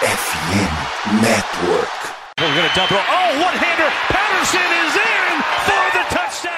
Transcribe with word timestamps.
FM 0.00 1.20
Network. 1.20 1.92
We're 2.40 2.54
going 2.56 2.66
to 2.70 2.74
double. 2.74 2.96
Oh, 2.96 3.44
one 3.44 3.52
hander. 3.52 3.90
Patterson 4.08 4.70
is 4.80 4.96
in 4.96 5.42
for 5.66 5.84
the 5.92 6.04
touchdown. 6.08 6.56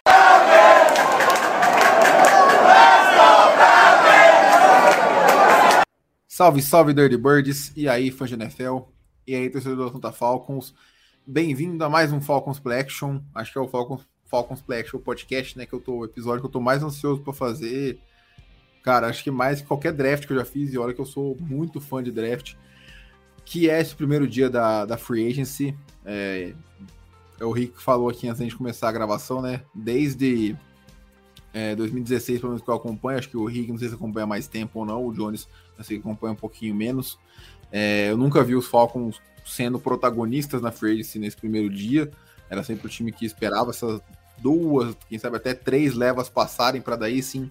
Salve, 6.29 6.63
salve 6.63 6.95
Dirty 6.95 7.17
Birds, 7.17 7.73
e 7.77 7.89
aí 7.89 8.13
fã 8.13 8.27
de 8.27 8.35
NFL, 8.35 8.83
e 9.27 9.35
aí 9.35 9.51
torcedor 9.51 9.77
do 9.77 9.87
Atlanta 9.87 10.13
Falcons, 10.13 10.73
bem-vindo 11.27 11.85
a 11.85 11.91
mais 11.91 12.13
um 12.13 12.21
Falcons 12.21 12.61
Play 12.61 12.79
Action, 12.79 13.19
acho 13.35 13.53
que 13.53 13.59
é 13.59 13.61
o 13.61 13.67
Falcons, 13.67 14.03
Falcons 14.27 14.63
Play 14.63 14.83
Action 14.83 15.01
podcast, 15.01 15.59
né, 15.59 15.67
que 15.67 15.73
eu 15.73 15.81
tô, 15.81 15.97
o 15.97 16.05
episódio 16.05 16.43
que 16.43 16.47
eu 16.47 16.53
tô 16.53 16.61
mais 16.61 16.81
ansioso 16.85 17.23
para 17.23 17.33
fazer, 17.33 17.99
cara, 18.85 19.09
acho 19.09 19.25
que 19.25 19.33
mais 19.33 19.61
que 19.61 19.67
qualquer 19.67 19.93
draft 19.93 20.29
que 20.29 20.33
eu 20.33 20.37
já 20.37 20.45
fiz, 20.45 20.73
e 20.73 20.79
olha 20.79 20.95
que 20.95 21.01
eu 21.01 21.07
sou 21.07 21.37
muito 21.41 21.81
fã 21.81 22.01
de 22.01 22.13
draft, 22.13 22.55
que 23.53 23.69
é 23.69 23.79
esse 23.79 23.95
primeiro 23.95 24.27
dia 24.27 24.49
da, 24.49 24.87
da 24.87 24.97
Free 24.97 25.29
Agency, 25.29 25.77
é, 26.07 26.55
é 27.39 27.45
o 27.45 27.53
Rick 27.53 27.83
falou 27.83 28.09
aqui 28.09 28.27
antes 28.27 28.47
de 28.47 28.57
começar 28.57 28.89
a 28.89 28.93
gravação, 28.93 29.43
né, 29.43 29.61
desde 29.75 30.57
é, 31.53 31.77
2016, 31.77 32.41
pelo 32.41 32.53
menos 32.53 32.65
que 32.65 32.71
eu 32.71 32.75
acompanho, 32.75 33.19
acho 33.19 33.29
que 33.29 33.37
o 33.37 33.45
Rick 33.45 33.71
não 33.71 33.77
sei 33.77 33.91
se 33.91 33.95
acompanha 33.95 34.27
mais 34.27 34.49
tempo 34.49 34.79
ou 34.79 34.87
não, 34.87 35.07
o 35.07 35.13
Jones 35.13 35.47
eu 35.77 35.85
sei 35.85 35.99
que 35.99 36.01
acompanha 36.01 36.33
um 36.33 36.37
pouquinho 36.37 36.75
menos. 36.75 37.19
É, 37.71 38.09
eu 38.11 38.17
nunca 38.17 38.43
vi 38.43 38.55
os 38.55 38.67
Falcons 38.67 39.21
sendo 39.45 39.79
protagonistas 39.79 40.63
na 40.63 40.73
free 40.73 40.93
agency 40.93 41.19
nesse 41.19 41.37
primeiro 41.37 41.69
dia. 41.69 42.11
Era 42.49 42.63
sempre 42.63 42.87
o 42.87 42.91
time 42.91 43.13
que 43.13 43.27
esperava 43.27 43.69
essas 43.69 44.01
duas, 44.39 44.97
quem 45.11 45.19
sabe 45.19 45.37
até 45.37 45.53
três 45.53 45.95
levas 45.95 46.31
passarem 46.31 46.81
para 46.81 46.97
daí 46.97 47.23
sim 47.23 47.51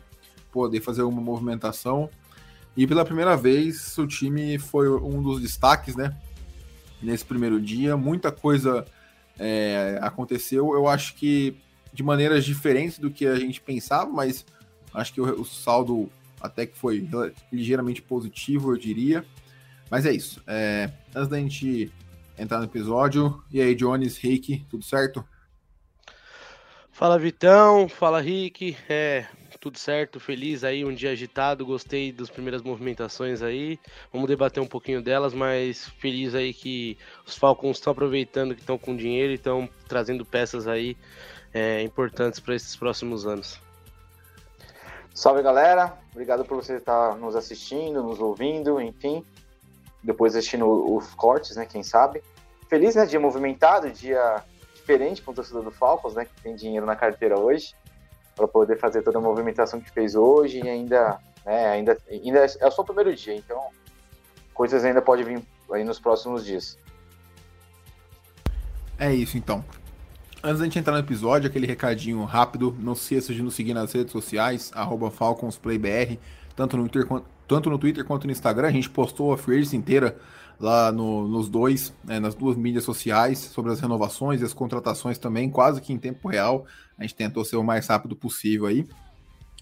poder 0.51 0.81
fazer 0.81 1.03
uma 1.03 1.21
movimentação. 1.21 2.09
E 2.75 2.88
pela 2.88 3.05
primeira 3.05 3.35
vez 3.35 3.98
o 3.98 4.07
time 4.07 4.57
foi 4.57 4.89
um 4.89 5.21
dos 5.21 5.41
destaques, 5.41 5.95
né? 5.95 6.16
Nesse 7.02 7.25
primeiro 7.25 7.59
dia, 7.59 7.98
muita 7.98 8.31
coisa 8.31 8.85
é, 9.37 9.99
aconteceu. 10.01 10.73
Eu 10.73 10.87
acho 10.87 11.15
que 11.15 11.57
de 11.93 12.04
maneiras 12.04 12.45
diferentes 12.45 12.98
do 12.98 13.12
que 13.12 13.26
a 13.26 13.35
gente 13.35 13.60
pensava, 13.60 14.10
mas 14.10 14.45
acho 14.93 15.13
que 15.13 15.20
o, 15.20 15.41
o 15.41 15.45
saldo 15.45 16.10
até 16.40 16.65
que 16.65 16.77
foi 16.77 17.07
ligeiramente 17.51 18.01
positivo, 18.01 18.71
eu 18.73 18.77
diria. 18.77 19.26
Mas 19.90 20.05
é 20.05 20.12
isso. 20.12 20.41
É, 20.48 20.90
antes 21.13 21.29
da 21.29 21.38
gente 21.38 21.91
entrar 22.38 22.60
no 22.60 22.65
episódio, 22.65 23.43
e 23.51 23.62
aí, 23.62 23.76
Jones, 23.76 24.17
Rick, 24.17 24.65
tudo 24.70 24.84
certo? 24.84 25.23
Fala 26.91 27.20
Vitão, 27.20 27.88
fala 27.90 28.21
Rick, 28.21 28.76
é 28.88 29.26
tudo 29.62 29.77
certo, 29.77 30.20
feliz 30.20 30.63
aí, 30.63 30.84
um 30.84 30.91
dia 30.93 31.12
agitado, 31.12 31.63
gostei 31.63 32.12
das 32.12 32.31
primeiras 32.31 32.63
movimentações 32.63 33.43
aí, 33.43 33.79
vamos 34.12 34.27
debater 34.27 34.62
um 34.62 34.67
pouquinho 34.67 35.04
delas, 35.04 35.35
mas 35.35 35.87
feliz 35.99 36.34
aí 36.34 36.51
que 36.51 36.98
os 37.27 37.37
Falcons 37.37 37.77
estão 37.77 37.91
aproveitando 37.91 38.55
que 38.55 38.62
estão 38.62 38.76
com 38.76 38.98
dinheiro 38.98 39.32
e 39.32 39.35
estão 39.35 39.70
trazendo 39.87 40.26
peças 40.26 40.67
aí 40.67 40.98
é, 41.54 41.84
importantes 41.84 42.39
para 42.39 42.55
esses 42.55 42.76
próximos 42.76 43.27
anos. 43.27 43.62
Salve 45.13 45.43
galera, 45.43 45.95
obrigado 46.12 46.43
por 46.43 46.55
você 46.55 46.77
estar 46.77 47.15
nos 47.17 47.35
assistindo, 47.35 48.01
nos 48.01 48.20
ouvindo, 48.20 48.82
enfim, 48.82 49.23
depois 50.01 50.35
assistindo 50.35 50.65
os 50.65 51.13
cortes, 51.13 51.55
né? 51.55 51.67
Quem 51.67 51.84
sabe. 51.84 52.23
Feliz, 52.67 52.95
né? 52.95 53.05
Dia 53.05 53.20
movimentado, 53.20 53.91
dia 53.91 54.43
diferente 54.73 55.21
para 55.21 55.32
o 55.32 55.35
torcedor 55.35 55.63
do 55.63 55.71
Falcons, 55.71 56.15
né? 56.15 56.26
Que 56.26 56.41
tem 56.41 56.55
dinheiro 56.55 56.85
na 56.85 56.95
carteira 56.95 57.37
hoje, 57.37 57.76
para 58.35 58.48
poder 58.48 58.77
fazer 58.77 59.01
toda 59.01 59.18
a 59.18 59.21
movimentação 59.21 59.79
que 59.79 59.91
fez 59.91 60.15
hoje 60.15 60.62
e 60.63 60.70
ainda, 60.70 61.20
né? 61.46 61.70
Ainda, 61.70 61.98
ainda 62.10 62.40
é 62.40 62.71
só 62.71 62.82
o 62.82 62.85
primeiro 62.85 63.15
dia, 63.15 63.35
então 63.35 63.62
coisas 64.53 64.84
ainda 64.84 65.01
podem 65.01 65.25
vir 65.25 65.44
aí 65.72 65.84
nos 65.84 66.00
próximos 66.00 66.46
dias. 66.46 66.78
É 68.97 69.13
isso 69.13 69.38
então. 69.38 69.63
Antes 70.44 70.59
da 70.59 70.66
gente 70.66 70.79
entrar 70.79 70.94
no 70.94 71.00
episódio, 71.00 71.47
aquele 71.47 71.68
recadinho 71.68 72.23
rápido, 72.23 72.75
não 72.79 72.96
se 72.96 73.16
esqueça 73.16 73.33
de 73.33 73.44
nos 73.44 73.53
seguir 73.53 73.73
nas 73.73 73.94
redes 73.94 74.11
sociais, 74.11 74.72
FalconsPlayBR, 75.11 76.19
tanto 76.55 76.78
no, 76.78 76.89
Twitter, 76.89 77.22
tanto 77.47 77.69
no 77.69 77.78
Twitter 77.78 78.03
quanto 78.03 78.25
no 78.25 78.31
Instagram. 78.31 78.67
A 78.67 78.72
gente 78.72 78.89
postou 78.89 79.34
a 79.34 79.38
free 79.38 79.61
inteira 79.73 80.17
lá 80.61 80.91
no, 80.91 81.27
nos 81.27 81.49
dois, 81.49 81.94
né, 82.03 82.19
nas 82.19 82.35
duas 82.35 82.55
mídias 82.55 82.83
sociais, 82.83 83.39
sobre 83.39 83.72
as 83.72 83.79
renovações 83.79 84.41
e 84.41 84.44
as 84.44 84.53
contratações 84.53 85.17
também, 85.17 85.49
quase 85.49 85.81
que 85.81 85.94
em 85.94 85.97
tempo 85.97 86.27
real. 86.27 86.66
A 86.97 87.03
gente 87.03 87.16
tentou 87.16 87.44
ser 87.44 87.55
o 87.55 87.63
mais 87.63 87.88
rápido 87.88 88.16
possível 88.16 88.67
aí. 88.67 88.88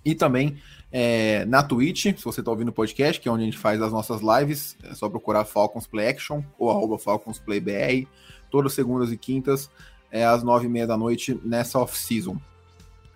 E 0.03 0.15
também 0.15 0.57
é, 0.91 1.45
na 1.45 1.61
Twitch, 1.61 2.05
se 2.05 2.23
você 2.23 2.41
está 2.41 2.49
ouvindo 2.49 2.69
o 2.69 2.73
podcast, 2.73 3.21
que 3.21 3.29
é 3.29 3.31
onde 3.31 3.43
a 3.43 3.45
gente 3.45 3.57
faz 3.57 3.81
as 3.81 3.91
nossas 3.91 4.21
lives, 4.21 4.75
é 4.83 4.93
só 4.95 5.07
procurar 5.07 5.45
Falcons 5.45 5.85
Play 5.85 6.07
Action 6.07 6.41
ou 6.57 6.71
arroba 6.71 6.97
FalconsPlayBR, 6.97 8.07
todas 8.49 8.73
segundas 8.73 9.11
e 9.11 9.17
quintas 9.17 9.69
é, 10.11 10.25
às 10.25 10.43
nove 10.43 10.65
e 10.65 10.69
meia 10.69 10.87
da 10.87 10.97
noite 10.97 11.39
nessa 11.43 11.79
off-season. 11.79 12.37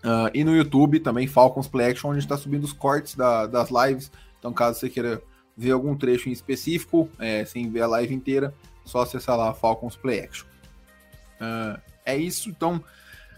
Uh, 0.04 0.30
e 0.34 0.44
no 0.44 0.56
YouTube 0.56 1.00
também 1.00 1.28
Falcons 1.28 1.68
Play 1.68 1.92
Action, 1.92 2.10
onde 2.10 2.18
a 2.18 2.22
gente 2.22 2.30
está 2.30 2.38
subindo 2.38 2.64
os 2.64 2.74
cortes 2.74 3.16
da, 3.16 3.48
das 3.48 3.70
lives. 3.70 4.12
Então, 4.38 4.54
caso 4.54 4.80
você 4.80 4.90
queira 4.90 5.22
ver 5.56 5.72
algum 5.72 5.96
trecho 5.96 6.30
em 6.30 6.32
específico, 6.32 7.10
é, 7.20 7.46
sem 7.46 7.70
ver 7.70 7.82
a 7.82 7.88
live 7.88 8.14
inteira, 8.14 8.54
só 8.86 9.02
acessar 9.02 9.38
lá 9.38 9.54
Falcons 9.54 9.96
Play 9.96 10.22
Action. 10.22 10.48
Uh, 11.40 11.80
é 12.06 12.18
isso, 12.18 12.50
então, 12.50 12.84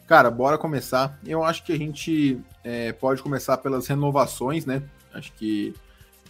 cara, 0.08 0.30
bora 0.32 0.58
começar. 0.58 1.20
Eu 1.26 1.44
acho 1.44 1.64
que 1.64 1.72
a 1.72 1.78
gente 1.78 2.40
é, 2.64 2.92
pode 2.94 3.22
começar 3.22 3.58
pelas 3.58 3.88
renovações, 3.88 4.66
né? 4.66 4.84
Acho 5.14 5.32
que 5.34 5.74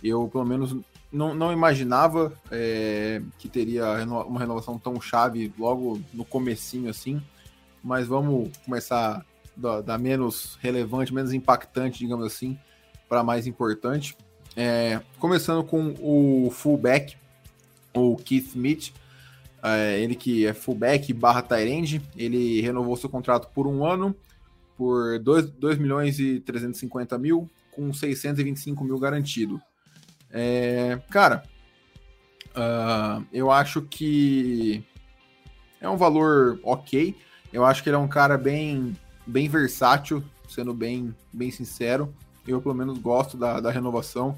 eu, 0.03 0.27
pelo 0.27 0.45
menos, 0.45 0.75
não, 1.11 1.33
não 1.33 1.51
imaginava 1.51 2.33
é, 2.51 3.21
que 3.37 3.47
teria 3.47 3.85
uma 4.03 4.39
renovação 4.39 4.77
tão 4.77 4.99
chave 4.99 5.53
logo 5.57 6.01
no 6.13 6.25
comecinho 6.25 6.89
assim, 6.89 7.21
mas 7.83 8.07
vamos 8.07 8.49
começar 8.65 9.25
da, 9.55 9.81
da 9.81 9.97
menos 9.97 10.57
relevante, 10.61 11.13
menos 11.13 11.33
impactante, 11.33 11.99
digamos 11.99 12.25
assim, 12.25 12.59
para 13.07 13.23
mais 13.23 13.47
importante. 13.47 14.17
É, 14.55 15.01
começando 15.19 15.63
com 15.63 15.93
o 15.99 16.49
fullback, 16.49 17.17
o 17.93 18.15
Keith 18.15 18.47
Smith, 18.47 18.93
é, 19.61 19.99
ele 19.99 20.15
que 20.15 20.45
é 20.45 20.53
fullback 20.53 21.11
barra 21.11 21.41
Tyrande, 21.41 22.01
ele 22.15 22.61
renovou 22.61 22.95
seu 22.95 23.09
contrato 23.09 23.49
por 23.53 23.67
um 23.67 23.85
ano, 23.85 24.15
por 24.77 25.19
2, 25.19 25.51
2 25.51 25.77
milhões 25.77 26.19
e 26.19 26.39
350 26.39 27.17
mil, 27.17 27.49
com 27.71 27.91
625 27.91 28.83
mil 28.83 28.99
garantido. 28.99 29.61
É, 30.31 30.99
cara, 31.09 31.43
uh, 32.51 33.25
eu 33.31 33.51
acho 33.51 33.81
que 33.81 34.83
é 35.79 35.89
um 35.89 35.97
valor 35.97 36.59
ok. 36.63 37.15
Eu 37.51 37.65
acho 37.65 37.81
que 37.81 37.89
ele 37.89 37.95
é 37.95 37.99
um 37.99 38.07
cara 38.07 38.37
bem, 38.37 38.95
bem 39.25 39.47
versátil, 39.47 40.23
sendo 40.49 40.73
bem, 40.73 41.15
bem 41.31 41.51
sincero. 41.51 42.13
Eu, 42.47 42.61
pelo 42.61 42.75
menos, 42.75 42.97
gosto 42.99 43.37
da, 43.37 43.59
da 43.59 43.71
renovação. 43.71 44.37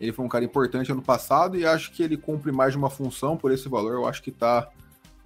Ele 0.00 0.12
foi 0.12 0.24
um 0.24 0.28
cara 0.28 0.44
importante 0.44 0.90
ano 0.90 1.02
passado 1.02 1.56
e 1.56 1.64
acho 1.64 1.92
que 1.92 2.02
ele 2.02 2.16
cumpre 2.16 2.50
mais 2.50 2.72
de 2.72 2.78
uma 2.78 2.90
função 2.90 3.36
por 3.36 3.52
esse 3.52 3.68
valor. 3.68 3.92
Eu 3.92 4.06
acho 4.06 4.22
que 4.22 4.30
tá 4.30 4.68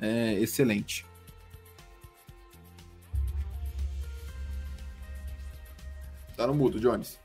é, 0.01 0.35
excelente. 0.35 1.07
Tá 6.37 6.47
no 6.47 6.55
mudo, 6.55 6.79
Jones. 6.79 7.19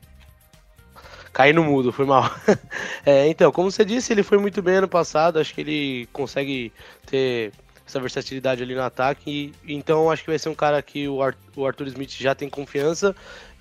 Caí 1.32 1.52
no 1.52 1.64
mudo, 1.64 1.92
foi 1.92 2.06
mal. 2.06 2.30
é, 3.06 3.28
então, 3.28 3.52
como 3.52 3.72
você 3.72 3.84
disse, 3.84 4.14
ele 4.14 4.24
foi 4.24 4.38
muito 4.38 4.62
bem 4.62 4.76
ano 4.76 4.88
passado. 4.88 5.40
Acho 5.40 5.54
que 5.54 5.62
ele 5.62 6.10
consegue 6.14 6.72
ter 7.06 7.52
essa 7.86 8.00
versatilidade 8.00 8.64
ali 8.64 8.74
no 8.74 8.82
ataque. 8.82 9.54
E, 9.66 9.74
então, 9.74 10.10
acho 10.10 10.24
que 10.24 10.30
vai 10.30 10.40
ser 10.40 10.50
um 10.50 10.56
cara 10.56 10.82
que 10.82 11.08
o, 11.08 11.22
Arthur 11.22 11.88
Smith 11.88 12.12
já 12.12 12.34
tem 12.34 12.50
confiança 12.50 13.16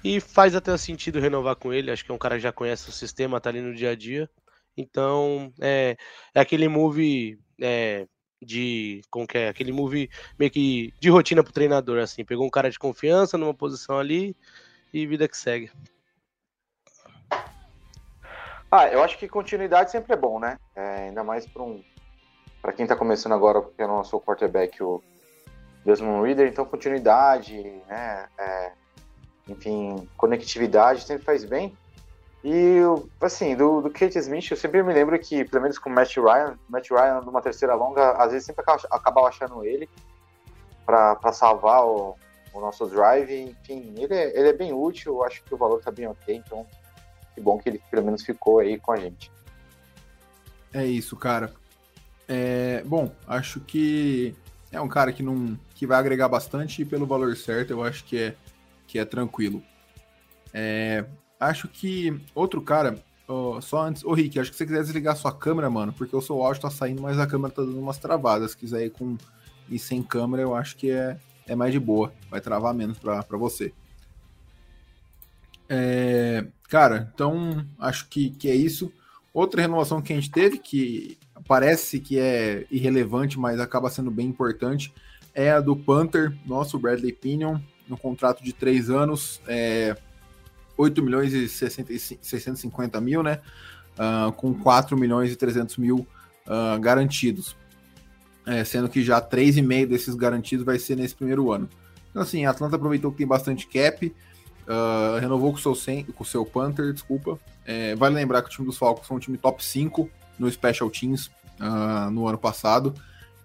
e 0.05 0.21
faz 0.21 0.55
até 0.55 0.77
sentido 0.77 1.21
renovar 1.21 1.57
com 1.57 1.73
ele. 1.73 1.91
Acho 1.91 2.05
que 2.05 2.11
é 2.11 2.15
um 2.15 2.19
cara 2.19 2.37
que 2.37 2.43
já 2.43 2.53
conhece 2.53 2.89
o 2.89 2.93
sistema, 2.93 3.41
tá 3.41 3.51
ali 3.51 3.61
no 3.61 3.75
dia 3.75 3.91
a 3.91 3.95
dia. 3.95 4.29
Então, 4.77 5.53
é, 5.61 5.97
é 6.35 6.41
aquele 6.41 6.69
move 6.69 7.39
é, 7.61 8.07
de. 8.41 9.03
Como 9.11 9.27
que 9.27 9.39
é? 9.39 9.49
Aquele 9.49 9.73
move 9.73 10.11
meio 10.39 10.51
que 10.51 10.93
de 10.99 11.11
rotina 11.11 11.43
pro 11.43 11.53
treinador, 11.53 12.01
assim. 12.01 12.25
Pegou 12.25 12.47
um 12.47 12.51
cara 12.51 12.71
de 12.71 12.79
confiança 12.79 13.37
numa 13.39 13.55
posição 13.55 13.99
ali 13.99 14.37
e 14.93 15.07
vida 15.07 15.29
que 15.29 15.37
segue. 15.37 15.71
Ah, 18.71 18.89
eu 18.89 19.03
acho 19.03 19.19
que 19.19 19.29
continuidade 19.29 19.91
sempre 19.91 20.15
é 20.15 20.17
bom, 20.17 20.41
né? 20.41 20.59
É, 20.75 21.09
ainda 21.09 21.23
mais 21.23 21.47
para 21.47 21.63
um, 21.63 21.85
para 22.63 22.73
quem 22.73 22.85
está 22.85 22.97
começando 22.97 23.33
agora, 23.33 23.61
porque 23.61 23.83
eu 23.83 23.89
não 23.89 24.03
sou 24.03 24.19
quarterback, 24.19 24.83
o 24.83 25.03
Desmond 25.85 26.27
Reader, 26.27 26.49
então 26.49 26.65
continuidade, 26.65 27.63
né? 27.87 28.29
É, 28.39 28.73
enfim, 29.49 30.09
conectividade 30.17 31.03
sempre 31.05 31.25
faz 31.25 31.45
bem. 31.45 31.77
E, 32.45 32.81
assim, 33.21 33.55
do, 33.55 33.81
do 33.81 33.91
Kate 33.91 34.19
Smith, 34.19 34.51
eu 34.51 34.57
sempre 34.57 34.83
me 34.83 34.93
lembro 34.93 35.17
que, 35.19 35.45
pelo 35.45 35.63
menos 35.63 35.79
com 35.79 35.89
o 35.89 35.93
Matt 35.93 36.17
Ryan, 36.17 36.59
Matt 36.69 36.91
Ryan 36.91 37.21
numa 37.21 37.41
terceira 37.41 37.75
longa, 37.75 38.13
às 38.13 38.33
vezes 38.33 38.47
sempre 38.47 38.65
acabava 38.91 39.29
achando 39.29 39.65
ele 39.65 39.89
para 40.85 41.33
salvar 41.33 41.85
o, 41.85 42.17
o, 42.53 42.61
nosso 42.61 42.87
drive. 42.87 43.33
Enfim, 43.33 43.95
ele 43.97 44.15
é, 44.15 44.39
ele 44.39 44.49
é 44.49 44.53
bem 44.53 44.73
útil, 44.73 45.15
eu 45.15 45.25
acho 45.25 45.43
que 45.45 45.55
o 45.55 45.57
valor 45.57 45.79
está 45.79 45.91
bem 45.93 46.09
ok, 46.09 46.35
então 46.35 46.67
que 47.35 47.41
bom 47.41 47.59
que 47.59 47.69
ele 47.69 47.81
pelo 47.91 48.05
menos 48.05 48.23
ficou 48.23 48.59
aí 48.59 48.79
com 48.79 48.93
a 48.93 48.97
gente. 48.97 49.31
É 50.75 50.85
isso, 50.85 51.17
cara. 51.17 51.53
É, 52.29 52.83
bom, 52.85 53.13
acho 53.27 53.61
que 53.61 54.35
é 54.71 54.81
um 54.81 54.89
cara 54.89 55.13
que 55.13 55.23
não 55.23 55.59
que 55.75 55.87
vai 55.87 55.99
agregar 55.99 56.29
bastante 56.29 56.83
e 56.83 56.85
pelo 56.85 57.07
valor 57.07 57.37
certo 57.37 57.73
eu 57.73 57.83
acho 57.85 58.05
que 58.05 58.19
é 58.19 58.35
que 58.93 58.99
é 58.99 59.07
tranquilo. 59.07 59.63
É, 60.53 61.07
acho 61.41 61.67
que 61.67 62.21
outro 62.35 62.61
cara, 62.61 63.03
oh, 63.27 63.59
só 63.63 63.87
antes, 63.87 64.05
ô 64.05 64.13
Rick, 64.13 64.39
acho 64.39 64.51
que 64.51 64.57
você 64.57 64.67
quiser 64.67 64.83
desligar 64.83 65.17
sua 65.17 65.33
câmera, 65.33 65.71
mano, 65.71 65.95
porque 65.95 66.15
o 66.15 66.21
seu 66.21 66.43
áudio 66.43 66.61
tá 66.61 66.69
saindo, 66.69 67.01
mas 67.01 67.19
a 67.19 67.27
câmera 67.27 67.55
tá 67.55 67.63
dando 67.63 67.81
umas 67.81 67.97
travadas. 67.97 68.51
Se 68.51 68.57
quiser 68.59 68.85
ir 68.85 68.91
com 68.91 69.17
e 69.71 69.79
sem 69.79 70.03
câmera, 70.03 70.43
eu 70.43 70.55
acho 70.55 70.77
que 70.77 70.91
é, 70.91 71.17
é 71.47 71.57
mais 71.57 71.73
de 71.73 71.81
boa, 71.81 72.13
vai 72.31 72.39
travar 72.39 72.75
menos 72.75 72.99
para 72.99 73.39
você. 73.39 73.73
É, 75.71 76.45
cara, 76.69 77.11
então 77.15 77.67
acho 77.79 78.07
que, 78.11 78.29
que 78.29 78.51
é 78.51 78.55
isso. 78.55 78.93
Outra 79.33 79.63
renovação 79.63 80.03
que 80.03 80.13
a 80.13 80.17
gente 80.17 80.31
teve, 80.31 80.59
que 80.59 81.17
parece 81.49 81.99
que 81.99 82.19
é 82.19 82.67
irrelevante, 82.71 83.39
mas 83.39 83.59
acaba 83.59 83.89
sendo 83.89 84.11
bem 84.11 84.27
importante, 84.27 84.93
é 85.35 85.51
a 85.51 85.61
do 85.63 85.75
Panther, 85.75 86.37
nosso 86.45 86.79
Bradley 86.79 87.15
Pinion, 87.15 87.59
no 87.93 87.99
contrato 87.99 88.43
de 88.43 88.55
três 88.55 88.89
anos, 88.89 89.39
é, 89.47 89.95
8 90.79 91.03
milhões 91.03 91.35
e 91.35 91.47
650 91.47 93.01
mil, 93.03 93.23
né? 93.23 93.39
Uh, 93.93 94.33
com 94.33 94.55
4 94.55 94.97
milhões 94.97 95.31
e 95.31 95.37
300 95.37 95.77
mil 95.77 96.07
uh, 96.47 96.81
garantidos. 96.81 97.55
É, 98.47 98.65
sendo 98.65 98.89
que 98.89 99.03
já 99.05 99.21
3,5 99.21 99.87
desses 99.87 100.15
garantidos 100.15 100.65
vai 100.65 100.79
ser 100.79 100.97
nesse 100.97 101.15
primeiro 101.15 101.53
ano. 101.53 101.69
Então, 102.11 102.23
assim, 102.23 102.47
a 102.47 102.51
Atlanta 102.51 102.77
aproveitou 102.77 103.13
que 103.13 103.19
tem 103.19 103.27
bastante 103.27 103.67
cap, 103.69 104.07
uh, 104.07 105.21
renovou 105.21 105.53
com 105.53 105.59
o 105.71 105.77
seu, 105.77 106.05
com 106.15 106.25
seu 106.25 106.47
Panther, 106.47 106.93
desculpa. 106.95 107.39
É, 107.67 107.95
vale 107.95 108.15
lembrar 108.15 108.41
que 108.41 108.49
o 108.49 108.51
time 108.51 108.67
dos 108.67 108.79
Falcons 108.79 109.07
foi 109.07 109.17
um 109.19 109.21
time 109.21 109.37
top 109.37 109.63
5 109.63 110.11
no 110.39 110.51
Special 110.51 110.91
Teams 110.91 111.31
no 112.11 112.27
ano 112.27 112.39
passado, 112.39 112.93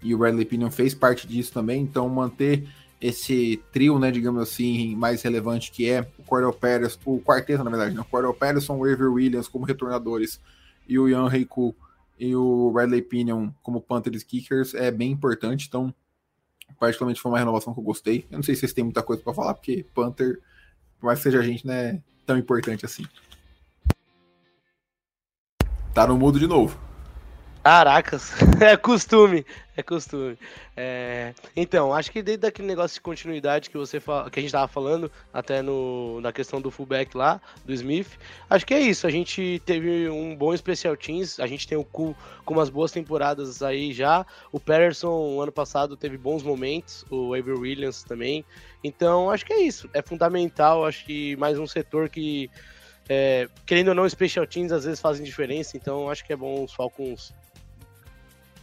e 0.02 0.16
o 0.16 0.18
Bradley 0.18 0.46
Pinion 0.46 0.72
fez 0.72 0.96
parte 0.96 1.28
disso 1.28 1.54
também, 1.54 1.84
então 1.84 2.10
manter 2.10 2.68
esse 3.00 3.62
trio, 3.72 4.00
né, 4.00 4.10
digamos 4.12 4.42
assim, 4.42 4.96
mais 4.96 5.22
relevante 5.22 5.72
que 5.72 5.90
é 5.90 6.02
o 6.18 6.24
Cordell 6.24 6.54
Pérez, 6.54 7.00
o 7.06 7.20
quarteto, 7.20 7.64
na 7.64 7.70
verdade, 7.70 7.96
né, 7.96 8.02
o 8.02 8.06
Cordell 8.06 8.34
Patterson, 8.34 8.76
o 8.76 8.86
Avery 8.86 9.10
Williams 9.10 9.48
como 9.48 9.66
retornadores 9.66 10.42
e 10.88 10.98
o 10.98 11.08
Ian 11.08 11.32
Heiku 11.32 11.76
e 12.20 12.36
o 12.36 12.72
Bradley 12.72 13.02
Pinion 13.02 13.52
como 13.62 13.82
Panthers 13.82 14.24
Kickers 14.24 14.74
é 14.74 14.90
bem 14.90 15.12
importante, 15.12 15.68
então 15.68 15.94
particularmente 16.80 17.22
foi 17.22 17.32
uma 17.32 17.40
renovação 17.40 17.74
que 17.74 17.80
eu 17.80 17.84
gostei. 17.84 18.26
Eu 18.32 18.38
não 18.38 18.44
sei 18.44 18.56
se 18.56 18.62
vocês 18.62 18.74
têm 18.74 18.84
muita 18.84 19.04
coisa 19.04 19.22
para 19.22 19.34
falar, 19.34 19.54
porque 19.54 19.86
Panther, 19.94 20.40
por 21.00 21.06
mais 21.06 21.20
que 21.20 21.24
seja 21.24 21.40
a 21.40 21.44
gente, 21.44 21.66
não 21.66 21.74
é 21.74 22.02
tão 22.26 22.38
importante 22.38 22.86
assim. 22.86 23.06
Tá 25.94 26.06
no 26.06 26.18
mudo 26.18 26.40
de 26.40 26.48
novo. 26.48 26.87
Caracas, 27.68 28.32
é 28.64 28.78
costume, 28.78 29.46
é 29.76 29.84
costume. 29.84 30.38
É, 30.78 31.34
então, 31.54 31.94
acho 31.94 32.10
que 32.10 32.24
desde 32.24 32.48
aquele 32.48 32.66
negócio 32.66 32.96
de 32.96 33.02
continuidade 33.02 33.70
que 33.70 33.78
você 33.78 34.00
que 34.00 34.40
a 34.40 34.42
gente 34.42 34.54
tava 34.54 34.70
falando, 34.70 35.12
até 35.34 35.62
no, 35.62 36.22
na 36.22 36.32
questão 36.32 36.62
do 36.62 36.72
fullback 36.72 37.14
lá, 37.18 37.42
do 37.66 37.74
Smith, 37.74 38.08
acho 38.50 38.66
que 38.66 38.74
é 38.74 38.80
isso. 38.80 39.06
A 39.06 39.10
gente 39.10 39.62
teve 39.66 40.10
um 40.10 40.34
bom 40.34 40.56
special 40.56 40.96
teams, 40.96 41.42
a 41.42 41.46
gente 41.46 41.68
tem 41.68 41.78
o 41.78 41.84
Cu 41.84 42.16
com 42.46 42.54
umas 42.54 42.70
boas 42.70 42.90
temporadas 42.90 43.62
aí 43.62 43.92
já. 43.92 44.26
O 44.50 44.62
Patterson, 44.62 45.42
ano 45.42 45.52
passado, 45.52 45.98
teve 45.98 46.18
bons 46.18 46.44
momentos, 46.44 47.04
o 47.12 47.34
Avery 47.34 47.60
Williams 47.60 48.02
também. 48.02 48.46
Então, 48.82 49.30
acho 49.30 49.46
que 49.46 49.52
é 49.52 49.60
isso. 49.60 49.90
É 49.94 50.02
fundamental, 50.02 50.86
acho 50.86 51.04
que 51.04 51.36
mais 51.36 51.60
um 51.60 51.68
setor 51.68 52.08
que. 52.08 52.50
É, 53.10 53.50
querendo 53.66 53.90
ou 53.90 53.96
não, 53.96 54.10
special 54.10 54.48
teams 54.48 54.72
às 54.72 54.86
vezes 54.86 55.02
fazem 55.02 55.26
diferença, 55.26 55.78
então 55.78 56.10
acho 56.10 56.26
que 56.26 56.34
é 56.34 56.36
bom 56.36 56.66
os 56.66 56.74
Falcons 56.74 57.34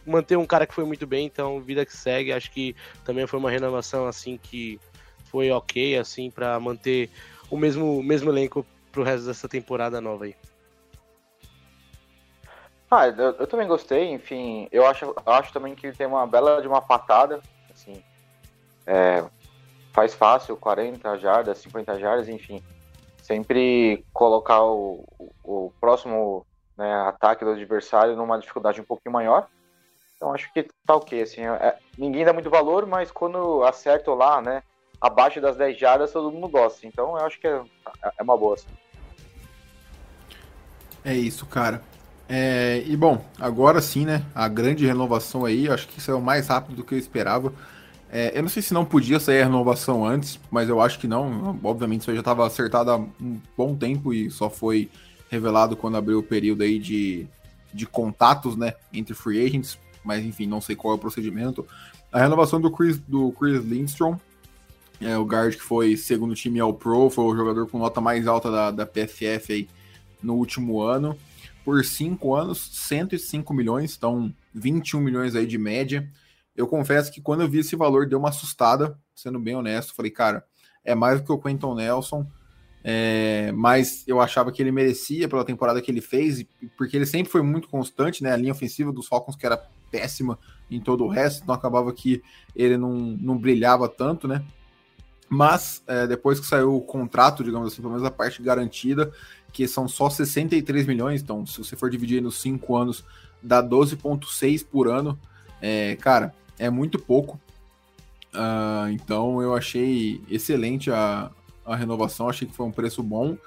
manter 0.05 0.37
um 0.37 0.45
cara 0.45 0.65
que 0.67 0.73
foi 0.73 0.85
muito 0.85 1.05
bem, 1.07 1.25
então 1.25 1.59
vida 1.61 1.85
que 1.85 1.95
segue. 1.95 2.31
Acho 2.31 2.51
que 2.51 2.75
também 3.03 3.25
foi 3.27 3.39
uma 3.39 3.49
renovação 3.49 4.07
assim 4.07 4.37
que 4.37 4.79
foi 5.25 5.51
ok, 5.51 5.97
assim, 5.97 6.29
para 6.31 6.59
manter 6.59 7.09
o 7.49 7.57
mesmo, 7.57 8.01
mesmo 8.01 8.29
elenco 8.29 8.65
pro 8.91 9.03
resto 9.03 9.27
dessa 9.27 9.49
temporada 9.49 9.99
nova 9.99 10.25
aí. 10.25 10.35
Ah, 12.89 13.07
eu, 13.07 13.31
eu 13.31 13.47
também 13.47 13.67
gostei, 13.67 14.11
enfim, 14.11 14.67
eu 14.71 14.85
acho, 14.85 15.13
acho 15.25 15.51
também 15.51 15.75
que 15.75 15.91
tem 15.91 16.07
uma 16.07 16.25
bela 16.25 16.61
de 16.61 16.67
uma 16.67 16.81
patada, 16.81 17.41
assim, 17.73 18.01
é, 18.85 19.25
faz 19.91 20.13
fácil 20.13 20.55
40 20.55 21.17
jardas, 21.17 21.57
50 21.57 21.99
jardas, 21.99 22.29
enfim, 22.29 22.63
sempre 23.21 24.05
colocar 24.13 24.63
o, 24.63 25.03
o, 25.17 25.31
o 25.43 25.73
próximo 25.81 26.45
né, 26.77 26.93
ataque 27.07 27.43
do 27.43 27.51
adversário 27.51 28.15
numa 28.15 28.39
dificuldade 28.39 28.79
um 28.79 28.85
pouquinho 28.85 29.13
maior. 29.13 29.47
Então 30.25 30.33
acho 30.33 30.51
que 30.51 30.67
tá 30.83 30.95
ok, 30.95 31.21
assim, 31.21 31.41
é, 31.41 31.75
ninguém 31.95 32.25
dá 32.25 32.33
muito 32.33 32.49
valor, 32.49 32.87
mas 32.87 33.11
quando 33.11 33.63
acerto 33.63 34.15
lá, 34.15 34.41
né, 34.41 34.63
abaixo 34.99 35.39
das 35.39 35.55
10 35.55 35.77
jardas, 35.77 36.11
todo 36.11 36.31
mundo 36.31 36.49
gosta. 36.49 36.87
Então 36.87 37.15
eu 37.15 37.23
acho 37.23 37.39
que 37.39 37.45
é, 37.45 37.61
é 38.17 38.23
uma 38.23 38.35
boa, 38.35 38.55
assim. 38.55 38.65
É 41.03 41.13
isso, 41.13 41.45
cara. 41.45 41.79
É, 42.27 42.81
e 42.87 42.97
bom, 42.97 43.23
agora 43.39 43.79
sim, 43.79 44.03
né, 44.03 44.25
a 44.33 44.47
grande 44.47 44.83
renovação 44.83 45.45
aí, 45.45 45.69
acho 45.69 45.87
que 45.87 46.01
saiu 46.01 46.19
mais 46.19 46.47
rápido 46.47 46.77
do 46.77 46.83
que 46.83 46.95
eu 46.95 46.99
esperava. 46.99 47.53
É, 48.11 48.35
eu 48.35 48.41
não 48.41 48.49
sei 48.49 48.63
se 48.63 48.73
não 48.73 48.83
podia 48.83 49.19
sair 49.19 49.43
a 49.43 49.45
renovação 49.45 50.03
antes, 50.03 50.39
mas 50.49 50.67
eu 50.69 50.81
acho 50.81 50.97
que 50.97 51.07
não. 51.07 51.59
Obviamente 51.63 52.01
isso 52.01 52.13
já 52.13 52.19
estava 52.19 52.47
acertado 52.47 52.89
há 52.89 52.97
um 52.97 53.39
bom 53.55 53.75
tempo 53.75 54.11
e 54.11 54.31
só 54.31 54.49
foi 54.49 54.89
revelado 55.29 55.77
quando 55.77 55.97
abriu 55.97 56.17
o 56.17 56.23
período 56.23 56.63
aí 56.63 56.79
de, 56.79 57.27
de 57.71 57.85
contatos, 57.85 58.55
né, 58.55 58.73
entre 58.91 59.13
free 59.13 59.45
agents 59.45 59.77
mas 60.05 60.23
enfim, 60.23 60.45
não 60.45 60.61
sei 60.61 60.75
qual 60.75 60.93
é 60.93 60.97
o 60.97 60.99
procedimento. 60.99 61.65
A 62.11 62.19
renovação 62.19 62.61
do 62.61 62.71
Chris, 62.71 62.97
do 62.99 63.31
Chris 63.33 63.63
Lindstrom, 63.63 64.17
é, 65.01 65.17
o 65.17 65.25
guard 65.25 65.55
que 65.55 65.61
foi 65.61 65.97
segundo 65.97 66.35
time 66.35 66.59
ao 66.59 66.73
Pro, 66.73 67.09
foi 67.09 67.25
o 67.25 67.35
jogador 67.35 67.67
com 67.67 67.77
nota 67.77 67.99
mais 67.99 68.27
alta 68.27 68.49
da, 68.49 68.71
da 68.71 68.85
PFF 68.85 69.51
aí 69.51 69.69
no 70.21 70.35
último 70.35 70.81
ano. 70.81 71.17
Por 71.63 71.83
cinco 71.83 72.35
anos, 72.35 72.69
105 72.87 73.53
milhões, 73.53 73.95
então 73.97 74.33
21 74.53 74.99
milhões 75.01 75.35
aí 75.35 75.47
de 75.47 75.57
média. 75.57 76.09
Eu 76.55 76.67
confesso 76.67 77.11
que 77.11 77.19
quando 77.19 77.41
eu 77.41 77.49
vi 77.49 77.59
esse 77.59 77.75
valor, 77.75 78.07
deu 78.07 78.19
uma 78.19 78.29
assustada, 78.29 78.97
sendo 79.15 79.39
bem 79.39 79.55
honesto. 79.55 79.93
Falei, 79.93 80.11
cara, 80.11 80.45
é 80.83 80.93
mais 80.93 81.19
do 81.19 81.25
que 81.25 81.31
o 81.31 81.39
Quentin 81.39 81.73
Nelson, 81.75 82.25
é, 82.87 83.51
mas 83.51 84.03
eu 84.05 84.21
achava 84.21 84.51
que 84.51 84.61
ele 84.61 84.71
merecia 84.71 85.27
pela 85.27 85.43
temporada 85.43 85.81
que 85.81 85.89
ele 85.89 86.01
fez, 86.01 86.45
porque 86.77 86.95
ele 86.95 87.07
sempre 87.07 87.31
foi 87.31 87.41
muito 87.41 87.67
constante, 87.67 88.21
né? 88.21 88.31
A 88.31 88.37
linha 88.37 88.51
ofensiva 88.51 88.91
dos 88.91 89.07
Falcons, 89.07 89.35
que 89.35 89.43
era 89.43 89.57
péssima 89.89 90.37
em 90.69 90.79
todo 90.79 91.03
o 91.03 91.07
resto, 91.07 91.41
então 91.41 91.55
acabava 91.55 91.91
que 91.91 92.21
ele 92.55 92.77
não, 92.77 92.93
não 92.93 93.39
brilhava 93.39 93.89
tanto, 93.89 94.27
né? 94.27 94.45
Mas 95.27 95.81
é, 95.87 96.05
depois 96.05 96.39
que 96.39 96.45
saiu 96.45 96.75
o 96.75 96.81
contrato, 96.81 97.43
digamos 97.43 97.73
assim, 97.73 97.81
pelo 97.81 97.93
menos 97.93 98.05
a 98.05 98.11
parte 98.11 98.43
garantida, 98.43 99.11
que 99.51 99.67
são 99.67 99.87
só 99.87 100.07
63 100.07 100.85
milhões, 100.85 101.23
então 101.23 101.43
se 101.43 101.57
você 101.57 101.75
for 101.75 101.89
dividir 101.89 102.21
nos 102.21 102.39
5 102.39 102.75
anos, 102.75 103.03
dá 103.41 103.63
12,6 103.63 104.63
por 104.63 104.87
ano. 104.87 105.17
É, 105.59 105.95
cara, 105.95 106.35
é 106.59 106.69
muito 106.69 106.99
pouco. 106.99 107.41
Uh, 108.31 108.91
então 108.91 109.41
eu 109.41 109.55
achei 109.55 110.21
excelente 110.29 110.91
a, 110.91 111.31
a 111.65 111.75
renovação, 111.75 112.29
achei 112.29 112.47
que 112.47 112.55
foi 112.55 112.65
um 112.65 112.71
preço 112.71 113.01
bom. 113.01 113.37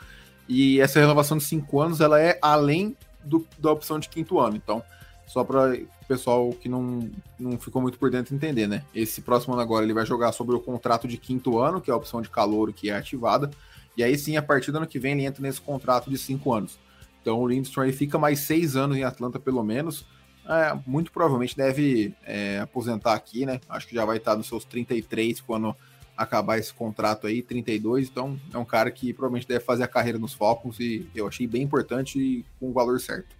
E 0.48 0.80
essa 0.80 0.98
renovação 0.98 1.36
de 1.36 1.44
5 1.44 1.80
anos 1.80 2.00
ela 2.00 2.20
é 2.20 2.38
além 2.40 2.96
do, 3.22 3.46
da 3.58 3.70
opção 3.70 3.98
de 3.98 4.08
quinto 4.08 4.38
ano. 4.40 4.56
Então, 4.56 4.82
só 5.26 5.44
para 5.44 5.74
o 5.74 6.06
pessoal 6.08 6.50
que 6.52 6.68
não, 6.68 7.10
não 7.38 7.58
ficou 7.58 7.82
muito 7.82 7.98
por 7.98 8.10
dentro 8.10 8.34
entender, 8.34 8.66
né? 8.66 8.82
Esse 8.94 9.20
próximo 9.20 9.52
ano 9.52 9.62
agora 9.62 9.84
ele 9.84 9.92
vai 9.92 10.06
jogar 10.06 10.32
sobre 10.32 10.56
o 10.56 10.60
contrato 10.60 11.06
de 11.06 11.18
quinto 11.18 11.58
ano, 11.58 11.80
que 11.80 11.90
é 11.90 11.94
a 11.94 11.96
opção 11.96 12.22
de 12.22 12.30
calor 12.30 12.72
que 12.72 12.88
é 12.88 12.96
ativada, 12.96 13.50
e 13.96 14.02
aí 14.02 14.16
sim, 14.16 14.36
a 14.36 14.42
partir 14.42 14.70
do 14.70 14.78
ano 14.78 14.86
que 14.86 14.98
vem, 14.98 15.12
ele 15.12 15.26
entra 15.26 15.42
nesse 15.42 15.60
contrato 15.60 16.08
de 16.08 16.16
cinco 16.16 16.54
anos. 16.54 16.78
Então 17.20 17.40
o 17.40 17.48
Lindstrom 17.48 17.82
ele 17.82 17.92
fica 17.92 18.18
mais 18.18 18.40
seis 18.40 18.74
anos 18.74 18.96
em 18.96 19.04
Atlanta, 19.04 19.38
pelo 19.38 19.62
menos. 19.62 20.06
É, 20.48 20.78
muito 20.86 21.12
provavelmente 21.12 21.54
deve 21.54 22.14
é, 22.24 22.60
aposentar 22.60 23.12
aqui, 23.12 23.44
né? 23.44 23.60
Acho 23.68 23.86
que 23.86 23.94
já 23.94 24.04
vai 24.04 24.16
estar 24.16 24.34
nos 24.34 24.46
seus 24.46 24.64
33 24.64 25.42
quando 25.42 25.76
acabar 26.18 26.58
esse 26.58 26.74
contrato 26.74 27.28
aí, 27.28 27.40
32. 27.40 28.08
Então 28.08 28.38
é 28.52 28.58
um 28.58 28.64
cara 28.64 28.90
que 28.90 29.12
provavelmente 29.12 29.46
deve 29.46 29.64
fazer 29.64 29.84
a 29.84 29.88
carreira 29.88 30.18
nos 30.18 30.34
Falcons 30.34 30.80
e 30.80 31.08
eu 31.14 31.28
achei 31.28 31.46
bem 31.46 31.62
importante 31.62 32.18
e 32.18 32.44
com 32.58 32.70
o 32.70 32.72
valor 32.72 33.00
certo. 33.00 33.36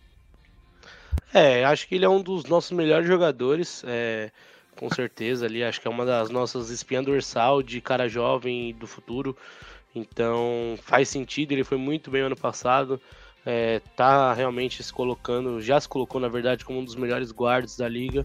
É, 1.35 1.65
acho 1.65 1.89
que 1.89 1.97
ele 1.97 2.05
é 2.05 2.09
um 2.09 2.23
dos 2.23 2.45
nossos 2.45 2.71
melhores 2.71 3.07
jogadores, 3.07 3.83
é, 3.87 4.31
com 4.77 4.89
certeza 4.89 5.45
ali. 5.45 5.65
Acho 5.65 5.81
que 5.81 5.89
é 5.89 5.91
uma 5.91 6.07
das 6.07 6.31
nossas 6.31 6.71
espinhas 6.71 7.05
dorsal 7.05 7.63
de 7.63 7.81
cara 7.81 8.09
jovem 8.09 8.73
do 8.75 8.87
futuro. 8.87 9.37
Então 9.95 10.79
faz 10.83 11.09
sentido, 11.09 11.53
ele 11.53 11.65
foi 11.65 11.77
muito 11.77 12.11
bem 12.11 12.23
ano 12.23 12.37
passado. 12.37 13.01
É, 13.45 13.81
tá 13.97 14.33
realmente 14.35 14.83
se 14.83 14.93
colocando, 14.93 15.61
já 15.61 15.81
se 15.81 15.89
colocou 15.89 16.21
na 16.21 16.29
verdade 16.29 16.65
como 16.65 16.81
um 16.81 16.85
dos 16.85 16.95
melhores 16.95 17.33
guardas 17.33 17.77
da 17.77 17.89
liga. 17.89 18.25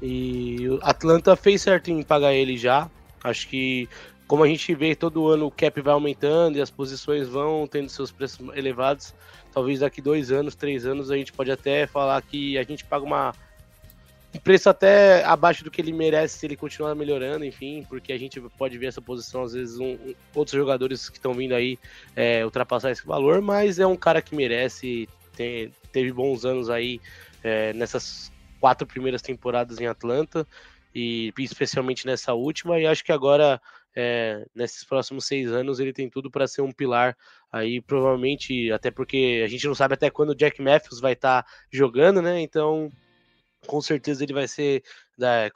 E 0.00 0.66
o 0.68 0.78
Atlanta 0.82 1.36
fez 1.36 1.60
certo 1.60 1.90
em 1.90 2.02
pagar 2.02 2.32
ele 2.32 2.56
já. 2.56 2.90
Acho 3.22 3.48
que 3.48 3.88
como 4.26 4.44
a 4.44 4.48
gente 4.48 4.72
vê 4.74 4.94
todo 4.94 5.26
ano 5.26 5.46
o 5.46 5.50
cap 5.50 5.80
vai 5.80 5.92
aumentando 5.92 6.56
e 6.56 6.60
as 6.60 6.70
posições 6.70 7.26
vão 7.28 7.66
tendo 7.66 7.88
seus 7.88 8.12
preços 8.12 8.48
elevados, 8.56 9.12
talvez 9.52 9.80
daqui 9.80 10.00
dois 10.00 10.30
anos, 10.30 10.54
três 10.54 10.86
anos, 10.86 11.10
a 11.10 11.16
gente 11.16 11.32
pode 11.32 11.50
até 11.50 11.86
falar 11.86 12.22
que 12.22 12.56
a 12.56 12.62
gente 12.62 12.84
paga 12.84 13.04
uma, 13.04 13.34
um 14.32 14.38
preço 14.38 14.70
até 14.70 15.24
abaixo 15.24 15.64
do 15.64 15.70
que 15.70 15.80
ele 15.80 15.92
merece 15.92 16.38
se 16.38 16.46
ele 16.46 16.56
continuar 16.56 16.94
melhorando, 16.94 17.44
enfim, 17.44 17.84
porque 17.88 18.12
a 18.12 18.18
gente 18.18 18.40
pode 18.56 18.78
ver 18.78 18.86
essa 18.86 19.02
posição, 19.02 19.42
às 19.42 19.52
vezes, 19.52 19.78
um, 19.78 19.94
um, 19.94 20.14
outros 20.32 20.56
jogadores 20.56 21.08
que 21.08 21.18
estão 21.18 21.34
vindo 21.34 21.54
aí 21.54 21.76
é, 22.14 22.44
ultrapassar 22.44 22.92
esse 22.92 23.04
valor, 23.04 23.40
mas 23.42 23.80
é 23.80 23.86
um 23.86 23.96
cara 23.96 24.22
que 24.22 24.36
merece, 24.36 25.08
ter, 25.34 25.72
teve 25.90 26.12
bons 26.12 26.44
anos 26.44 26.70
aí 26.70 27.00
é, 27.42 27.72
nessas 27.72 28.30
quatro 28.60 28.86
primeiras 28.86 29.22
temporadas 29.22 29.80
em 29.80 29.86
Atlanta, 29.86 30.46
e 30.94 31.32
especialmente 31.38 32.06
nessa 32.06 32.34
última, 32.34 32.78
e 32.78 32.86
acho 32.86 33.04
que 33.04 33.12
agora, 33.12 33.60
é, 33.94 34.44
nesses 34.54 34.84
próximos 34.84 35.26
seis 35.26 35.50
anos, 35.50 35.80
ele 35.80 35.92
tem 35.92 36.08
tudo 36.08 36.30
para 36.30 36.46
ser 36.46 36.62
um 36.62 36.72
pilar 36.72 37.16
aí, 37.52 37.80
provavelmente, 37.80 38.70
até 38.72 38.90
porque 38.90 39.42
a 39.44 39.48
gente 39.48 39.66
não 39.66 39.74
sabe 39.74 39.94
até 39.94 40.10
quando 40.10 40.30
o 40.30 40.34
Jack 40.34 40.60
Matthews 40.60 41.00
vai 41.00 41.12
estar 41.12 41.42
tá 41.42 41.50
jogando, 41.70 42.20
né? 42.20 42.40
Então, 42.40 42.90
com 43.66 43.80
certeza 43.80 44.24
ele 44.24 44.32
vai 44.32 44.48
ser, 44.48 44.82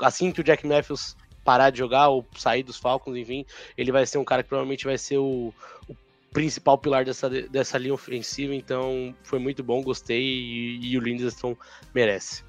assim 0.01 0.31
que 0.31 0.41
o 0.41 0.45
Jack 0.45 0.67
Matthews 0.67 1.17
parar 1.45 1.71
de 1.71 1.79
jogar 1.79 2.09
ou 2.09 2.27
sair 2.37 2.63
dos 2.63 2.79
Falcons, 2.79 3.17
enfim, 3.17 3.45
ele 3.77 3.93
vai 3.93 4.07
ser 4.07 4.19
um 4.19 4.25
cara 4.25 4.43
que 4.43 4.49
provavelmente 4.49 4.85
vai 4.85 4.97
ser 4.97 5.19
o, 5.19 5.53
o 5.89 5.97
principal 6.33 6.79
pilar 6.79 7.05
dessa, 7.05 7.29
dessa 7.29 7.79
linha 7.79 7.95
ofensiva, 7.95 8.55
então 8.55 9.15
foi 9.23 9.39
muito 9.39 9.63
bom, 9.63 9.83
gostei 9.83 10.23
e, 10.23 10.93
e 10.93 10.99
o 10.99 11.01
Lindstrom 11.01 11.55
merece. 11.95 12.43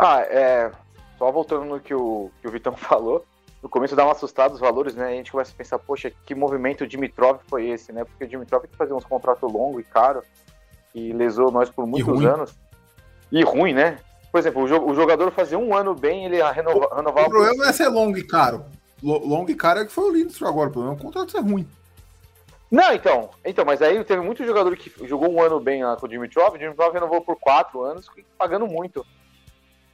Ah, 0.00 0.20
é. 0.22 0.72
Só 1.18 1.30
voltando 1.30 1.66
no 1.66 1.78
que 1.78 1.94
o, 1.94 2.30
que 2.40 2.48
o 2.48 2.50
Vitão 2.50 2.74
falou, 2.76 3.24
no 3.62 3.68
começo 3.68 3.94
dá 3.94 4.04
uma 4.04 4.12
assustada 4.12 4.54
os 4.54 4.60
valores, 4.60 4.94
né? 4.94 5.08
A 5.08 5.12
gente 5.12 5.30
começa 5.30 5.52
a 5.52 5.54
pensar, 5.54 5.78
poxa, 5.78 6.10
que 6.24 6.34
movimento 6.34 6.84
o 6.84 6.86
Dimitrov 6.86 7.40
foi 7.46 7.68
esse, 7.68 7.92
né? 7.92 8.04
Porque 8.04 8.24
o 8.24 8.28
Dimitrov 8.28 8.66
que 8.66 8.76
fazer 8.76 8.94
uns 8.94 9.04
contratos 9.04 9.52
longos 9.52 9.82
e 9.82 9.84
caro 9.84 10.22
e 10.94 11.12
lesou 11.12 11.50
nós 11.50 11.68
por 11.68 11.86
muitos 11.86 12.20
e 12.20 12.26
anos. 12.26 12.54
E 13.30 13.42
ruim, 13.42 13.74
né? 13.74 13.98
Por 14.32 14.38
exemplo, 14.38 14.62
o 14.62 14.94
jogador 14.94 15.30
fazia 15.32 15.58
um 15.58 15.74
ano 15.74 15.94
bem, 15.94 16.24
ele 16.24 16.42
renova, 16.52 16.86
o, 16.86 16.94
renovava. 16.94 17.26
O 17.26 17.30
problema 17.30 17.56
não 17.56 17.64
é 17.68 17.72
ser 17.72 17.88
longo 17.88 18.16
e 18.16 18.26
caro. 18.26 18.64
Long 19.02 19.44
e 19.48 19.54
caro 19.54 19.80
é 19.80 19.84
que 19.84 19.92
foi 19.92 20.04
o 20.04 20.12
Lindstrom 20.12 20.48
agora. 20.48 20.68
O 20.68 20.72
problema 20.72 20.94
é 20.94 20.98
o 20.98 21.02
contrato 21.02 21.32
ser 21.32 21.40
ruim. 21.40 21.68
Não, 22.70 22.94
então. 22.94 23.30
Então, 23.44 23.64
mas 23.64 23.82
aí 23.82 24.02
teve 24.04 24.22
muito 24.22 24.44
jogador 24.44 24.74
que 24.76 24.92
jogou 25.06 25.30
um 25.30 25.42
ano 25.42 25.58
bem 25.58 25.84
lá 25.84 25.96
com 25.96 26.06
o 26.06 26.08
Dimitrov. 26.08 26.54
O 26.54 26.58
Dimitrov 26.58 26.94
renovou 26.94 27.20
por 27.20 27.36
quatro 27.36 27.82
anos, 27.82 28.08
pagando 28.38 28.66
muito. 28.66 29.04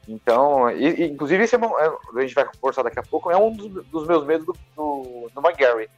Então, 0.07 0.71
e, 0.71 1.03
e, 1.03 1.05
inclusive, 1.09 1.43
esse 1.43 1.57
é, 1.57 1.59
é, 1.59 2.19
a 2.19 2.21
gente 2.21 2.35
vai 2.35 2.49
conversar 2.61 2.83
daqui 2.83 2.99
a 2.99 3.03
pouco, 3.03 3.31
é 3.31 3.37
um 3.37 3.53
dos, 3.53 3.87
dos 3.87 4.07
meus 4.07 4.25
medos 4.25 4.47
do, 4.47 4.57
do, 4.77 5.31
do 5.35 5.41
McGarry. 5.41 5.89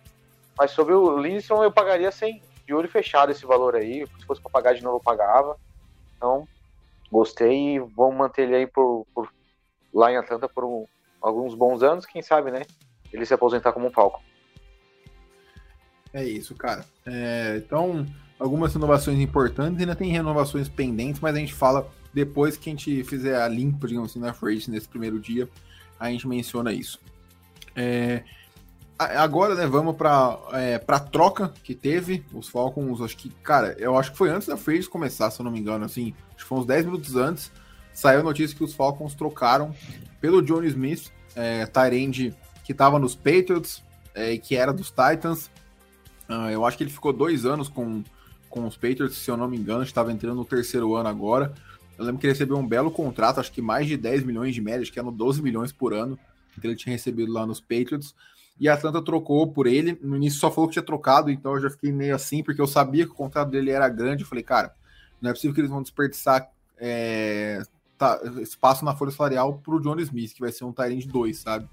Mas 0.57 0.71
sobre 0.71 0.95
o 0.95 1.19
Lindstrom, 1.19 1.62
eu 1.62 1.71
pagaria 1.71 2.11
sem, 2.11 2.43
de 2.67 2.75
olho 2.75 2.88
fechado 2.88 3.31
esse 3.31 3.45
valor 3.45 3.77
aí. 3.77 4.07
Se 4.19 4.27
fosse 4.27 4.41
para 4.41 4.50
pagar 4.50 4.75
de 4.75 4.83
novo, 4.83 4.97
eu 4.97 5.03
pagava. 5.03 5.57
Então, 6.17 6.49
gostei 7.12 7.77
e 7.77 7.79
vamos 7.79 8.17
manter 8.17 8.43
ele 8.43 8.57
aí 8.57 8.67
por, 8.67 9.07
por 9.15 9.29
lá 9.93 10.11
em 10.11 10.17
Atlanta 10.17 10.49
por 10.49 10.65
um, 10.65 10.87
alguns 11.21 11.55
bons 11.55 11.83
anos. 11.83 12.07
Quem 12.07 12.23
sabe, 12.23 12.50
né? 12.50 12.62
Ele 13.12 13.25
se 13.25 13.35
aposentar 13.35 13.73
como 13.73 13.87
um 13.87 13.91
palco. 13.91 14.23
É 16.12 16.25
isso, 16.25 16.55
cara. 16.55 16.85
É, 17.07 17.57
então, 17.59 18.07
algumas 18.38 18.75
inovações 18.75 19.19
importantes, 19.21 19.81
ainda 19.81 19.95
tem 19.95 20.11
renovações 20.11 20.69
pendentes, 20.69 21.21
mas 21.21 21.37
a 21.37 21.38
gente 21.38 21.55
fala 21.55 21.88
depois 22.19 22.57
que 22.57 22.69
a 22.69 22.73
gente 22.73 23.05
fizer 23.05 23.41
a 23.41 23.49
limpa, 23.49 23.87
digamos 23.87 24.11
assim, 24.11 24.19
na 24.19 24.33
free 24.33 24.63
nesse 24.69 24.89
primeiro 24.89 25.21
dia, 25.21 25.49
a 25.99 26.11
gente 26.11 26.27
menciona 26.27 26.73
isso. 26.73 27.01
É, 27.77 28.25
agora, 28.99 29.55
né, 29.55 29.67
vamos 29.67 29.97
para 29.97 30.39
é, 30.53 30.83
a 30.87 30.99
troca 30.99 31.53
que 31.63 31.75
teve 31.75 32.25
os 32.33 32.49
Falcons. 32.49 33.01
Acho 33.01 33.17
que, 33.17 33.29
cara, 33.29 33.77
eu 33.79 33.97
acho 33.97 34.13
que 34.13 34.19
foi 34.19 34.31
antes 34.31 34.49
da 34.49 34.57
free 34.57 34.85
começar, 34.87 35.31
se 35.31 35.41
eu 35.41 35.45
não 35.45 35.53
me 35.53 35.61
engano, 35.61 35.85
assim, 35.85 36.15
acho 36.31 36.39
que 36.39 36.45
foi 36.45 36.59
uns 36.59 36.67
10 36.67 36.87
minutos 36.87 37.15
antes. 37.15 37.53
Saiu 37.93 38.21
a 38.21 38.23
notícia 38.23 38.57
que 38.57 38.65
os 38.65 38.75
Falcons 38.75 39.15
trocaram 39.15 39.75
pelo 40.21 40.43
Johnny 40.43 40.69
Smith, 40.69 41.11
é, 41.37 41.67
Tyrande, 41.67 42.35
que 42.65 42.73
estava 42.73 42.99
nos 42.99 43.15
Patriots 43.15 43.83
é, 44.19 44.37
que 44.37 44.57
era 44.57 44.73
dos 44.73 44.91
Titans. 44.91 45.47
Uh, 46.29 46.51
eu 46.51 46.67
acho 46.67 46.77
que 46.77 46.83
ele 46.83 46.91
ficou 46.91 47.13
dois 47.13 47.47
anos 47.47 47.69
com, 47.69 48.03
com 48.51 48.67
os 48.67 48.77
Patriots, 48.77 49.17
se 49.17 49.31
eu 49.31 49.37
não 49.37 49.49
me 49.49 49.57
engano, 49.57 49.83
estava 49.83 50.13
entrando 50.13 50.37
no 50.37 50.45
terceiro 50.45 50.95
ano 50.95 51.09
agora. 51.09 51.55
Eu 51.99 52.05
lembro 52.05 52.21
que 52.21 52.26
ele 52.26 52.33
recebeu 52.33 52.57
um 52.57 52.67
belo 52.67 52.90
contrato, 52.90 53.40
acho 53.40 53.50
que 53.50 53.61
mais 53.61 53.87
de 53.87 53.97
10 53.97 54.23
milhões 54.23 54.55
de 54.55 54.61
média, 54.61 54.83
acho 54.83 54.93
que 54.93 54.99
eram 54.99 55.12
12 55.12 55.43
milhões 55.43 55.73
por 55.73 55.93
ano 55.93 56.19
que 56.61 56.67
ele 56.67 56.76
tinha 56.76 56.93
recebido 56.93 57.33
lá 57.33 57.47
nos 57.47 57.61
Patriots. 57.61 58.14
E 58.61 58.69
a 58.69 58.75
Atlanta 58.75 59.00
trocou 59.02 59.47
por 59.47 59.67
ele. 59.67 59.99
No 60.02 60.17
início 60.17 60.40
só 60.40 60.50
falou 60.50 60.69
que 60.69 60.73
tinha 60.73 60.83
trocado, 60.83 61.31
então 61.31 61.55
eu 61.55 61.61
já 61.61 61.71
fiquei 61.71 61.93
meio 61.93 62.14
assim, 62.14 62.43
porque 62.43 62.61
eu 62.61 62.67
sabia 62.67 63.05
que 63.05 63.12
o 63.12 63.14
contrato 63.14 63.50
dele 63.50 63.71
era 63.71 63.88
grande. 63.88 64.23
Eu 64.23 64.28
falei, 64.28 64.43
cara, 64.43 64.75
não 65.21 65.31
é 65.31 65.33
possível 65.33 65.55
que 65.55 65.61
eles 65.61 65.71
vão 65.71 65.83
desperdiçar 65.83 66.50
é, 66.76 67.62
tá, 67.97 68.21
espaço 68.40 68.85
na 68.85 68.95
folha 68.95 69.11
salarial 69.11 69.59
para 69.59 69.75
o 69.75 69.81
John 69.81 69.99
Smith, 70.00 70.35
que 70.35 70.40
vai 70.40 70.52
ser 70.52 70.64
um 70.64 70.73
Tyrant 70.73 71.07
2, 71.07 71.37
sabe? 71.38 71.69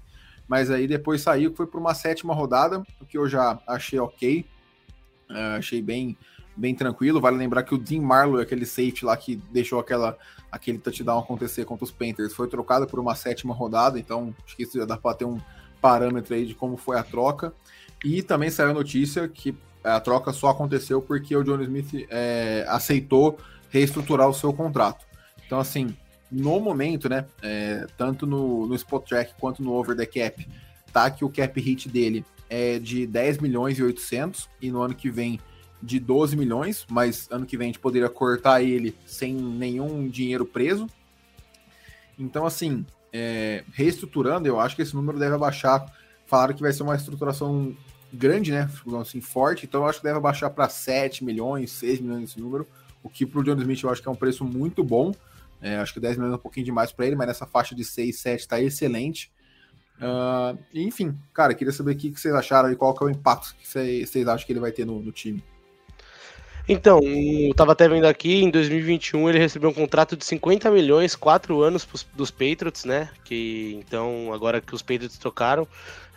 Mas 0.46 0.70
aí 0.70 0.86
depois 0.86 1.22
saiu, 1.22 1.54
foi 1.54 1.66
para 1.66 1.80
uma 1.80 1.94
sétima 1.94 2.32
rodada, 2.32 2.84
o 3.00 3.06
que 3.06 3.18
eu 3.18 3.28
já 3.28 3.60
achei 3.66 3.98
ok. 3.98 4.46
Uh, 5.28 5.58
achei 5.58 5.82
bem, 5.82 6.16
bem 6.56 6.74
tranquilo. 6.74 7.20
Vale 7.20 7.36
lembrar 7.36 7.62
que 7.62 7.74
o 7.74 7.78
Dean 7.78 8.00
Marlowe, 8.00 8.40
aquele 8.40 8.64
safety 8.64 9.04
lá 9.04 9.16
que 9.16 9.36
deixou 9.50 9.78
aquela, 9.78 10.16
aquele 10.50 10.78
touchdown 10.78 11.18
acontecer 11.18 11.64
contra 11.64 11.84
os 11.84 11.90
Panthers, 11.90 12.34
foi 12.34 12.48
trocado 12.48 12.86
por 12.86 12.98
uma 12.98 13.14
sétima 13.14 13.54
rodada, 13.54 13.98
então 13.98 14.34
acho 14.44 14.56
que 14.56 14.62
isso 14.62 14.78
já 14.78 14.84
dá 14.84 14.96
para 14.96 15.16
ter 15.16 15.24
um 15.24 15.38
parâmetro 15.80 16.34
aí 16.34 16.46
de 16.46 16.54
como 16.54 16.76
foi 16.76 16.98
a 16.98 17.02
troca. 17.02 17.52
E 18.04 18.22
também 18.22 18.50
saiu 18.50 18.70
a 18.70 18.74
notícia 18.74 19.28
que 19.28 19.56
a 19.84 20.00
troca 20.00 20.32
só 20.32 20.48
aconteceu 20.48 21.00
porque 21.00 21.36
o 21.36 21.44
John 21.44 21.60
Smith 21.62 22.06
é, 22.10 22.64
aceitou 22.68 23.38
reestruturar 23.70 24.28
o 24.28 24.34
seu 24.34 24.52
contrato. 24.52 25.06
Então, 25.46 25.60
assim, 25.60 25.96
no 26.30 26.58
momento, 26.58 27.08
né, 27.08 27.26
é, 27.42 27.86
tanto 27.96 28.26
no, 28.26 28.66
no 28.66 28.74
Spot 28.74 29.06
Track 29.06 29.34
quanto 29.38 29.62
no 29.62 29.72
Over 29.72 29.96
the 29.96 30.06
Cap, 30.06 30.46
tá 30.92 31.10
que 31.10 31.24
o 31.24 31.28
cap 31.28 31.60
hit 31.60 31.88
dele 31.88 32.24
é 32.48 32.78
de 32.78 33.06
10 33.06 33.38
milhões 33.38 33.78
e 33.78 33.82
800 33.82 34.48
e 34.60 34.70
no 34.70 34.80
ano 34.82 34.94
que 34.94 35.10
vem 35.10 35.38
de 35.82 36.00
12 36.00 36.36
milhões, 36.36 36.86
mas 36.90 37.28
ano 37.30 37.46
que 37.46 37.56
vem 37.56 37.66
a 37.66 37.68
gente 37.68 37.78
poderia 37.78 38.08
cortar 38.08 38.62
ele 38.62 38.96
sem 39.06 39.34
nenhum 39.34 40.08
dinheiro 40.08 40.44
preso. 40.44 40.88
Então, 42.18 42.46
assim, 42.46 42.84
é, 43.12 43.64
reestruturando, 43.72 44.48
eu 44.48 44.58
acho 44.58 44.74
que 44.76 44.82
esse 44.82 44.94
número 44.94 45.18
deve 45.18 45.34
abaixar. 45.34 45.86
Falaram 46.26 46.54
que 46.54 46.62
vai 46.62 46.72
ser 46.72 46.82
uma 46.82 46.96
estruturação 46.96 47.76
grande, 48.12 48.50
né? 48.50 48.70
Assim, 49.00 49.20
forte, 49.20 49.66
então 49.66 49.82
eu 49.82 49.88
acho 49.88 49.98
que 49.98 50.04
deve 50.04 50.18
abaixar 50.18 50.50
para 50.50 50.68
7 50.68 51.24
milhões, 51.24 51.70
6 51.72 52.00
milhões 52.00 52.30
esse 52.30 52.40
número, 52.40 52.66
o 53.02 53.08
que 53.08 53.26
para 53.26 53.40
o 53.40 53.44
John 53.44 53.56
Smith 53.60 53.82
eu 53.82 53.90
acho 53.90 54.02
que 54.02 54.08
é 54.08 54.10
um 54.10 54.16
preço 54.16 54.44
muito 54.44 54.82
bom. 54.82 55.14
É, 55.60 55.76
acho 55.76 55.94
que 55.94 56.00
10 56.00 56.16
milhões 56.16 56.32
é 56.32 56.36
um 56.36 56.40
pouquinho 56.40 56.66
demais 56.66 56.92
para 56.92 57.06
ele, 57.06 57.16
mas 57.16 57.28
nessa 57.28 57.46
faixa 57.46 57.74
de 57.74 57.84
6, 57.84 58.18
7 58.18 58.40
está 58.40 58.60
excelente. 58.60 59.32
Uh, 59.96 60.58
enfim, 60.74 61.18
cara, 61.32 61.54
queria 61.54 61.72
saber 61.72 61.92
o 61.92 61.96
que, 61.96 62.10
vocês 62.10 62.34
acharam 62.34 62.70
e 62.70 62.76
qual 62.76 62.94
que 62.94 63.02
é 63.02 63.06
o 63.06 63.10
impacto 63.10 63.56
que 63.56 63.66
vocês 63.66 64.28
acham 64.28 64.46
que 64.46 64.52
ele 64.52 64.60
vai 64.60 64.70
ter 64.70 64.84
no, 64.84 65.00
no 65.00 65.12
time. 65.12 65.42
Então, 66.68 67.00
eu 67.00 67.54
tava 67.54 67.72
até 67.72 67.88
vendo 67.88 68.06
aqui, 68.06 68.42
em 68.42 68.50
2021 68.50 69.28
ele 69.28 69.38
recebeu 69.38 69.70
um 69.70 69.74
contrato 69.74 70.16
de 70.16 70.24
50 70.24 70.68
milhões, 70.70 71.14
4 71.14 71.62
anos 71.62 71.84
pros, 71.84 72.04
dos 72.12 72.30
Patriots, 72.30 72.84
né? 72.84 73.08
Que 73.24 73.78
então, 73.78 74.32
agora 74.32 74.60
que 74.60 74.74
os 74.74 74.82
Patriots 74.82 75.16
trocaram, 75.16 75.68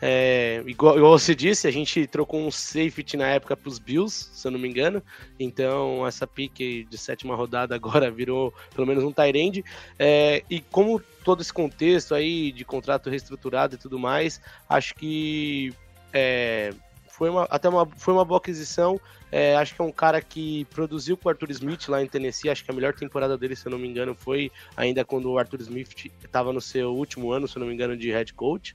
é, 0.01 0.63
igual, 0.65 0.97
igual, 0.97 1.19
você 1.19 1.35
disse, 1.35 1.67
a 1.67 1.71
gente 1.71 2.07
trocou 2.07 2.39
um 2.39 2.49
safety 2.49 3.17
na 3.17 3.27
época 3.27 3.55
pros 3.55 3.77
Bills, 3.77 4.29
se 4.33 4.47
eu 4.47 4.51
não 4.51 4.59
me 4.59 4.67
engano. 4.67 5.03
Então, 5.39 6.07
essa 6.07 6.25
pique 6.25 6.87
de 6.89 6.97
sétima 6.97 7.35
rodada 7.35 7.75
agora 7.75 8.09
virou 8.11 8.51
pelo 8.73 8.87
menos 8.87 9.03
um 9.03 9.11
Tyrande. 9.11 9.63
É, 9.99 10.43
e 10.49 10.61
como 10.61 10.99
todo 11.23 11.41
esse 11.41 11.53
contexto 11.53 12.15
aí 12.15 12.51
de 12.51 12.65
contrato 12.65 13.09
reestruturado 13.09 13.75
e 13.75 13.77
tudo 13.77 13.99
mais, 13.99 14.41
acho 14.67 14.95
que 14.95 15.73
é, 16.13 16.73
foi 17.19 17.29
uma, 17.29 17.43
até 17.49 17.67
uma, 17.67 17.85
foi 17.85 18.13
uma 18.13 18.23
boa 18.23 18.37
aquisição. 18.37 18.97
É, 19.29 19.57
acho 19.57 19.75
que 19.75 19.81
é 19.81 19.83
um 19.83 19.91
cara 19.91 20.21
que 20.21 20.63
produziu 20.73 21.17
com 21.17 21.27
o 21.27 21.29
Arthur 21.29 21.51
Smith 21.51 21.89
lá 21.89 22.01
em 22.01 22.07
Tennessee. 22.07 22.49
Acho 22.49 22.63
que 22.63 22.71
a 22.71 22.73
melhor 22.73 22.93
temporada 22.93 23.37
dele, 23.37 23.57
se 23.57 23.67
eu 23.67 23.71
não 23.71 23.77
me 23.77 23.89
engano, 23.89 24.15
foi 24.15 24.49
ainda 24.77 25.03
quando 25.03 25.29
o 25.29 25.37
Arthur 25.37 25.59
Smith 25.59 26.09
estava 26.23 26.53
no 26.53 26.61
seu 26.61 26.95
último 26.95 27.33
ano, 27.33 27.45
se 27.45 27.57
eu 27.57 27.59
não 27.59 27.67
me 27.67 27.73
engano, 27.73 27.97
de 27.97 28.09
head 28.09 28.33
coach. 28.33 28.73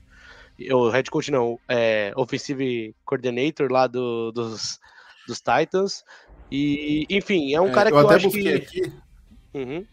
O 0.71 0.89
head 0.89 1.09
coach 1.09 1.31
não, 1.31 1.59
é, 1.67 2.13
offensive 2.15 2.95
coordinator 3.03 3.71
lá 3.71 3.87
do, 3.87 4.31
dos, 4.31 4.79
dos 5.27 5.39
Titans. 5.41 6.03
E, 6.51 7.07
enfim, 7.09 7.51
é 7.51 7.59
um 7.59 7.69
é, 7.69 7.71
cara 7.71 7.89
que 7.89 7.97
eu, 7.97 8.01
eu 8.01 8.09
acho 8.11 8.29
que. 8.29 8.47
Aqui, 8.47 8.93
uhum. 9.55 9.83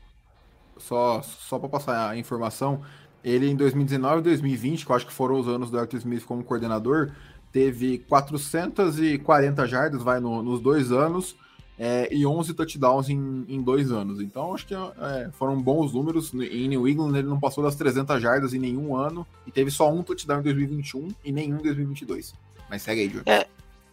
Só, 0.76 1.22
só 1.22 1.58
para 1.58 1.70
passar 1.70 2.10
a 2.10 2.18
informação, 2.18 2.82
ele 3.24 3.48
em 3.48 3.56
2019 3.56 4.18
e 4.18 4.22
2020, 4.24 4.84
que 4.84 4.92
eu 4.92 4.96
acho 4.96 5.06
que 5.06 5.12
foram 5.12 5.40
os 5.40 5.48
anos 5.48 5.70
do 5.70 5.78
Arthur 5.78 5.96
Smith 5.96 6.24
como 6.24 6.44
coordenador, 6.44 7.12
teve 7.52 7.98
440 7.98 9.66
jardas, 9.66 10.02
vai 10.02 10.18
no, 10.18 10.42
nos 10.42 10.60
dois 10.60 10.90
anos, 10.90 11.36
é, 11.78 12.08
e 12.12 12.24
11 12.24 12.54
touchdowns 12.54 13.08
em, 13.08 13.44
em 13.48 13.60
dois 13.60 13.90
anos. 13.90 14.20
Então, 14.20 14.54
acho 14.54 14.66
que 14.66 14.74
é, 14.74 15.30
foram 15.32 15.60
bons 15.60 15.92
números. 15.92 16.32
Em 16.34 16.68
New 16.68 16.88
England, 16.88 17.16
ele 17.18 17.28
não 17.28 17.40
passou 17.40 17.62
das 17.62 17.74
300 17.74 18.20
jardas 18.20 18.54
em 18.54 18.58
nenhum 18.58 18.96
ano, 18.96 19.26
e 19.46 19.50
teve 19.50 19.70
só 19.70 19.92
um 19.92 20.02
touchdown 20.02 20.40
em 20.40 20.44
2021 20.44 21.08
e 21.24 21.32
nenhum 21.32 21.58
em 21.58 21.62
2022. 21.62 22.34
Mas 22.70 22.82
segue 22.82 23.02
aí, 23.02 23.08
Júlio. 23.08 23.24
É, 23.26 23.46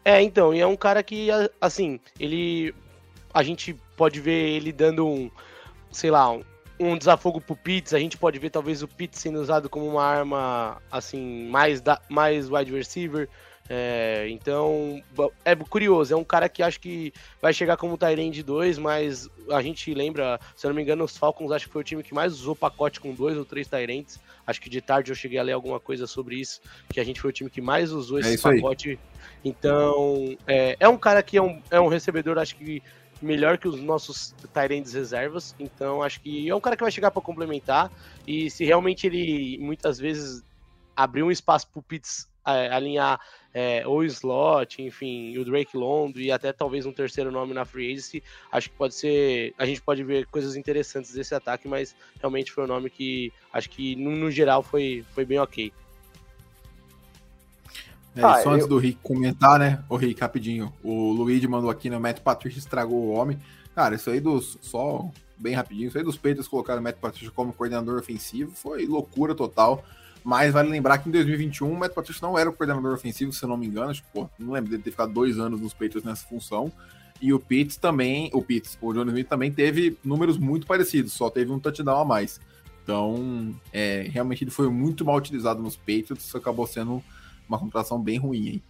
é, 0.06 0.22
então, 0.22 0.54
e 0.54 0.60
é 0.60 0.68
um 0.68 0.76
cara 0.76 1.04
que, 1.04 1.30
assim, 1.60 2.00
ele. 2.20 2.74
A 3.34 3.44
gente 3.44 3.76
pode 3.96 4.20
ver 4.20 4.56
ele 4.56 4.72
dando 4.72 5.06
um, 5.06 5.30
sei 5.92 6.10
lá, 6.10 6.32
um, 6.32 6.44
um 6.80 6.98
desafogo 6.98 7.42
pro 7.42 7.56
Pitts, 7.56 7.94
a 7.94 8.00
gente 8.00 8.18
pode 8.18 8.40
ver 8.40 8.50
talvez 8.50 8.82
o 8.82 8.88
Pitts 8.88 9.20
sendo 9.20 9.40
usado 9.40 9.70
como 9.70 9.86
uma 9.86 10.04
arma 10.04 10.82
assim, 10.92 11.48
mais, 11.50 11.82
da, 11.82 12.02
mais 12.10 12.50
wide 12.50 12.72
receiver. 12.72 13.30
É, 13.72 14.28
então, 14.30 15.00
é 15.46 15.56
curioso, 15.56 16.12
é 16.12 16.18
um 16.18 16.24
cara 16.24 16.50
que 16.50 16.64
acho 16.64 16.80
que 16.80 17.14
vai 17.40 17.54
chegar 17.54 17.78
como 17.78 18.00
Tyrande 18.00 18.42
2, 18.42 18.80
mas 18.80 19.30
a 19.52 19.62
gente 19.62 19.94
lembra, 19.94 20.40
se 20.56 20.66
eu 20.66 20.70
não 20.70 20.76
me 20.76 20.82
engano, 20.82 21.04
os 21.04 21.16
Falcons 21.16 21.52
acho 21.52 21.68
que 21.68 21.74
foi 21.74 21.82
o 21.82 21.86
time 21.86 22.02
que 22.02 22.14
mais 22.14 22.34
usou 22.34 22.56
pacote 22.56 23.00
com 23.00 23.14
dois 23.14 23.38
ou 23.38 23.46
três 23.46 23.68
Tyrants. 23.68 24.20
Acho 24.48 24.60
que 24.60 24.72
de 24.72 24.82
tarde 24.82 25.12
eu 25.12 25.16
cheguei 25.16 25.38
a 25.38 25.44
ler 25.44 25.52
alguma 25.52 25.80
coisa 25.80 26.08
sobre 26.08 26.38
isso, 26.38 26.60
que 26.90 27.00
a 27.00 27.04
gente 27.04 27.22
foi 27.22 27.30
o 27.30 27.34
time 27.34 27.50
que 27.50 27.62
mais 27.62 27.92
usou 27.92 28.18
é 28.18 28.22
esse 28.22 28.48
é 28.48 28.56
pacote. 28.56 28.90
Aí. 28.90 29.00
Então, 29.46 30.36
é, 30.48 30.76
é 30.80 30.90
um 30.90 30.98
cara 30.98 31.22
que 31.22 31.38
é 31.38 31.42
um, 31.42 31.62
é 31.70 31.80
um 31.80 31.88
recebedor, 31.88 32.40
acho 32.40 32.56
que 32.56 32.82
melhor 33.22 33.58
que 33.58 33.68
os 33.68 33.80
nossos 33.80 34.34
Tyrands 34.54 34.94
reservas. 34.94 35.54
Então, 35.60 36.02
acho 36.02 36.22
que 36.22 36.50
é 36.50 36.56
um 36.56 36.62
cara 36.62 36.76
que 36.76 36.84
vai 36.84 36.92
chegar 36.92 37.12
para 37.12 37.22
complementar. 37.22 37.92
E 38.26 38.50
se 38.50 38.66
realmente 38.66 39.06
ele 39.06 39.58
muitas 39.60 40.00
vezes 40.00 40.44
abrir 40.96 41.24
um 41.24 41.32
espaço 41.32 41.68
para 41.68 41.80
o 41.80 41.84
Pitts 41.84 42.29
alinhar 42.44 43.20
é, 43.54 43.86
ou 43.86 44.04
slot, 44.04 44.82
enfim, 44.82 45.38
o 45.38 45.46
Drake 45.46 45.76
London 45.76 46.20
e 46.20 46.32
até 46.32 46.52
talvez 46.54 46.86
um 46.86 46.92
terceiro 46.92 47.32
nome 47.32 47.54
na 47.54 47.66
free 47.66 47.92
agency, 47.92 48.24
acho 48.52 48.70
que 48.70 48.76
pode 48.76 48.96
ser. 48.96 49.54
A 49.58 49.66
gente 49.66 49.82
pode 49.82 50.04
ver 50.04 50.26
coisas 50.28 50.56
interessantes 50.56 51.14
desse 51.14 51.34
ataque, 51.34 51.68
mas 51.68 51.96
realmente 52.20 52.52
foi 52.52 52.64
um 52.64 52.68
nome 52.68 52.90
que 52.90 53.32
acho 53.52 53.70
que 53.70 53.96
no, 53.96 54.12
no 54.12 54.32
geral 54.32 54.64
foi, 54.64 55.06
foi 55.14 55.26
bem 55.26 55.40
ok. 55.40 55.72
É, 58.16 58.24
ah, 58.24 58.42
só 58.42 58.50
eu... 58.50 58.56
antes 58.56 58.68
do 58.68 58.78
Rick 58.78 59.00
comentar, 59.02 59.60
né? 59.60 59.84
O 59.88 59.96
Rick, 59.96 60.20
rapidinho. 60.20 60.74
O 60.84 61.12
Luigi 61.12 61.48
mandou 61.48 61.70
aqui, 61.70 61.90
no 61.90 61.96
né? 61.96 62.02
Matt 62.02 62.22
Patricia 62.22 62.60
estragou 62.60 62.98
o 62.98 63.12
homem. 63.12 63.40
Cara, 63.76 63.96
isso 63.96 64.10
aí 64.10 64.20
dos. 64.20 64.58
Só 64.62 65.10
bem 65.38 65.54
rapidinho. 65.54 65.88
Isso 65.88 65.98
aí 65.98 66.04
dos 66.04 66.18
peitos 66.18 66.48
colocaram 66.48 66.82
o 66.82 66.84
Matt 66.84 66.98
Patricia 66.98 67.32
como 67.32 67.54
coordenador 67.54 67.98
ofensivo 67.98 68.52
foi 68.52 68.86
loucura 68.86 69.34
total. 69.34 69.84
Mas 70.24 70.54
vale 70.54 70.70
lembrar 70.70 70.98
que 70.98 71.10
em 71.10 71.12
2021 71.12 71.72
o 71.72 71.78
Matt 71.78 71.94
Patricia 71.94 72.28
não 72.28 72.38
era 72.38 72.50
o 72.50 72.54
coordenador 72.54 72.94
ofensivo, 72.94 73.32
se 73.32 73.44
eu 73.44 73.50
não 73.50 73.58
me 73.58 73.68
engano. 73.68 73.92
Acho 73.92 74.04
que, 74.04 74.10
pô, 74.12 74.30
não 74.38 74.54
lembro 74.54 74.70
dele 74.70 74.84
ter 74.84 74.92
ficado 74.92 75.14
dois 75.14 75.40
anos 75.40 75.62
nos 75.62 75.74
peitos 75.74 76.04
nessa 76.04 76.28
função. 76.28 76.72
E 77.22 77.34
o 77.34 77.40
Pitts 77.40 77.78
também, 77.78 78.30
o 78.34 78.42
Pitts, 78.42 78.78
o 78.82 78.94
Johnny 78.94 79.10
Smith 79.10 79.28
também 79.28 79.52
teve 79.52 79.98
números 80.04 80.38
muito 80.38 80.66
parecidos, 80.66 81.14
só 81.14 81.30
teve 81.30 81.52
um 81.52 81.60
touchdown 81.60 82.02
a 82.02 82.06
mais. 82.06 82.40
Então, 82.84 83.54
é, 83.74 84.04
realmente 84.10 84.44
ele 84.44 84.52
foi 84.52 84.70
muito 84.70 85.04
mal 85.04 85.18
utilizado 85.18 85.62
nos 85.62 85.76
Patriots, 85.76 86.34
acabou 86.34 86.66
sendo 86.66 87.04
uma 87.48 87.60
contratação 87.60 88.02
bem 88.02 88.18
ruim 88.18 88.50
aí. 88.50 88.64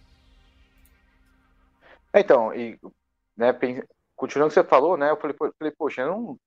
É, 2.12 2.20
então, 2.20 2.52
e 2.52 2.78
né, 3.36 3.52
continuando 4.16 4.48
o 4.48 4.54
que 4.54 4.60
você 4.60 4.64
falou, 4.64 4.96
né? 4.96 5.10
Eu 5.10 5.16
falei, 5.16 5.36
falei 5.58 5.72
poxa, 5.76 6.02
eu 6.02 6.08
não, 6.08 6.38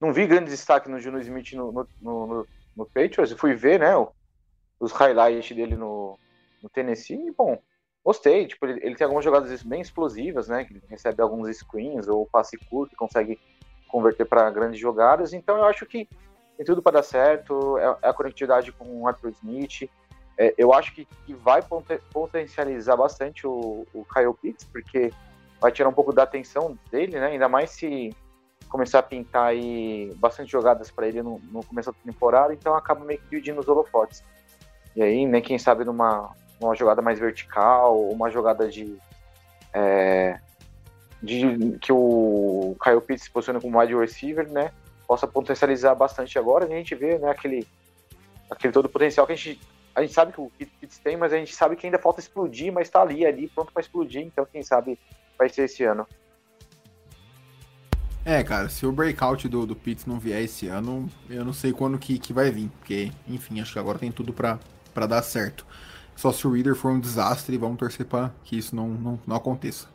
não 0.00 0.12
vi 0.12 0.26
grande 0.26 0.50
destaque 0.50 0.88
no 0.88 0.98
Juno 0.98 1.20
Smith 1.20 1.52
no, 1.52 1.70
no, 1.70 1.88
no, 2.00 2.46
no 2.74 2.86
Patriots, 2.86 3.32
fui 3.32 3.54
ver, 3.54 3.80
né, 3.80 3.94
os 4.80 4.92
highlights 4.92 5.54
dele 5.54 5.76
no, 5.76 6.18
no 6.62 6.68
Tennessee, 6.68 7.28
e, 7.28 7.30
bom, 7.30 7.58
gostei, 8.04 8.46
tipo, 8.46 8.66
ele, 8.66 8.80
ele, 8.82 8.96
tem 8.96 9.04
algumas 9.04 9.24
jogadas 9.24 9.62
bem 9.62 9.80
explosivas, 9.80 10.48
né, 10.48 10.64
que 10.64 10.80
recebe 10.88 11.22
alguns 11.22 11.54
screens 11.56 12.08
ou 12.08 12.26
passe 12.26 12.56
curto, 12.56 12.90
que 12.90 12.96
consegue 12.96 13.38
converter 13.88 14.24
para 14.24 14.50
grandes 14.50 14.80
jogadas, 14.80 15.32
então 15.32 15.56
eu 15.56 15.64
acho 15.64 15.84
que 15.84 16.08
tem 16.56 16.64
tudo 16.64 16.82
para 16.82 16.92
dar 16.92 17.02
certo, 17.02 17.78
é, 17.78 17.84
é, 18.02 18.08
a 18.08 18.12
conectividade 18.12 18.72
com 18.72 19.02
o 19.02 19.06
Arthur 19.06 19.30
Smith, 19.30 19.88
é, 20.36 20.54
eu 20.56 20.72
acho 20.72 20.94
que, 20.94 21.04
que 21.26 21.34
vai 21.34 21.62
potencializar 22.12 22.96
bastante 22.96 23.46
o, 23.46 23.86
o 23.92 24.04
Kyle 24.06 24.34
Pitts, 24.40 24.64
porque 24.64 25.12
vai 25.60 25.70
tirar 25.70 25.88
um 25.88 25.92
pouco 25.92 26.12
da 26.12 26.22
atenção 26.22 26.78
dele, 26.90 27.20
né? 27.20 27.26
Ainda 27.26 27.48
mais 27.48 27.70
se 27.70 28.16
começar 28.70 29.00
a 29.00 29.02
pintar 29.02 29.48
aí 29.48 30.14
bastante 30.16 30.50
jogadas 30.50 30.90
para 30.90 31.06
ele 31.06 31.22
no, 31.22 31.38
no, 31.50 31.64
começo 31.64 31.92
da 31.92 31.98
temporada, 32.04 32.54
então 32.54 32.74
acaba 32.74 33.04
meio 33.04 33.20
que 33.20 33.28
dividindo 33.28 33.60
os 33.60 33.68
holofotes. 33.68 34.24
E 34.94 35.02
aí, 35.02 35.26
né, 35.26 35.40
quem 35.40 35.58
sabe 35.58 35.84
numa, 35.84 36.34
numa 36.60 36.74
jogada 36.74 37.00
mais 37.00 37.18
vertical, 37.18 38.08
uma 38.08 38.30
jogada 38.30 38.68
de, 38.68 38.96
é, 39.72 40.38
de 41.22 41.78
que 41.80 41.92
o 41.92 42.76
Kyle 42.82 43.00
Pitts 43.00 43.24
se 43.24 43.30
posiciona 43.30 43.60
como 43.60 43.78
wide 43.78 43.94
receiver, 43.94 44.50
né, 44.50 44.72
possa 45.06 45.26
potencializar 45.26 45.94
bastante 45.94 46.38
agora. 46.38 46.64
A 46.64 46.68
gente 46.68 46.94
vê, 46.94 47.18
né, 47.18 47.30
aquele, 47.30 47.66
aquele 48.50 48.72
todo 48.72 48.88
potencial 48.88 49.26
que 49.26 49.32
a 49.32 49.36
gente 49.36 49.60
a 49.94 50.02
gente 50.02 50.14
sabe 50.14 50.32
que 50.32 50.40
o 50.40 50.50
Pitts 50.80 50.98
tem, 50.98 51.16
mas 51.16 51.32
a 51.32 51.36
gente 51.36 51.54
sabe 51.54 51.76
que 51.76 51.86
ainda 51.86 51.98
falta 51.98 52.20
explodir, 52.20 52.72
mas 52.72 52.86
está 52.86 53.02
ali, 53.02 53.26
ali, 53.26 53.48
pronto 53.48 53.72
para 53.72 53.82
explodir. 53.82 54.22
Então, 54.22 54.46
quem 54.50 54.62
sabe 54.62 54.98
vai 55.38 55.48
ser 55.48 55.64
esse 55.64 55.82
ano. 55.84 56.06
É, 58.24 58.42
cara, 58.44 58.68
se 58.68 58.86
o 58.86 58.92
breakout 58.92 59.48
do, 59.48 59.66
do 59.66 59.74
Pitts 59.74 60.06
não 60.06 60.18
vier 60.18 60.42
esse 60.42 60.68
ano, 60.68 61.08
eu 61.28 61.44
não 61.44 61.52
sei 61.52 61.72
quando 61.72 61.98
que, 61.98 62.18
que 62.18 62.32
vai 62.32 62.50
vir. 62.50 62.68
Porque, 62.78 63.10
enfim, 63.26 63.60
acho 63.60 63.72
que 63.72 63.78
agora 63.78 63.98
tem 63.98 64.12
tudo 64.12 64.32
para 64.32 64.58
dar 65.06 65.22
certo. 65.22 65.66
Só 66.16 66.32
se 66.32 66.46
o 66.46 66.52
Reader 66.52 66.74
for 66.74 66.92
um 66.92 67.00
desastre, 67.00 67.56
vamos 67.56 67.78
torcer 67.78 68.06
para 68.06 68.30
que 68.44 68.58
isso 68.58 68.74
não, 68.76 68.88
não, 68.88 69.20
não 69.26 69.36
aconteça. 69.36 69.88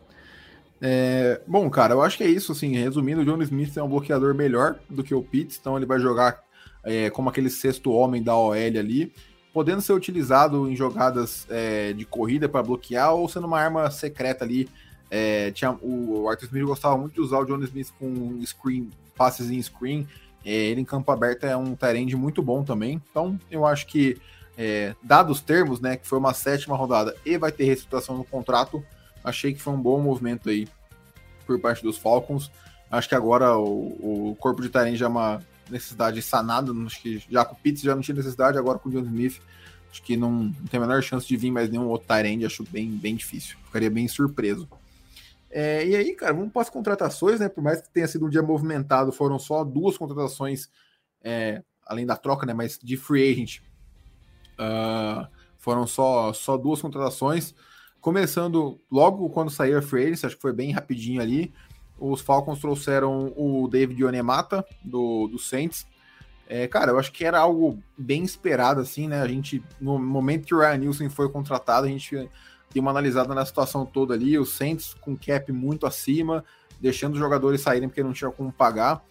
É, 0.82 1.42
bom, 1.48 1.70
cara, 1.70 1.94
eu 1.94 2.02
acho 2.02 2.18
que 2.18 2.24
é 2.24 2.30
isso. 2.30 2.52
Assim, 2.52 2.76
resumindo, 2.76 3.22
o 3.22 3.26
John 3.26 3.42
Smith 3.42 3.78
é 3.78 3.84
um 3.84 3.90
bloqueador 3.90 4.34
melhor 4.34 4.80
do 4.90 5.04
que 5.04 5.14
o 5.14 5.22
Pitts, 5.22 5.58
então 5.60 5.78
ele 5.78 5.86
vai 5.86 6.00
jogar 6.00 6.44
é, 6.84 7.10
como 7.10 7.30
aquele 7.30 7.50
sexto 7.50 7.92
homem 7.92 8.22
da 8.22 8.36
OL 8.36 8.54
ali 8.54 9.12
podendo 9.56 9.82
ser 9.82 9.94
utilizado 9.94 10.70
em 10.70 10.76
jogadas 10.76 11.48
é, 11.50 11.94
de 11.94 12.04
corrida 12.04 12.50
para 12.50 12.62
bloquear 12.62 13.14
ou 13.14 13.30
sendo 13.30 13.48
uma 13.48 13.58
arma 13.58 13.90
secreta 13.90 14.44
ali. 14.44 14.68
É, 15.10 15.50
tinha, 15.52 15.72
o 15.82 16.28
Arthur 16.28 16.48
Smith 16.48 16.66
gostava 16.66 16.98
muito 16.98 17.14
de 17.14 17.22
usar 17.22 17.40
o 17.40 17.46
John 17.46 17.64
Smith 17.64 17.90
com 17.98 18.42
screen, 18.46 18.90
passes 19.16 19.50
em 19.50 19.62
screen. 19.62 20.06
É, 20.44 20.52
ele 20.52 20.82
em 20.82 20.84
campo 20.84 21.10
aberto 21.10 21.46
é 21.46 21.56
um 21.56 21.74
Tyrande 21.74 22.18
muito 22.18 22.44
bom 22.44 22.66
também. 22.66 23.02
Então, 23.10 23.40
eu 23.50 23.66
acho 23.66 23.88
que, 23.88 24.18
é, 24.58 24.96
dados 25.04 25.38
os 25.38 25.44
termos, 25.44 25.80
né, 25.80 25.98
que 25.98 26.08
foi 26.08 26.18
uma 26.18 26.34
sétima 26.34 26.76
rodada 26.76 27.16
e 27.26 27.38
vai 27.38 27.52
ter 27.52 27.66
reestruturação 27.66 28.18
no 28.18 28.24
contrato, 28.24 28.84
achei 29.24 29.54
que 29.54 29.62
foi 29.62 29.74
um 29.74 29.82
bom 29.82 30.00
movimento 30.00 30.50
aí 30.50 30.68
por 31.46 31.60
parte 31.60 31.84
dos 31.84 31.98
Falcons. 31.98 32.52
Acho 32.90 33.10
que 33.10 33.16
agora 33.16 33.58
o, 33.58 34.32
o 34.32 34.36
corpo 34.40 34.62
de 34.62 34.70
Tyrande 34.70 35.04
é 35.04 35.08
uma 35.08 35.42
necessidade 35.70 36.22
sanada. 36.22 36.72
Acho 36.86 37.02
que 37.02 37.24
já 37.30 37.44
com 37.44 37.54
o 37.54 37.58
Pitts 37.58 37.82
já 37.82 37.96
não 37.96 38.02
tinha 38.02 38.16
necessidade, 38.16 38.58
agora 38.58 38.80
com 38.80 38.90
o 38.90 38.92
John 38.92 39.02
Smith. 39.02 39.42
Acho 39.92 40.04
que 40.04 40.18
não, 40.18 40.32
não 40.32 40.68
tem 40.70 40.78
a 40.78 40.82
menor 40.82 41.02
chance 41.02 41.28
de 41.28 41.38
vir 41.38 41.52
mais 41.52 41.70
nenhum 41.70 41.88
outro 41.88 42.08
Tyrande, 42.08 42.46
acho 42.46 42.64
bem, 42.64 42.90
bem 42.92 43.16
difícil. 43.16 43.58
Ficaria 43.66 43.90
bem 43.90 44.08
surpreso. 44.08 44.68
É, 45.50 45.88
e 45.88 45.96
aí, 45.96 46.14
cara, 46.14 46.34
vamos 46.34 46.52
para 46.52 46.64
as 46.64 46.70
contratações, 46.70 47.40
né? 47.40 47.48
Por 47.48 47.64
mais 47.64 47.82
que 47.82 47.90
tenha 47.90 48.08
sido 48.08 48.26
um 48.26 48.30
dia 48.30 48.42
movimentado, 48.42 49.12
foram 49.12 49.40
só 49.40 49.64
duas 49.64 49.98
contratações, 49.98 50.70
é, 51.24 51.64
além 51.86 52.06
da 52.06 52.18
troca, 52.18 52.46
né? 52.46 52.54
Mas 52.54 52.78
de 52.82 52.98
free 52.98 53.32
agent. 53.32 53.62
Uh, 54.60 55.28
foram 55.58 55.86
só, 55.86 56.34
só 56.34 56.58
duas 56.58 56.82
contratações. 56.82 57.54
Começando 58.00 58.80
logo 58.92 59.30
quando 59.30 59.50
saiu 59.50 59.80
a 59.80 59.82
free 59.82 60.06
agent, 60.06 60.26
acho 60.26 60.36
que 60.36 60.42
foi 60.42 60.54
bem 60.54 60.72
rapidinho 60.72 61.22
ali 61.22 61.54
os 61.98 62.22
Falcons 62.22 62.60
trouxeram 62.60 63.34
o 63.36 63.68
David 63.68 64.04
Onemata, 64.04 64.66
do, 64.84 65.28
do 65.28 65.40
Saints. 65.40 65.88
É, 66.48 66.68
cara, 66.68 66.92
eu 66.92 67.00
acho 67.00 67.12
que 67.12 67.26
era 67.26 67.40
algo 67.40 67.82
bem 67.98 68.24
esperado, 68.24 68.82
assim, 68.82 69.08
né? 69.08 69.22
A 69.22 69.28
gente, 69.28 69.64
no 69.80 69.98
momento 69.98 70.46
que 70.46 70.54
o 70.54 70.60
Ryan 70.60 70.78
Nielsen 70.78 71.10
foi 71.10 71.30
contratado, 71.30 71.88
a 71.88 71.90
gente 71.90 72.16
deu 72.74 72.82
uma 72.82 72.92
analisada 72.92 73.34
na 73.34 73.46
situação 73.46 73.86
toda 73.86 74.14
ali, 74.14 74.38
o 74.38 74.46
Saints 74.46 74.94
com 74.96 75.18
cap 75.18 75.52
muito 75.52 75.88
acima, 75.88 76.44
deixando 76.80 77.14
os 77.14 77.20
jogadores 77.20 77.62
saírem 77.62 77.88
porque 77.88 78.04
não 78.04 78.14
tinha 78.14 78.30
como 78.30 78.52
pagar. 78.52 79.04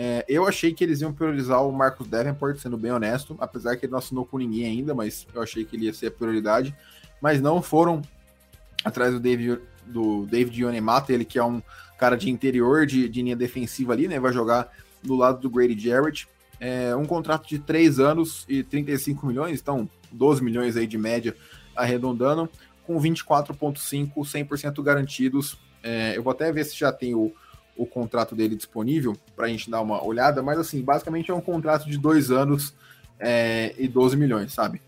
É, 0.00 0.24
eu 0.28 0.46
achei 0.46 0.72
que 0.72 0.84
eles 0.84 1.00
iam 1.00 1.12
priorizar 1.12 1.66
o 1.66 1.72
Marcos 1.72 2.06
Davenport, 2.06 2.56
sendo 2.58 2.78
bem 2.78 2.92
honesto, 2.92 3.36
apesar 3.40 3.76
que 3.76 3.84
ele 3.84 3.90
não 3.90 3.98
assinou 3.98 4.24
com 4.24 4.38
ninguém 4.38 4.64
ainda, 4.64 4.94
mas 4.94 5.26
eu 5.34 5.42
achei 5.42 5.64
que 5.64 5.74
ele 5.74 5.86
ia 5.86 5.92
ser 5.92 6.06
a 6.06 6.10
prioridade. 6.12 6.72
Mas 7.20 7.40
não 7.40 7.60
foram 7.60 8.00
atrás 8.84 9.12
do 9.12 9.18
David, 9.18 9.60
do 9.84 10.24
David 10.26 10.64
Onemata, 10.64 11.12
ele 11.12 11.24
que 11.24 11.36
é 11.36 11.42
um 11.42 11.60
cara 11.98 12.14
de 12.14 12.30
interior, 12.30 12.86
de, 12.86 13.08
de 13.08 13.22
linha 13.22 13.34
defensiva 13.34 13.92
ali, 13.92 14.06
né? 14.06 14.20
Vai 14.20 14.32
jogar 14.32 14.72
do 15.02 15.16
lado 15.16 15.40
do 15.40 15.50
Grady 15.50 15.76
Jarrett. 15.76 16.28
É, 16.60 16.94
um 16.94 17.04
contrato 17.04 17.48
de 17.48 17.58
3 17.58 17.98
anos 17.98 18.44
e 18.48 18.62
35 18.62 19.26
milhões, 19.26 19.60
então 19.60 19.90
12 20.12 20.44
milhões 20.44 20.76
aí 20.76 20.86
de 20.86 20.96
média 20.96 21.34
arredondando, 21.74 22.48
com 22.86 23.00
24,5, 23.00 24.12
100% 24.14 24.80
garantidos. 24.80 25.58
É, 25.82 26.16
eu 26.16 26.22
vou 26.22 26.30
até 26.30 26.52
ver 26.52 26.62
se 26.62 26.78
já 26.78 26.92
tem 26.92 27.16
o, 27.16 27.32
o 27.78 27.86
contrato 27.86 28.34
dele 28.34 28.56
disponível 28.56 29.16
para 29.34 29.46
a 29.46 29.48
gente 29.48 29.70
dar 29.70 29.80
uma 29.80 30.04
olhada, 30.04 30.42
mas 30.42 30.58
assim, 30.58 30.82
basicamente 30.82 31.30
é 31.30 31.34
um 31.34 31.40
contrato 31.40 31.88
de 31.88 31.96
2 31.96 32.30
anos 32.30 32.74
é, 33.18 33.74
e 33.78 33.86
12 33.86 34.16
milhões, 34.16 34.52
sabe? 34.52 34.82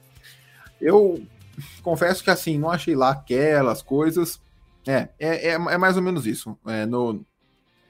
Eu 0.80 1.22
confesso 1.82 2.22
que 2.22 2.30
assim, 2.30 2.58
não 2.58 2.70
achei 2.70 2.96
lá 2.96 3.10
aquelas 3.10 3.80
coisas, 3.80 4.40
é, 4.86 5.08
é, 5.18 5.48
é, 5.48 5.52
é 5.52 5.78
mais 5.78 5.96
ou 5.96 6.02
menos 6.02 6.26
isso. 6.26 6.58
É, 6.66 6.84
no, 6.84 7.24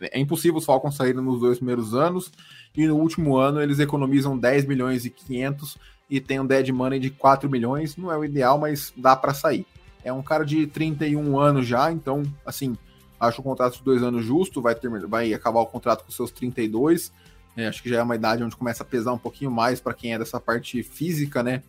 é 0.00 0.20
impossível 0.20 0.58
os 0.58 0.64
Falcons 0.64 0.96
saírem 0.96 1.22
nos 1.22 1.40
dois 1.40 1.58
primeiros 1.58 1.94
anos, 1.94 2.30
e 2.76 2.86
no 2.86 2.96
último 2.96 3.36
ano 3.36 3.60
eles 3.60 3.78
economizam 3.78 4.38
10 4.38 4.66
milhões 4.66 5.04
e 5.04 5.10
500 5.10 5.78
e 6.08 6.20
tem 6.20 6.40
um 6.40 6.46
dead 6.46 6.68
money 6.70 6.98
de 6.98 7.10
4 7.10 7.48
milhões. 7.48 7.96
Não 7.96 8.12
é 8.12 8.18
o 8.18 8.24
ideal, 8.24 8.58
mas 8.58 8.92
dá 8.96 9.14
para 9.16 9.32
sair. 9.32 9.66
É 10.04 10.12
um 10.12 10.22
cara 10.22 10.44
de 10.44 10.66
31 10.66 11.38
anos 11.38 11.66
já, 11.66 11.92
então, 11.92 12.22
assim, 12.44 12.76
acho 13.20 13.40
o 13.40 13.44
contrato 13.44 13.76
de 13.76 13.84
dois 13.84 14.02
anos 14.02 14.24
justo, 14.24 14.62
vai, 14.62 14.74
ter, 14.74 14.88
vai 15.06 15.32
acabar 15.34 15.60
o 15.60 15.66
contrato 15.66 16.04
com 16.04 16.10
seus 16.10 16.30
32. 16.30 17.12
É, 17.56 17.66
acho 17.66 17.82
que 17.82 17.90
já 17.90 17.98
é 17.98 18.02
uma 18.02 18.16
idade 18.16 18.42
onde 18.42 18.56
começa 18.56 18.82
a 18.82 18.86
pesar 18.86 19.12
um 19.12 19.18
pouquinho 19.18 19.50
mais 19.50 19.80
para 19.80 19.92
quem 19.92 20.14
é 20.14 20.18
dessa 20.18 20.40
parte 20.40 20.82
física, 20.82 21.42
né? 21.42 21.62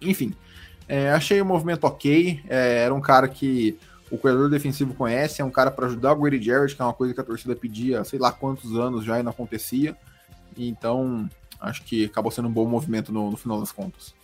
Enfim, 0.00 0.34
é, 0.88 1.10
achei 1.10 1.40
o 1.40 1.44
movimento 1.44 1.84
ok. 1.84 2.42
É, 2.48 2.84
era 2.84 2.94
um 2.94 3.00
cara 3.00 3.28
que 3.28 3.78
o 4.10 4.18
corredor 4.18 4.50
defensivo 4.50 4.94
conhece, 4.94 5.40
é 5.40 5.44
um 5.44 5.50
cara 5.50 5.70
para 5.70 5.86
ajudar 5.86 6.12
o 6.12 6.16
Grady 6.16 6.44
Jarrett, 6.44 6.76
que 6.76 6.82
é 6.82 6.84
uma 6.84 6.92
coisa 6.92 7.14
que 7.14 7.20
a 7.20 7.24
torcida 7.24 7.56
pedia 7.56 8.04
sei 8.04 8.18
lá 8.18 8.30
quantos 8.30 8.76
anos 8.76 9.04
já 9.04 9.18
e 9.18 9.22
não 9.22 9.30
acontecia. 9.30 9.96
Então, 10.56 11.28
acho 11.60 11.82
que 11.82 12.04
acabou 12.04 12.30
sendo 12.30 12.48
um 12.48 12.52
bom 12.52 12.66
movimento 12.66 13.12
no, 13.12 13.30
no 13.30 13.36
final 13.36 13.60
das 13.60 13.72
contas. 13.72 14.14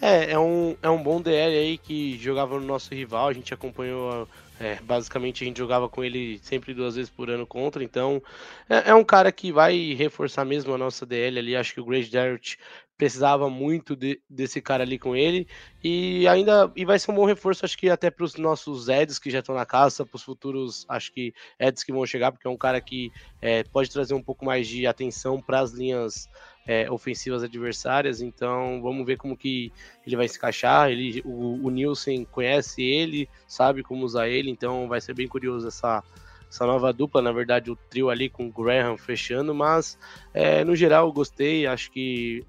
É, 0.00 0.32
é 0.32 0.38
um, 0.38 0.76
é 0.82 0.90
um 0.90 1.02
bom 1.02 1.20
DL 1.20 1.56
aí 1.56 1.78
que 1.78 2.18
jogava 2.18 2.58
no 2.60 2.66
nosso 2.66 2.94
rival, 2.94 3.28
a 3.28 3.32
gente 3.32 3.54
acompanhou 3.54 4.28
é, 4.58 4.76
basicamente 4.76 5.44
a 5.44 5.46
gente 5.46 5.58
jogava 5.58 5.88
com 5.88 6.02
ele 6.02 6.38
sempre 6.42 6.72
duas 6.72 6.96
vezes 6.96 7.10
por 7.10 7.28
ano 7.28 7.46
contra, 7.46 7.84
então 7.84 8.22
é, 8.68 8.90
é, 8.90 8.94
um 8.94 9.04
cara 9.04 9.30
que 9.30 9.52
vai 9.52 9.92
reforçar 9.94 10.44
mesmo 10.44 10.72
a 10.72 10.78
nossa 10.78 11.04
DL 11.04 11.38
ali. 11.38 11.56
Acho 11.56 11.74
que 11.74 11.80
o 11.80 11.84
Grady 11.84 12.10
Jarrett 12.10 12.58
precisava 12.96 13.50
muito 13.50 13.94
de, 13.94 14.18
desse 14.28 14.62
cara 14.62 14.82
ali 14.82 14.98
com 14.98 15.14
ele 15.14 15.46
e 15.84 16.26
ainda 16.26 16.72
e 16.74 16.86
vai 16.86 16.98
ser 16.98 17.10
um 17.10 17.14
bom 17.14 17.26
reforço, 17.26 17.64
acho 17.64 17.76
que 17.76 17.90
até 17.90 18.10
para 18.10 18.24
os 18.24 18.36
nossos 18.36 18.88
Eds 18.88 19.18
que 19.18 19.30
já 19.30 19.40
estão 19.40 19.54
na 19.54 19.66
caça, 19.66 20.06
para 20.06 20.16
os 20.16 20.22
futuros, 20.22 20.86
acho 20.88 21.12
que 21.12 21.34
Eds 21.60 21.84
que 21.84 21.92
vão 21.92 22.06
chegar, 22.06 22.32
porque 22.32 22.48
é 22.48 22.50
um 22.50 22.56
cara 22.56 22.80
que 22.80 23.12
é, 23.42 23.62
pode 23.64 23.90
trazer 23.90 24.14
um 24.14 24.22
pouco 24.22 24.46
mais 24.46 24.66
de 24.66 24.86
atenção 24.86 25.42
para 25.42 25.60
as 25.60 25.72
linhas 25.72 26.30
é, 26.66 26.90
ofensivas 26.90 27.42
adversárias, 27.42 28.20
então 28.20 28.82
vamos 28.82 29.06
ver 29.06 29.16
como 29.16 29.36
que 29.36 29.72
ele 30.06 30.16
vai 30.16 30.26
se 30.26 30.36
encaixar. 30.36 30.90
Ele, 30.90 31.22
o, 31.24 31.66
o 31.66 31.70
Nielsen 31.70 32.24
conhece 32.24 32.82
ele, 32.82 33.28
sabe 33.46 33.82
como 33.82 34.04
usar 34.04 34.28
ele, 34.28 34.50
então 34.50 34.88
vai 34.88 35.00
ser 35.00 35.14
bem 35.14 35.28
curioso 35.28 35.68
essa, 35.68 36.02
essa 36.50 36.66
nova 36.66 36.92
dupla, 36.92 37.22
na 37.22 37.32
verdade 37.32 37.70
o 37.70 37.76
trio 37.76 38.10
ali 38.10 38.28
com 38.28 38.48
o 38.48 38.52
Graham 38.52 38.96
fechando, 38.96 39.54
mas 39.54 39.98
é, 40.34 40.64
no 40.64 40.74
geral 40.74 41.12
gostei, 41.12 41.66
acho 41.66 41.90
que 41.90 42.44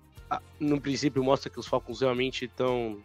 no 0.59 0.81
princípio 0.81 1.23
mostra 1.23 1.49
que 1.49 1.59
os 1.59 1.67
Falcons 1.67 2.01
realmente 2.01 2.45
estão 2.45 2.97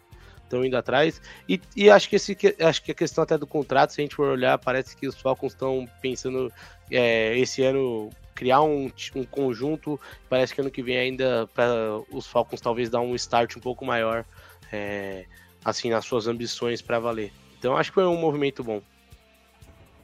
estão 0.52 0.64
indo 0.64 0.76
atrás. 0.76 1.20
E, 1.48 1.58
e, 1.74 1.88
acho 1.88 2.10
que 2.10 2.16
esse, 2.16 2.36
acho 2.60 2.82
que 2.82 2.92
a 2.92 2.94
questão 2.94 3.24
até 3.24 3.38
do 3.38 3.46
contrato, 3.46 3.94
se 3.94 4.00
a 4.00 4.04
gente 4.04 4.14
for 4.14 4.28
olhar, 4.28 4.58
parece 4.58 4.94
que 4.94 5.06
os 5.06 5.18
Falcons 5.18 5.52
estão 5.52 5.88
pensando 6.02 6.52
é, 6.90 7.38
esse 7.38 7.62
ano 7.62 8.10
criar 8.34 8.62
um, 8.62 8.90
um 9.14 9.24
conjunto. 9.24 10.00
Parece 10.28 10.54
que 10.54 10.60
ano 10.60 10.70
que 10.70 10.82
vem 10.82 10.96
ainda 10.96 11.48
para 11.54 12.00
os 12.10 12.26
Falcons 12.26 12.60
talvez 12.60 12.90
dar 12.90 13.00
um 13.00 13.14
start 13.14 13.56
um 13.56 13.60
pouco 13.60 13.84
maior, 13.84 14.24
é, 14.72 15.26
assim, 15.64 15.90
nas 15.90 16.04
suas 16.04 16.26
ambições 16.26 16.82
para 16.82 16.98
valer. 16.98 17.32
Então 17.58 17.76
acho 17.76 17.90
que 17.90 17.94
foi 17.94 18.06
um 18.06 18.16
movimento 18.16 18.64
bom. 18.64 18.82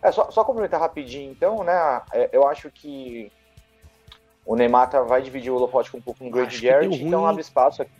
É, 0.02 0.12
só, 0.12 0.30
só 0.30 0.44
complementar 0.44 0.80
rapidinho, 0.80 1.32
então, 1.32 1.64
né? 1.64 2.02
É, 2.12 2.30
eu 2.32 2.46
acho 2.46 2.70
que 2.70 3.32
o 4.44 4.54
Neymar 4.54 4.88
tá, 4.88 5.02
vai 5.02 5.20
dividir 5.20 5.50
o 5.50 5.56
holofote 5.56 5.94
um 5.96 6.00
pouco 6.00 6.20
com 6.20 6.28
o 6.28 6.30
Grady 6.30 6.56
Jarrett, 6.56 7.02
então 7.02 7.26
abre 7.26 7.42
espaço 7.42 7.82
aqui. 7.82 7.92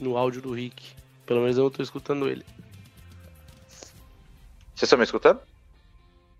No 0.00 0.16
áudio 0.16 0.40
do 0.40 0.52
Rick. 0.52 0.96
Pelo 1.26 1.42
menos 1.42 1.58
eu 1.58 1.64
não 1.64 1.70
tô 1.70 1.82
escutando 1.82 2.28
ele. 2.28 2.44
Vocês 4.74 4.84
estão 4.84 4.98
me 4.98 5.04
escutando? 5.04 5.40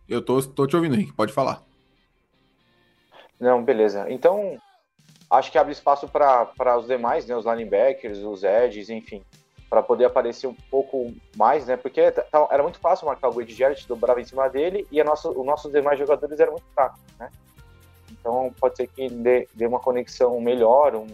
Eu 0.09 0.23
tô, 0.23 0.41
tô 0.43 0.67
te 0.67 0.75
ouvindo, 0.75 0.97
Rick. 0.97 1.13
Pode 1.13 1.33
falar. 1.33 1.63
Não, 3.41 3.63
beleza. 3.63 4.07
Então, 4.09 4.59
acho 5.31 5.53
que 5.53 5.59
abre 5.59 5.73
espaço 5.73 6.09
para 6.09 6.77
os 6.77 6.87
demais, 6.87 7.27
né, 7.27 7.37
os 7.37 7.45
linebackers, 7.45 8.19
os 8.19 8.43
edges, 8.43 8.89
enfim, 8.89 9.23
para 9.69 9.83
poder 9.83 10.07
aparecer 10.07 10.47
um 10.47 10.57
pouco 10.71 11.15
mais, 11.37 11.67
né? 11.67 11.77
Porque 11.77 12.11
tá, 12.11 12.23
tá, 12.23 12.49
era 12.51 12.63
muito 12.63 12.79
fácil 12.79 13.07
marcar 13.07 13.29
o 13.29 13.35
Grady 13.35 13.55
Jarrett, 13.55 13.87
dobrava 13.87 14.21
em 14.21 14.25
cima 14.25 14.49
dele 14.49 14.87
e 14.91 15.01
a 15.01 15.05
nossa, 15.05 15.29
os 15.31 15.47
nossos 15.47 15.71
demais 15.71 15.99
jogadores 15.99 16.41
eram 16.41 16.53
muito 16.53 16.67
fracos, 16.75 17.01
né? 17.19 17.31
Então 18.11 18.53
pode 18.59 18.77
ser 18.77 18.89
que 18.89 19.09
dê, 19.09 19.47
dê 19.55 19.67
uma 19.67 19.79
conexão 19.79 20.41
melhor, 20.41 20.97
um, 20.97 21.07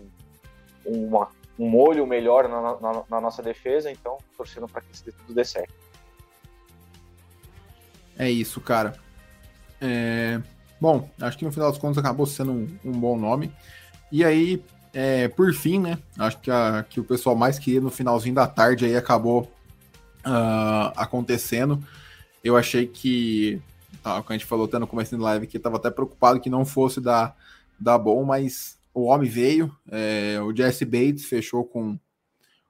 uma, 0.86 1.28
um 1.58 1.68
molho 1.68 2.06
melhor 2.06 2.48
na, 2.48 2.80
na, 2.80 3.04
na 3.10 3.20
nossa 3.20 3.42
defesa, 3.42 3.90
então 3.90 4.18
torcendo 4.36 4.68
para 4.68 4.80
que 4.80 4.92
isso 4.92 5.04
tudo 5.04 5.34
dê 5.34 5.44
certo. 5.44 5.74
É 8.16 8.30
isso, 8.30 8.60
cara. 8.60 8.94
É... 9.80 10.40
Bom, 10.80 11.08
acho 11.20 11.38
que 11.38 11.44
no 11.44 11.52
final 11.52 11.70
das 11.70 11.78
contas 11.78 11.98
acabou 11.98 12.26
sendo 12.26 12.52
um, 12.52 12.78
um 12.84 12.92
bom 12.92 13.16
nome. 13.16 13.52
E 14.10 14.24
aí, 14.24 14.62
é, 14.92 15.28
por 15.28 15.52
fim, 15.54 15.78
né? 15.78 15.98
Acho 16.18 16.38
que, 16.40 16.50
a, 16.50 16.84
que 16.88 17.00
o 17.00 17.04
pessoal 17.04 17.34
mais 17.34 17.58
queria 17.58 17.80
no 17.80 17.90
finalzinho 17.90 18.34
da 18.34 18.46
tarde 18.46 18.84
aí 18.84 18.96
acabou 18.96 19.42
uh, 20.24 20.92
acontecendo. 20.96 21.82
Eu 22.42 22.56
achei 22.56 22.86
que, 22.86 23.60
tá, 24.02 24.22
como 24.22 24.26
a 24.28 24.32
gente 24.34 24.44
falou 24.44 24.66
até 24.66 24.78
no 24.78 24.86
começo 24.86 25.16
da 25.16 25.22
live, 25.24 25.46
que 25.46 25.56
estava 25.56 25.76
até 25.76 25.90
preocupado 25.90 26.40
que 26.40 26.50
não 26.50 26.64
fosse 26.64 27.00
dar, 27.00 27.36
dar 27.78 27.98
bom, 27.98 28.24
mas 28.24 28.78
o 28.92 29.04
homem 29.04 29.28
veio. 29.28 29.74
É, 29.90 30.40
o 30.40 30.54
Jesse 30.54 30.84
Bates 30.84 31.24
fechou 31.24 31.64
com, 31.64 31.98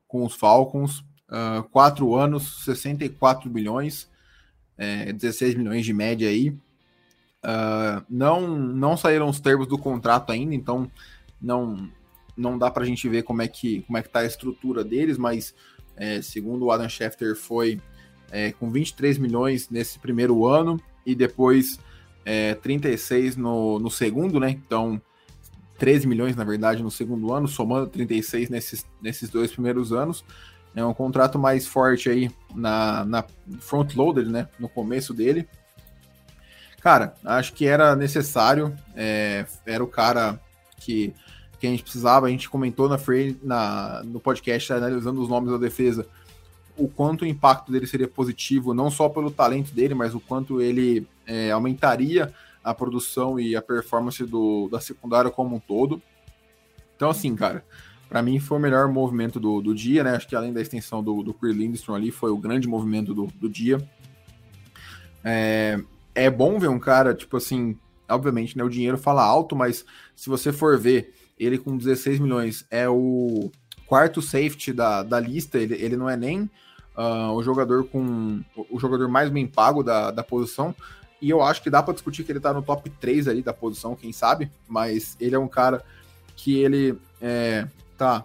com 0.09 0.25
os 0.25 0.35
Falcons. 0.35 1.05
Uh, 1.29 1.63
quatro 1.71 2.15
anos, 2.15 2.65
64 2.65 3.51
milhões, 3.51 4.09
é, 4.79 5.13
16 5.13 5.55
milhões 5.57 5.85
de 5.85 5.93
média 5.93 6.29
aí. 6.29 6.57
Uh, 7.45 8.03
não, 8.09 8.49
não 8.49 8.97
saíram 8.97 9.29
os 9.29 9.39
termos 9.39 9.67
do 9.67 9.77
contrato 9.77 10.33
ainda, 10.33 10.55
então 10.55 10.91
não, 11.41 11.91
não 12.35 12.57
dá 12.57 12.71
para 12.71 12.85
a 12.85 12.87
gente 12.87 13.07
ver 13.07 13.23
como 13.23 13.43
é 13.43 13.49
que 13.49 13.83
como 13.83 13.99
é 13.99 14.03
que 14.03 14.09
tá 14.09 14.21
a 14.21 14.25
estrutura 14.25 14.83
deles, 14.83 15.19
mas 15.19 15.55
é, 15.95 16.23
segundo 16.23 16.65
o 16.65 16.71
Adam 16.71 16.89
Schefter 16.89 17.37
foi 17.37 17.81
é, 18.31 18.53
com 18.53 18.71
23 18.71 19.19
milhões 19.19 19.69
nesse 19.69 19.99
primeiro 19.99 20.47
ano 20.47 20.81
e 21.05 21.15
depois 21.15 21.79
é, 22.25 22.55
36 22.55 23.37
no, 23.37 23.79
no 23.79 23.91
segundo, 23.91 24.41
né? 24.41 24.51
Então 24.51 25.01
13 25.79 26.07
milhões 26.07 26.35
na 26.35 26.45
verdade 26.45 26.83
no 26.83 26.91
segundo 26.91 27.31
ano, 27.31 27.47
somando 27.47 27.89
36 27.89 28.49
nesses, 28.49 28.87
nesses 29.03 29.29
dois 29.29 29.53
primeiros 29.53 29.93
anos. 29.93 30.25
É 30.75 30.85
um 30.85 30.95
contrato 30.95 31.39
mais 31.39 31.67
forte 31.67 32.09
aí 32.09 32.31
na, 32.55 33.05
na 33.05 33.25
front 33.61 33.95
loaded, 33.95 34.29
né? 34.29 34.49
No 34.59 34.69
começo 34.69 35.13
dele. 35.13 35.47
Cara, 36.85 37.15
acho 37.25 37.55
que 37.55 37.67
era 37.67 37.97
necessário. 37.97 38.77
É, 38.95 39.47
era 39.65 39.83
o 39.83 39.87
cara 39.87 40.39
que, 40.77 41.15
que 41.59 41.67
a 41.67 41.71
gente 41.71 41.83
precisava. 41.83 42.27
A 42.27 42.29
gente 42.29 42.51
comentou 42.51 42.91
na, 42.91 42.99
na, 43.43 44.03
no 44.05 44.21
podcast, 44.21 44.71
analisando 44.71 45.23
os 45.23 45.27
nomes 45.27 45.51
da 45.51 45.57
defesa, 45.57 46.07
o 46.77 46.87
quanto 46.87 47.23
o 47.23 47.27
impacto 47.27 47.73
dele 47.73 47.87
seria 47.87 48.07
positivo, 48.07 48.75
não 48.75 48.91
só 48.91 49.09
pelo 49.09 49.31
talento 49.31 49.73
dele, 49.73 49.95
mas 49.95 50.15
o 50.15 50.21
quanto 50.21 50.61
ele 50.61 51.09
é, 51.27 51.51
aumentaria 51.51 52.31
a 52.63 52.75
produção 52.75 53.41
e 53.41 53.57
a 53.57 53.63
performance 53.63 54.23
do, 54.23 54.69
da 54.69 54.79
secundária 54.79 55.31
como 55.31 55.57
um 55.57 55.61
todo. 55.61 56.03
Então, 56.97 57.09
assim, 57.09 57.35
cara, 57.35 57.65
para 58.11 58.21
mim 58.21 58.39
foi 58.39 58.59
o 58.59 58.61
melhor 58.61 58.89
movimento 58.89 59.41
do, 59.41 59.63
do 59.63 59.75
dia, 59.75 60.05
né? 60.05 60.17
Acho 60.17 60.29
que 60.29 60.37
além 60.37 60.53
da 60.53 60.61
extensão 60.61 61.03
do, 61.03 61.23
do 61.23 61.33
Chris 61.33 61.57
Lindstrom 61.57 61.95
ali, 61.95 62.11
foi 62.11 62.31
o 62.31 62.37
grande 62.37 62.69
movimento 62.69 63.15
do, 63.15 63.27
do 63.41 63.49
dia. 63.49 63.79
É, 65.25 65.81
é 66.15 66.31
bom 66.31 66.59
ver 66.59 66.69
um 66.69 66.79
cara, 66.79 67.15
tipo 67.15 67.37
assim, 67.37 67.79
obviamente, 68.09 68.57
né? 68.57 68.65
O 68.65 68.69
dinheiro 68.69 68.97
fala 68.97 69.23
alto, 69.23 69.57
mas 69.57 69.85
se 70.15 70.29
você 70.29 70.53
for 70.53 70.79
ver, 70.79 71.15
ele 71.39 71.59
com 71.59 71.77
16 71.77 72.21
milhões 72.21 72.65
é 72.71 72.89
o 72.89 73.51
quarto 73.87 74.23
safety 74.23 74.73
da, 74.73 75.03
da 75.03 75.19
lista, 75.19 75.59
ele, 75.59 75.75
ele 75.75 75.97
não 75.97 76.09
é 76.09 76.17
nem 76.17 76.43
uh, 76.97 77.33
o 77.35 77.43
jogador 77.43 77.85
com 77.85 78.41
o 78.71 78.79
jogador 78.79 79.09
mais 79.09 79.31
bem 79.31 79.47
pago 79.47 79.83
da, 79.83 80.11
da 80.11 80.23
posição. 80.23 80.75
E 81.21 81.31
eu 81.31 81.43
acho 81.43 81.63
que 81.63 81.71
dá 81.71 81.83
para 81.83 81.95
discutir 81.95 82.25
que 82.25 82.33
ele 82.33 82.41
tá 82.41 82.53
no 82.53 82.63
top 82.63 82.89
3 82.91 83.29
ali 83.29 83.43
da 83.43 83.53
posição, 83.53 83.97
quem 83.97 84.13
sabe, 84.13 84.51
mas 84.69 85.17
ele 85.21 85.35
é 85.35 85.39
um 85.39 85.49
cara 85.49 85.83
que 86.37 86.59
ele 86.59 86.99
é, 87.21 87.67
tá 87.97 88.25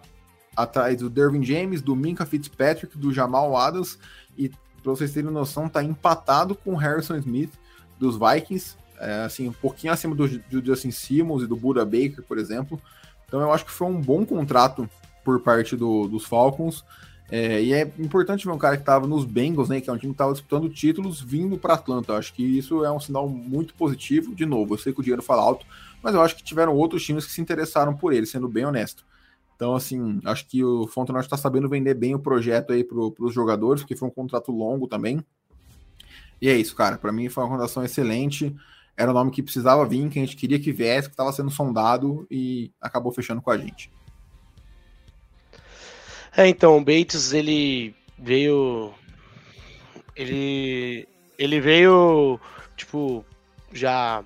atrás 0.55 0.97
do 0.97 1.09
Dervin 1.09 1.43
James, 1.43 1.81
do 1.81 1.95
Minka 1.95 2.25
Fitzpatrick, 2.25 2.97
do 2.97 3.13
Jamal 3.13 3.55
Adams 3.55 3.97
e 4.37 4.49
para 4.49 4.91
vocês 4.91 5.13
terem 5.13 5.29
noção, 5.29 5.69
tá 5.69 5.83
empatado 5.83 6.55
com 6.55 6.73
o 6.73 6.77
Harrison 6.77 7.15
Smith 7.17 7.51
dos 7.99 8.17
Vikings, 8.17 8.75
é, 8.99 9.23
assim, 9.23 9.47
um 9.47 9.53
pouquinho 9.53 9.93
acima 9.93 10.15
do, 10.15 10.27
do 10.27 10.65
Justin 10.65 10.91
Simmons 10.91 11.43
e 11.43 11.47
do 11.47 11.55
Buda 11.55 11.85
Baker, 11.85 12.23
por 12.27 12.37
exemplo. 12.37 12.79
Então 13.27 13.41
eu 13.41 13.51
acho 13.53 13.65
que 13.65 13.71
foi 13.71 13.87
um 13.87 14.01
bom 14.01 14.25
contrato 14.25 14.89
por 15.23 15.39
parte 15.41 15.75
do, 15.75 16.07
dos 16.07 16.25
Falcons. 16.25 16.83
É, 17.31 17.61
e 17.61 17.73
é 17.73 17.81
importante 17.99 18.45
ver 18.45 18.51
um 18.51 18.57
cara 18.57 18.75
que 18.75 18.81
estava 18.81 19.05
nos 19.05 19.23
Bengals, 19.23 19.69
né, 19.69 19.79
que 19.79 19.89
é 19.89 19.93
um 19.93 19.97
time 19.97 20.11
que 20.11 20.15
estava 20.15 20.31
disputando 20.31 20.67
títulos, 20.67 21.21
vindo 21.21 21.57
para 21.57 21.75
Atlanta. 21.75 22.13
Eu 22.13 22.17
acho 22.17 22.33
que 22.33 22.43
isso 22.43 22.83
é 22.83 22.91
um 22.91 22.99
sinal 22.99 23.29
muito 23.29 23.73
positivo. 23.75 24.33
De 24.33 24.45
novo, 24.45 24.73
eu 24.73 24.77
sei 24.79 24.91
que 24.91 24.99
o 24.99 25.03
dinheiro 25.03 25.21
fala 25.21 25.43
alto, 25.43 25.65
mas 26.01 26.15
eu 26.15 26.21
acho 26.21 26.35
que 26.35 26.43
tiveram 26.43 26.75
outros 26.75 27.03
times 27.03 27.25
que 27.25 27.31
se 27.31 27.39
interessaram 27.39 27.95
por 27.95 28.13
ele, 28.13 28.25
sendo 28.25 28.47
bem 28.47 28.65
honesto. 28.65 29.05
Então, 29.55 29.75
assim, 29.75 30.19
acho 30.23 30.47
que 30.47 30.63
o 30.63 30.87
Fontenot 30.87 31.25
está 31.25 31.35
sabendo 31.35 31.69
vender 31.69 31.93
bem 31.93 32.15
o 32.15 32.19
projeto 32.19 32.71
aí 32.71 32.83
para 32.83 32.97
os 32.97 33.33
jogadores, 33.33 33.83
porque 33.83 33.95
foi 33.95 34.07
um 34.07 34.11
contrato 34.11 34.51
longo 34.51 34.87
também. 34.87 35.23
E 36.41 36.49
é 36.49 36.55
isso, 36.55 36.75
cara. 36.75 36.97
Para 36.97 37.11
mim 37.11 37.29
foi 37.29 37.43
uma 37.43 37.49
contratação 37.49 37.83
excelente. 37.83 38.55
Era 38.95 39.11
o 39.11 39.13
nome 39.13 39.31
que 39.31 39.43
precisava 39.43 39.85
vir, 39.85 40.09
que 40.09 40.19
a 40.19 40.21
gente 40.21 40.35
queria 40.35 40.59
que 40.59 40.71
viesse, 40.71 41.07
que 41.07 41.13
estava 41.13 41.31
sendo 41.31 41.49
sondado 41.49 42.27
e 42.29 42.71
acabou 42.81 43.11
fechando 43.11 43.41
com 43.41 43.51
a 43.51 43.57
gente. 43.57 43.91
É, 46.35 46.47
então, 46.47 46.77
o 46.77 46.83
Bates, 46.83 47.33
ele 47.33 47.95
veio. 48.17 48.93
Ele. 50.15 51.07
Ele 51.37 51.61
veio, 51.61 52.39
tipo, 52.75 53.23
já 53.71 54.23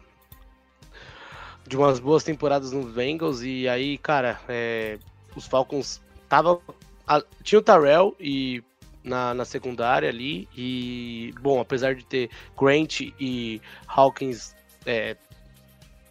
de 1.67 1.77
umas 1.77 1.99
boas 1.99 2.23
temporadas 2.23 2.71
nos 2.71 2.91
Bengals 2.91 3.41
e 3.41 3.67
aí, 3.67 3.97
cara, 3.97 4.39
é, 4.49 4.97
os 5.35 5.45
Falcons 5.45 6.01
tava 6.27 6.59
a, 7.07 7.21
tinha 7.43 7.59
o 7.59 7.63
Tarell 7.63 8.15
e 8.19 8.63
na, 9.03 9.33
na 9.33 9.45
secundária 9.45 10.09
ali 10.09 10.47
e 10.55 11.33
bom, 11.41 11.59
apesar 11.59 11.95
de 11.95 12.05
ter 12.05 12.29
Grant 12.57 13.01
e 13.01 13.61
Hawkins 13.87 14.55
é, 14.85 15.17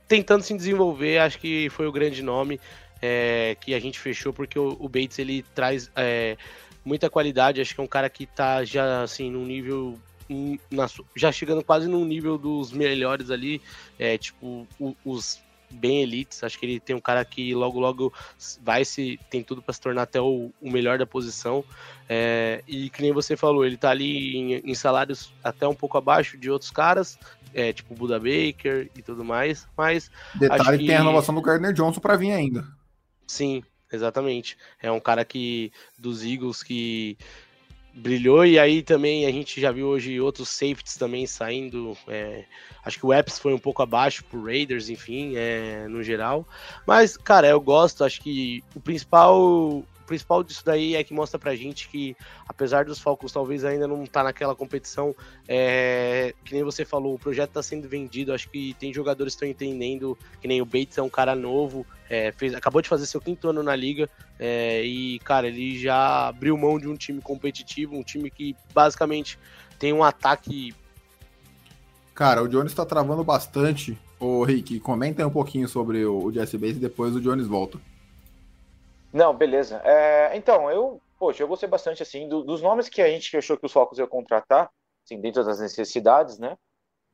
tentando 0.07 0.43
se 0.43 0.55
desenvolver, 0.55 1.19
acho 1.19 1.39
que 1.39 1.69
foi 1.71 1.87
o 1.87 1.93
grande 1.93 2.23
nome 2.23 2.61
é, 3.01 3.57
que 3.61 3.75
a 3.75 3.81
gente 3.81 3.99
fechou 3.99 4.33
porque 4.33 4.59
o, 4.59 4.77
o 4.79 4.89
Bates 4.89 5.19
ele 5.19 5.43
traz 5.55 5.91
é, 5.97 6.37
muita 6.85 7.09
qualidade, 7.09 7.61
acho 7.61 7.75
que 7.75 7.81
é 7.81 7.85
um 7.85 7.89
cara 7.89 8.09
que 8.11 8.27
tá 8.27 8.65
já 8.65 9.03
assim 9.03 9.31
num 9.31 9.45
nível 9.45 9.99
na, 10.71 10.89
já 11.17 11.31
chegando 11.31 11.63
quase 11.63 11.87
no 11.87 12.05
nível 12.05 12.39
dos 12.39 12.73
melhores 12.73 13.31
ali, 13.31 13.61
é, 13.99 14.17
tipo, 14.17 14.67
o, 14.79 14.95
os 15.05 15.43
bem 15.73 16.03
elites. 16.03 16.43
Acho 16.45 16.59
que 16.59 16.67
ele 16.67 16.81
tem 16.81 16.95
um 16.95 17.01
cara 17.01 17.25
que 17.25 17.55
logo, 17.55 17.81
logo 17.81 18.13
vai 18.61 18.85
se. 18.85 19.19
tem 19.31 19.43
tudo 19.43 19.63
para 19.63 19.73
se 19.73 19.81
tornar 19.81 20.03
até 20.03 20.21
o, 20.21 20.53
o 20.61 20.71
melhor 20.71 20.99
da 20.99 21.07
posição. 21.07 21.65
É, 22.09 22.63
e 22.67 22.91
que 22.91 23.03
nem 23.03 23.13
você 23.13 23.37
falou, 23.37 23.65
ele 23.65 23.77
tá 23.77 23.91
ali 23.91 24.37
em, 24.37 24.55
em 24.55 24.75
salários 24.75 25.33
até 25.43 25.67
um 25.67 25.75
pouco 25.75 25.97
abaixo 25.97 26.37
de 26.37 26.51
outros 26.51 26.71
caras, 26.71 27.19
é, 27.55 27.73
tipo 27.73 27.95
Buda 27.95 28.19
Baker 28.19 28.91
e 28.95 29.03
tudo 29.03 29.25
mais. 29.25 29.67
Mas. 29.77 30.11
Detalhe 30.35 30.79
que 30.79 30.87
tem 30.87 30.97
a 30.97 30.99
renovação 30.99 31.35
do 31.35 31.43
Gardner 31.43 31.73
Johnson 31.73 32.01
para 32.01 32.17
vir 32.17 32.33
ainda. 32.33 32.67
Sim, 33.27 33.63
exatamente. 33.93 34.57
É 34.81 34.91
um 34.91 35.01
cara 35.01 35.25
que. 35.25 35.73
dos 35.99 36.25
Eagles 36.25 36.63
que 36.63 37.17
brilhou, 37.95 38.45
e 38.45 38.59
aí 38.59 38.83
também 38.83 39.27
a 39.27 39.31
gente 39.31 39.61
já 39.61 39.71
viu 39.71 39.89
hoje 39.89 40.21
outros 40.21 40.49
safeties 40.49 40.97
também 40.97 41.27
saindo. 41.27 41.97
É, 42.09 42.45
acho 42.85 42.99
que 42.99 43.07
o 43.07 43.13
Epps 43.13 43.39
foi 43.39 43.53
um 43.53 43.59
pouco 43.59 43.83
abaixo 43.83 44.25
pro 44.25 44.45
Raiders, 44.45 44.89
enfim, 44.89 45.35
é, 45.37 45.87
no 45.89 46.03
geral. 46.03 46.47
Mas, 46.87 47.17
cara, 47.17 47.49
eu 47.49 47.61
gosto, 47.61 48.05
acho 48.05 48.21
que 48.21 48.63
o 48.75 48.81
principal 48.81 49.85
principal 50.03 50.43
disso 50.43 50.63
daí 50.65 50.95
é 50.95 51.05
que 51.05 51.15
mostra 51.15 51.39
pra 51.39 51.55
gente 51.55 51.89
que, 51.89 52.17
apesar 52.49 52.85
dos 52.85 52.99
Falcons 52.99 53.33
talvez 53.33 53.65
ainda 53.65 53.87
não 53.87 54.05
tá 54.07 54.23
naquela 54.23 54.55
competição, 54.55 55.15
é, 55.49 56.35
que 56.45 56.55
nem 56.55 56.63
você 56.63 56.85
falou, 56.85 57.15
o 57.15 57.19
projeto 57.19 57.51
tá 57.51 57.63
sendo 57.63 57.89
vendido, 57.89 58.33
acho 58.33 58.49
que 58.49 58.75
tem 58.79 58.93
jogadores 58.93 59.35
que 59.35 59.45
estão 59.45 59.49
entendendo, 59.49 60.17
que 60.41 60.49
nem 60.49 60.61
o 60.61 60.65
Bates 60.65 60.99
é 60.99 61.03
um 61.03 61.09
cara 61.09 61.35
novo, 61.35 61.87
é, 62.09 62.33
fez, 62.33 62.55
acabou 62.55 62.83
de 62.83 62.89
fazer 62.89 63.07
seu 63.07 63.21
quinto 63.21 63.49
ano 63.49 63.63
na 63.63 63.75
liga, 63.75 64.09
é, 64.39 64.85
e, 64.85 65.19
cara, 65.21 65.49
ele 65.49 65.79
já 65.79 66.29
abriu 66.29 66.57
mão 66.57 66.79
de 66.79 66.89
um 66.89 66.97
time 66.97 67.21
competitivo, 67.21 67.97
um 67.97 68.03
time 68.03 68.31
que 68.31 68.57
basicamente 68.75 69.39
tem 69.79 69.93
um 69.93 70.03
ataque. 70.03 70.75
Cara, 72.15 72.43
o 72.43 72.49
Jones 72.49 72.75
tá 72.75 72.85
travando 72.85 73.25
bastante. 73.25 73.99
Ô, 74.21 74.45
Rick, 74.45 74.79
comenta 74.81 75.27
um 75.27 75.31
pouquinho 75.31 75.67
sobre 75.67 76.05
o, 76.05 76.27
o 76.27 76.33
Jesse 76.33 76.57
Bates 76.57 76.77
e 76.77 76.81
depois 76.81 77.17
o 77.17 77.21
Jones 77.21 77.47
volta. 77.47 77.81
Não, 79.13 79.35
beleza. 79.35 79.81
É, 79.85 80.37
então, 80.37 80.71
eu, 80.71 81.01
poxa, 81.19 81.43
eu 81.43 81.49
gostei 81.49 81.69
bastante, 81.69 82.03
assim, 82.03 82.29
do, 82.29 82.43
dos 82.43 82.63
nomes 82.63 82.89
que 82.89 83.03
a 83.03 83.09
gente 83.09 83.37
achou 83.37 83.57
que 83.57 83.67
os 83.67 83.73
Falcons 83.73 83.99
iam 83.99 84.07
contratar, 84.07 84.71
assim, 85.05 85.21
dentro 85.21 85.45
das 85.45 85.61
necessidades, 85.61 86.39
né? 86.39 86.57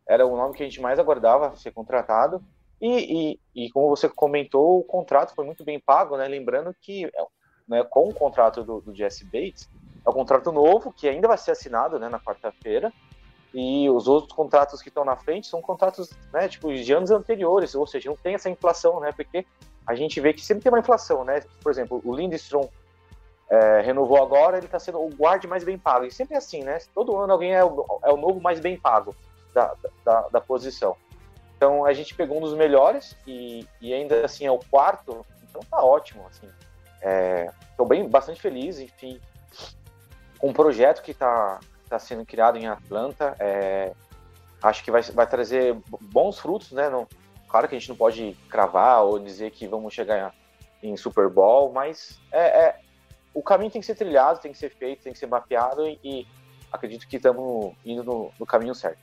Era 0.07 0.27
o 0.27 0.37
nome 0.37 0.55
que 0.55 0.63
a 0.63 0.67
gente 0.67 0.81
mais 0.81 0.99
aguardava 0.99 1.57
ser 1.57 1.73
contratado. 1.73 2.43
E, 2.81 3.41
e, 3.55 3.65
e 3.67 3.71
como 3.71 3.89
você 3.89 4.09
comentou, 4.09 4.79
o 4.79 4.85
contrato 4.85 5.35
foi 5.35 5.45
muito 5.45 5.65
bem 5.65 5.81
pago, 5.81 6.17
né? 6.17 6.29
Lembrando 6.29 6.75
que 6.81 7.11
né, 7.69 7.85
com 7.85 8.09
o 8.09 8.15
contrato 8.15 8.65
do, 8.65 8.81
do 8.81 8.95
Jesse 8.95 9.25
Bates, 9.25 9.69
é 10.07 10.09
um 10.09 10.13
contrato 10.13 10.51
novo 10.51 10.93
que 10.93 11.09
ainda 11.09 11.29
vai 11.29 11.37
ser 11.37 11.51
assinado 11.51 11.99
né, 11.99 12.09
na 12.09 12.19
quarta-feira. 12.19 12.93
E 13.53 13.89
os 13.91 14.07
outros 14.09 14.33
contratos 14.33 14.83
que 14.83 14.89
estão 14.89 15.05
na 15.05 15.17
frente 15.17 15.47
são 15.47 15.61
contratos 15.61 16.11
né, 16.33 16.49
tipo, 16.49 16.73
de 16.73 16.93
anos 16.93 17.11
anteriores, 17.11 17.75
ou 17.75 17.87
seja, 17.87 18.09
não 18.09 18.17
tem 18.17 18.35
essa 18.35 18.51
inflação, 18.51 19.01
né? 19.01 19.11
Porque 19.13 19.47
a 19.88 19.94
gente 19.94 20.20
vê 20.20 20.35
que 20.35 20.44
sempre 20.44 20.62
tem 20.62 20.70
uma 20.70 20.81
inflação, 20.81 21.24
né? 21.24 21.42
Por 21.62 21.72
exemplo, 21.72 22.03
o 22.05 22.14
Lindstrom 22.14 22.68
é, 23.48 23.81
renovou 23.81 24.22
agora, 24.22 24.59
ele 24.59 24.66
está 24.66 24.79
sendo 24.79 25.01
o 25.01 25.09
guarde 25.09 25.46
mais 25.46 25.64
bem 25.64 25.79
pago. 25.79 26.05
E 26.05 26.11
sempre 26.11 26.35
é 26.35 26.37
assim, 26.37 26.62
né? 26.62 26.79
Todo 26.94 27.16
ano 27.16 27.33
alguém 27.33 27.55
é 27.55 27.64
o, 27.64 28.01
é 28.05 28.12
o 28.12 28.18
novo 28.18 28.38
mais 28.38 28.61
bem 28.61 28.79
pago 28.79 29.16
da, 29.55 29.74
da, 30.05 30.29
da, 30.29 30.40
posição. 30.42 30.94
Então 31.57 31.87
a 31.87 31.94
gente 31.94 32.14
pegou 32.14 32.37
um 32.37 32.42
dos 32.42 32.53
melhores 32.53 33.16
e, 33.27 33.66
e 33.81 33.94
ainda 33.94 34.27
assim 34.27 34.44
é 34.44 34.51
o 34.51 34.59
quarto, 34.59 35.24
então 35.48 35.62
tá 35.62 35.83
ótimo, 35.83 36.27
assim. 36.29 36.46
Estou 37.70 37.87
é, 37.87 37.88
bem, 37.88 38.07
bastante 38.07 38.42
feliz, 38.42 38.79
enfim, 38.79 39.18
com 40.38 40.51
o 40.51 40.53
projeto 40.53 41.01
que 41.01 41.12
está 41.12 41.61
tá 41.88 41.98
sendo 41.98 42.27
criado 42.27 42.59
em 42.59 42.66
Atlanta. 42.66 43.35
É, 43.38 43.94
acho 44.62 44.85
que 44.85 44.90
vai, 44.90 45.01
vai 45.01 45.27
trazer 45.27 45.74
bons 46.03 46.38
frutos, 46.38 46.72
né? 46.72 46.90
Claro 47.49 47.69
que 47.69 47.75
a 47.75 47.79
gente 47.79 47.89
não 47.89 47.97
pode 47.97 48.37
cravar 48.49 49.03
ou 49.03 49.19
dizer 49.19 49.51
que 49.51 49.67
vamos 49.67 49.95
chegar 49.95 50.35
em 50.83 50.97
Super 50.97 51.29
Bowl, 51.29 51.73
mas 51.73 52.21
é, 52.31 52.67
é 52.67 52.81
o 53.35 53.43
caminho 53.43 53.71
tem 53.71 53.81
que 53.81 53.87
ser 53.87 53.95
trilhado, 53.95 54.41
tem 54.41 54.53
que 54.53 54.59
ser 54.59 54.71
feito, 54.71 55.03
tem 55.03 55.13
que 55.13 55.19
ser 55.19 55.27
mapeado 55.27 55.87
e, 55.87 55.99
e 56.03 56.27
acredito 56.73 57.07
que 57.07 57.17
estamos 57.17 57.73
indo 57.85 58.03
no, 58.03 58.31
no, 58.39 58.47
caminho 58.47 58.75
certo. 58.75 58.99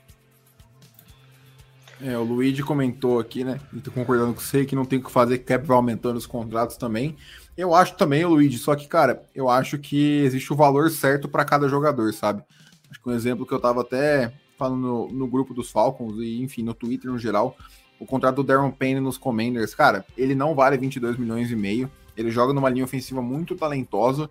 É, 2.00 2.16
o 2.18 2.22
Luigi 2.22 2.62
comentou 2.62 3.18
aqui, 3.18 3.42
né? 3.42 3.58
Estou 3.74 3.92
concordando 3.92 4.34
com 4.34 4.40
você 4.40 4.66
que 4.66 4.76
não 4.76 4.84
tem 4.84 4.98
o 4.98 5.02
que 5.02 5.10
fazer, 5.10 5.38
cap 5.38 5.66
vai 5.66 5.76
aumentando 5.76 6.16
os 6.16 6.26
contratos 6.26 6.76
também. 6.76 7.16
Eu 7.56 7.74
acho 7.74 7.96
também, 7.96 8.24
Luigi, 8.24 8.58
só 8.58 8.76
que, 8.76 8.86
cara, 8.86 9.22
eu 9.34 9.48
acho 9.48 9.78
que 9.78 10.20
existe 10.22 10.52
o 10.52 10.56
valor 10.56 10.90
certo 10.90 11.26
para 11.26 11.44
cada 11.44 11.68
jogador, 11.68 12.12
sabe? 12.12 12.44
Acho 12.90 13.00
que 13.00 13.08
um 13.08 13.14
exemplo 13.14 13.46
que 13.46 13.54
eu 13.54 13.60
tava 13.60 13.80
até 13.80 14.32
falando 14.56 14.80
no, 14.80 15.08
no 15.08 15.26
grupo 15.26 15.54
dos 15.54 15.70
Falcons 15.70 16.16
e, 16.18 16.42
enfim, 16.42 16.62
no 16.62 16.74
Twitter 16.74 17.10
no 17.10 17.18
geral, 17.18 17.56
o 17.98 18.06
contrato 18.06 18.36
do 18.36 18.44
Darren 18.44 18.70
Payne 18.70 19.00
nos 19.00 19.16
Commanders, 19.16 19.74
cara, 19.74 20.04
ele 20.16 20.34
não 20.34 20.54
vale 20.54 20.76
22 20.76 21.16
milhões 21.16 21.50
e 21.50 21.56
meio. 21.56 21.90
Ele 22.16 22.30
joga 22.30 22.52
numa 22.52 22.68
linha 22.68 22.84
ofensiva 22.84 23.22
muito 23.22 23.54
talentosa. 23.56 24.28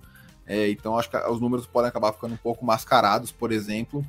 É, 0.48 0.70
então 0.70 0.98
acho 0.98 1.10
que 1.10 1.18
os 1.18 1.42
números 1.42 1.66
podem 1.66 1.90
acabar 1.90 2.14
ficando 2.14 2.34
um 2.34 2.38
pouco 2.38 2.66
mascarados, 2.66 3.32
por 3.32 3.52
exemplo. 3.52 4.06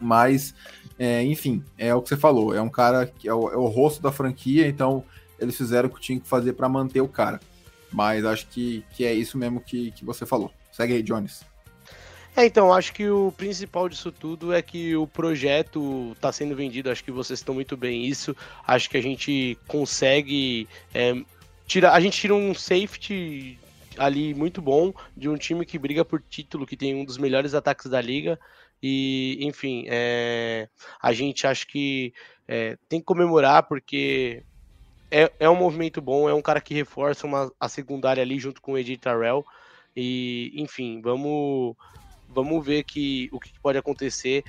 Mas, 0.00 0.54
é, 0.98 1.24
enfim, 1.24 1.64
é 1.76 1.94
o 1.94 2.00
que 2.00 2.08
você 2.08 2.16
falou. 2.16 2.54
É 2.54 2.62
um 2.62 2.68
cara 2.68 3.06
que 3.06 3.28
é 3.28 3.34
o, 3.34 3.50
é 3.50 3.56
o 3.56 3.66
rosto 3.66 4.00
da 4.00 4.12
franquia, 4.12 4.68
então 4.68 5.04
eles 5.38 5.56
fizeram 5.56 5.88
o 5.88 5.92
que 5.92 6.00
tinham 6.00 6.20
que 6.20 6.28
fazer 6.28 6.52
para 6.52 6.68
manter 6.68 7.00
o 7.00 7.08
cara. 7.08 7.40
Mas 7.92 8.24
acho 8.24 8.46
que, 8.48 8.84
que 8.92 9.04
é 9.04 9.12
isso 9.12 9.36
mesmo 9.38 9.60
que, 9.60 9.90
que 9.92 10.04
você 10.04 10.26
falou. 10.26 10.52
Segue 10.70 10.94
aí, 10.94 11.02
Jones. 11.02 11.44
É, 12.38 12.46
então, 12.46 12.72
acho 12.72 12.92
que 12.92 13.10
o 13.10 13.32
principal 13.32 13.88
disso 13.88 14.12
tudo 14.12 14.52
é 14.52 14.62
que 14.62 14.94
o 14.94 15.08
projeto 15.08 16.12
está 16.12 16.30
sendo 16.30 16.54
vendido, 16.54 16.88
acho 16.88 17.02
que 17.02 17.10
vocês 17.10 17.40
estão 17.40 17.52
muito 17.52 17.76
bem 17.76 18.04
isso. 18.04 18.32
Acho 18.64 18.88
que 18.88 18.96
a 18.96 19.02
gente 19.02 19.58
consegue 19.66 20.68
é, 20.94 21.20
tirar. 21.66 21.94
A 21.94 21.98
gente 21.98 22.16
tira 22.16 22.36
um 22.36 22.54
safety 22.54 23.58
ali 23.96 24.34
muito 24.34 24.62
bom 24.62 24.94
de 25.16 25.28
um 25.28 25.36
time 25.36 25.66
que 25.66 25.80
briga 25.80 26.04
por 26.04 26.22
título, 26.22 26.64
que 26.64 26.76
tem 26.76 26.94
um 26.94 27.04
dos 27.04 27.18
melhores 27.18 27.54
ataques 27.54 27.90
da 27.90 28.00
liga. 28.00 28.38
E, 28.80 29.38
enfim, 29.40 29.86
é, 29.88 30.68
a 31.02 31.12
gente 31.12 31.44
acha 31.44 31.66
que 31.66 32.14
é, 32.46 32.78
tem 32.88 33.00
que 33.00 33.06
comemorar 33.06 33.64
porque 33.64 34.44
é, 35.10 35.32
é 35.40 35.50
um 35.50 35.56
movimento 35.56 36.00
bom, 36.00 36.28
é 36.28 36.34
um 36.34 36.42
cara 36.42 36.60
que 36.60 36.72
reforça 36.72 37.26
uma, 37.26 37.50
a 37.58 37.68
secundária 37.68 38.22
ali 38.22 38.38
junto 38.38 38.62
com 38.62 38.74
o 38.74 38.96
Tarrell. 38.96 39.44
E, 39.96 40.52
enfim, 40.54 41.00
vamos 41.02 41.74
vamos 42.42 42.64
ver 42.64 42.84
que, 42.84 43.28
o 43.32 43.40
que 43.40 43.52
pode 43.60 43.78
acontecer 43.78 44.44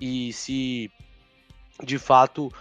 e 0.00 0.32
se 0.32 0.90
de 1.82 1.98
fato 1.98 2.52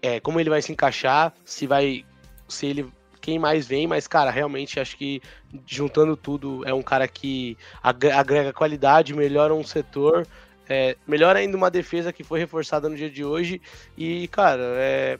é, 0.00 0.20
como 0.20 0.38
ele 0.40 0.50
vai 0.50 0.62
se 0.62 0.72
encaixar, 0.72 1.32
se 1.44 1.66
vai 1.66 2.04
se 2.48 2.66
ele 2.66 2.92
quem 3.20 3.38
mais 3.38 3.66
vem, 3.66 3.88
mas 3.88 4.06
cara, 4.06 4.30
realmente 4.30 4.78
acho 4.78 4.96
que 4.96 5.20
juntando 5.66 6.16
tudo 6.16 6.62
é 6.64 6.72
um 6.72 6.82
cara 6.82 7.08
que 7.08 7.56
agrega 7.82 8.52
qualidade, 8.52 9.14
melhora 9.14 9.52
um 9.52 9.64
setor, 9.64 10.26
é, 10.68 10.96
melhora 11.06 11.40
ainda 11.40 11.56
uma 11.56 11.70
defesa 11.70 12.12
que 12.12 12.22
foi 12.22 12.38
reforçada 12.38 12.88
no 12.88 12.96
dia 12.96 13.10
de 13.10 13.24
hoje 13.24 13.60
e 13.98 14.28
cara, 14.28 14.62
é, 14.76 15.18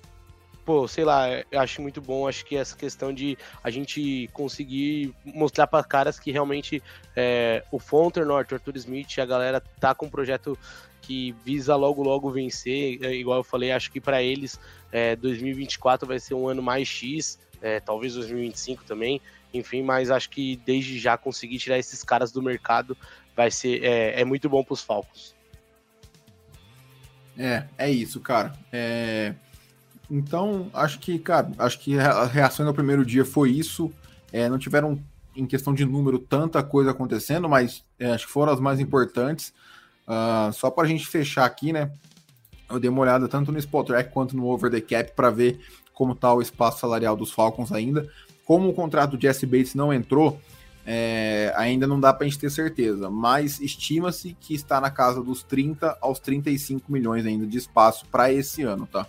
pô, 0.67 0.89
sei 0.89 1.05
lá, 1.05 1.29
eu 1.31 1.61
acho 1.61 1.81
muito 1.81 2.03
bom, 2.03 2.27
acho 2.27 2.45
que 2.45 2.57
essa 2.57 2.77
questão 2.77 3.15
de 3.15 3.39
a 3.63 3.71
gente 3.71 4.29
conseguir 4.33 5.15
mostrar 5.25 5.69
para 5.69 5.85
caras 5.85 6.19
que 6.19 6.33
realmente 6.33 6.83
é, 7.15 7.63
o 7.71 7.79
Fonter 7.79 8.27
Norte, 8.27 8.53
Arthur 8.53 8.77
Smith, 8.77 9.17
a 9.21 9.25
galera 9.25 9.63
tá 9.81 9.95
com 9.95 10.07
um 10.07 10.11
projeto 10.11 10.59
que 11.01 11.31
visa 11.45 11.77
logo 11.77 12.03
logo 12.03 12.33
vencer, 12.33 12.99
é, 13.01 13.15
igual 13.15 13.39
eu 13.39 13.45
falei, 13.45 13.71
acho 13.71 13.93
que 13.93 14.01
para 14.01 14.21
eles 14.21 14.59
é, 14.91 15.15
2024 15.15 16.07
vai 16.07 16.19
ser 16.19 16.35
um 16.35 16.49
ano 16.49 16.61
mais 16.61 16.89
X, 16.89 17.39
é, 17.63 17.79
talvez 17.79 18.15
2025 18.15 18.83
também, 18.83 19.21
enfim, 19.55 19.83
mas 19.83 20.11
acho 20.11 20.29
que 20.29 20.57
desde 20.67 20.99
já 20.99 21.17
conseguir 21.17 21.59
tirar 21.59 21.79
esses 21.79 22.03
caras 22.03 22.33
do 22.33 22.43
mercado 22.43 22.99
vai 23.37 23.53
ser 23.53 23.85
é, 23.85 24.21
é 24.21 24.25
muito 24.25 24.49
bom 24.49 24.65
para 24.65 24.75
os 24.75 24.83
Falcons. 24.83 25.37
É, 27.39 27.65
é 27.77 27.91
isso, 27.91 28.19
cara. 28.21 28.55
É, 28.73 29.35
então, 30.11 30.71
acho 30.73 30.99
que, 30.99 31.19
cara, 31.19 31.51
acho 31.59 31.81
que 31.81 31.99
a 31.99 32.25
reação 32.25 32.65
no 32.65 32.75
primeiro 32.75 33.05
dia 33.05 33.25
foi 33.25 33.51
isso. 33.51 33.93
É, 34.33 34.49
não 34.49 34.59
tiveram, 34.59 34.99
em 35.35 35.47
questão 35.47 35.75
de 35.75 35.85
número, 35.85 36.19
tanta 36.19 36.63
coisa 36.63 36.91
acontecendo, 36.91 37.49
mas 37.49 37.85
é, 37.99 38.13
acho 38.13 38.27
que 38.27 38.33
foram 38.33 38.53
as 38.53 38.61
mais 38.61 38.81
importantes. 38.81 39.53
Uh, 40.07 40.53
só 40.53 40.71
para 40.71 40.85
a 40.85 40.89
gente 40.89 41.07
fechar 41.07 41.45
aqui, 41.45 41.73
né? 41.73 41.91
Eu 42.71 42.79
dei 42.79 42.89
uma 42.89 43.01
olhada 43.01 43.29
tanto 43.29 43.51
no 43.51 43.59
Spot 43.59 43.87
Track 43.87 44.13
quanto 44.13 44.37
no 44.37 44.47
Over 44.47 44.71
the 44.71 44.81
Cap 44.81 45.13
para 45.15 45.31
ver 45.31 45.61
como 45.93 46.13
está 46.13 46.33
o 46.33 46.41
espaço 46.41 46.81
salarial 46.81 47.17
dos 47.17 47.33
Falcons 47.33 47.73
ainda. 47.73 48.09
Como 48.45 48.69
o 48.69 48.75
contrato 48.75 49.17
do 49.17 49.21
Jesse 49.21 49.47
Bates 49.47 49.75
não 49.75 49.93
entrou, 49.93 50.41
é, 50.85 51.53
ainda 51.57 51.87
não 51.87 51.99
dá 51.99 52.13
para 52.13 52.25
a 52.25 52.29
gente 52.29 52.39
ter 52.39 52.51
certeza, 52.51 53.11
mas 53.11 53.61
estima-se 53.61 54.37
que 54.39 54.55
está 54.55 54.81
na 54.81 54.91
casa 54.91 55.21
dos 55.21 55.43
30 55.43 55.99
aos 56.01 56.21
35 56.21 56.93
milhões 56.93 57.27
ainda 57.27 57.45
de 57.45 57.59
espaço 57.59 58.07
para 58.07 58.33
esse 58.33 58.63
ano, 58.63 58.87
tá? 58.87 59.07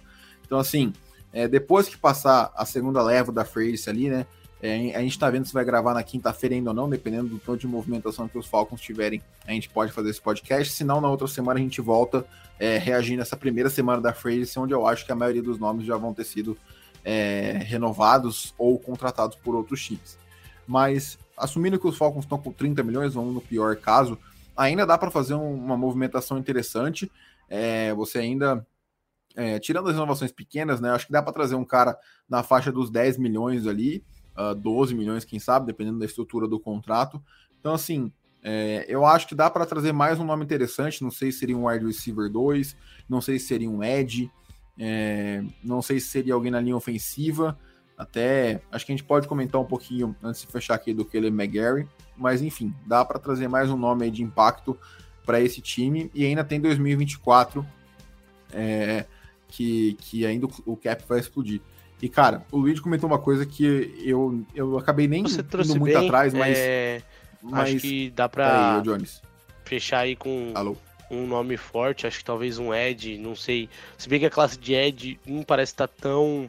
Então, 0.48 0.58
assim, 0.58 0.92
é, 1.32 1.48
depois 1.48 1.88
que 1.88 1.98
passar 1.98 2.52
a 2.56 2.66
segunda 2.66 3.04
leva 3.04 3.32
da 3.32 3.46
Face 3.46 3.88
ali, 3.88 4.10
né? 4.10 4.26
É, 4.60 4.96
a 4.96 5.02
gente 5.02 5.12
está 5.12 5.30
vendo 5.30 5.46
se 5.46 5.54
vai 5.54 5.64
gravar 5.64 5.94
na 5.94 6.02
quinta-feira 6.02 6.56
ainda 6.56 6.72
ou 6.72 6.76
não, 6.76 6.90
dependendo 6.90 7.28
do 7.28 7.38
tanto 7.38 7.60
de 7.60 7.68
movimentação 7.68 8.28
que 8.28 8.40
os 8.40 8.48
Falcons 8.48 8.82
tiverem, 8.82 9.22
a 9.46 9.52
gente 9.52 9.70
pode 9.70 9.92
fazer 9.92 10.10
esse 10.10 10.22
podcast. 10.22 10.74
Se 10.74 10.84
não, 10.84 11.00
na 11.00 11.10
outra 11.10 11.28
semana 11.28 11.60
a 11.60 11.62
gente 11.62 11.80
volta 11.80 12.26
é, 12.60 12.80
reagindo 12.80 13.22
essa 13.22 13.38
primeira 13.38 13.70
semana 13.70 14.02
da 14.02 14.14
Free 14.14 14.44
onde 14.58 14.74
eu 14.74 14.88
acho 14.88 15.06
que 15.06 15.12
a 15.12 15.16
maioria 15.16 15.44
dos 15.44 15.60
nomes 15.60 15.86
já 15.86 15.96
vão 15.96 16.12
ter 16.12 16.24
sido 16.24 16.58
é, 17.06 17.60
renovados 17.66 18.54
ou 18.58 18.80
contratados 18.80 19.38
por 19.38 19.54
outros 19.54 19.84
times. 19.84 20.18
Mas, 20.66 21.20
assumindo 21.38 21.80
que 21.80 21.88
os 21.88 21.96
Falcons 21.96 22.26
estão 22.26 22.40
com 22.40 22.52
30 22.52 22.82
milhões, 22.82 23.14
vamos 23.14 23.36
no 23.36 23.42
pior 23.42 23.76
caso, 23.76 24.18
ainda 24.56 24.86
dá 24.88 24.98
para 24.98 25.12
fazer 25.12 25.36
um, 25.36 25.54
uma 25.54 25.78
movimentação 25.78 26.38
interessante. 26.38 27.12
É, 27.48 27.94
você 27.94 28.18
ainda 28.18 28.66
é, 29.38 29.60
tirando 29.60 29.88
as 29.88 29.94
renovações 29.94 30.32
pequenas, 30.32 30.82
né? 30.82 30.90
Acho 30.90 31.06
que 31.06 31.12
dá 31.12 31.22
para 31.22 31.32
trazer 31.32 31.54
um 31.54 31.64
cara 31.64 31.96
na 32.28 32.42
faixa 32.42 32.72
dos 32.72 32.90
10 32.90 33.20
milhões 33.20 33.68
ali, 33.68 34.04
uh, 34.36 34.50
ah, 34.50 34.54
12 34.56 34.96
milhões, 34.96 35.24
quem 35.24 35.38
sabe, 35.38 35.68
dependendo 35.68 36.00
da 36.00 36.06
estrutura 36.06 36.48
do 36.48 36.60
contrato. 36.60 37.24
Então, 37.60 37.76
assim, 37.76 38.12
é, 38.42 38.84
eu 38.90 39.06
acho 39.06 39.28
que 39.28 39.36
dá 39.36 39.48
para 39.48 39.64
trazer 39.64 39.92
mais 39.92 40.20
um 40.20 40.26
nome 40.26 40.44
interessante. 40.44 41.04
Não 41.04 41.12
sei 41.12 41.32
se 41.32 41.38
seria 41.38 41.56
um 41.56 41.68
wide 41.68 41.86
receiver 41.86 42.32
2, 42.32 42.76
não 43.08 43.22
sei 43.22 43.38
se 43.38 43.46
seria 43.46 43.70
um 43.70 43.84
Edge, 43.84 44.32
é, 44.80 45.44
não 45.64 45.84
sei 45.84 46.00
se 46.00 46.08
seria 46.08 46.34
alguém 46.34 46.52
na 46.52 46.60
linha 46.60 46.76
ofensiva. 46.76 47.60
Até 47.96 48.60
acho 48.72 48.88
que 48.88 48.92
a 48.92 48.96
gente 48.96 49.06
pode 49.06 49.28
comentar 49.28 49.62
um 49.62 49.66
pouquinho 49.66 50.16
antes 50.24 50.42
de 50.42 50.48
fechar 50.48 50.74
aqui 50.74 50.96
do 50.96 51.06
que 51.06 51.16
ele 51.16 51.28
McGarry, 51.28 51.88
mas 52.16 52.42
enfim, 52.42 52.74
dá 52.88 53.06
para 53.06 53.20
trazer 53.20 53.48
mais 53.48 53.70
um 53.70 53.78
nome 53.78 54.10
de 54.10 54.24
impacto 54.24 54.76
para 55.24 55.40
esse 55.40 55.62
time 55.62 56.10
e 56.14 56.26
ainda 56.26 56.44
tem 56.44 56.60
2024. 56.60 57.64
É, 58.52 59.06
que, 59.48 59.98
que 60.00 60.26
ainda 60.26 60.48
o 60.66 60.76
cap 60.76 61.04
vai 61.08 61.20
explodir. 61.20 61.62
E, 62.02 62.08
cara, 62.08 62.46
o 62.52 62.58
Luigi 62.58 62.82
comentou 62.82 63.10
uma 63.10 63.18
coisa 63.18 63.46
que 63.46 63.94
eu, 64.06 64.46
eu 64.54 64.78
acabei 64.78 65.08
nem 65.08 65.24
Você 65.24 65.42
indo 65.42 65.80
muito 65.80 65.98
bem, 65.98 66.06
atrás, 66.06 66.34
mas, 66.34 66.58
é... 66.58 67.02
mas... 67.42 67.70
Acho 67.70 67.80
que 67.80 68.10
dá 68.12 68.30
pra 68.30 68.82
aí, 68.82 69.06
fechar 69.66 70.00
aí 70.00 70.16
com 70.16 70.52
Alô? 70.54 70.78
um 71.10 71.26
nome 71.26 71.58
forte, 71.58 72.06
acho 72.06 72.20
que 72.20 72.26
talvez 72.26 72.60
um 72.60 72.74
Ed, 72.74 73.18
não 73.18 73.36
sei. 73.36 73.68
Se 73.98 74.08
bem 74.08 74.20
que 74.20 74.28
a 74.28 74.30
classe 74.30 74.60
de 74.60 74.74
Ed 74.74 75.20
não 75.26 75.42
parece 75.42 75.74
estar 75.74 75.88
tão, 75.88 76.48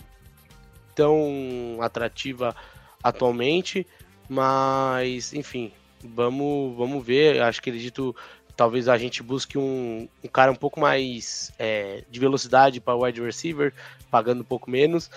tão 0.94 1.78
atrativa 1.80 2.54
atualmente, 3.02 3.86
mas, 4.28 5.32
enfim, 5.32 5.72
vamos, 6.04 6.76
vamos 6.76 7.04
ver. 7.04 7.40
Acho 7.40 7.62
que 7.62 7.70
acredito 7.70 8.14
talvez 8.58 8.88
a 8.88 8.98
gente 8.98 9.22
busque 9.22 9.56
um, 9.56 10.08
um 10.22 10.26
cara 10.26 10.50
um 10.50 10.56
pouco 10.56 10.80
mais 10.80 11.52
é, 11.60 12.02
de 12.10 12.18
velocidade 12.18 12.80
para 12.80 12.96
wide 12.96 13.22
receiver, 13.22 13.72
pagando 14.10 14.40
um 14.40 14.44
pouco 14.44 14.68
menos. 14.68 15.08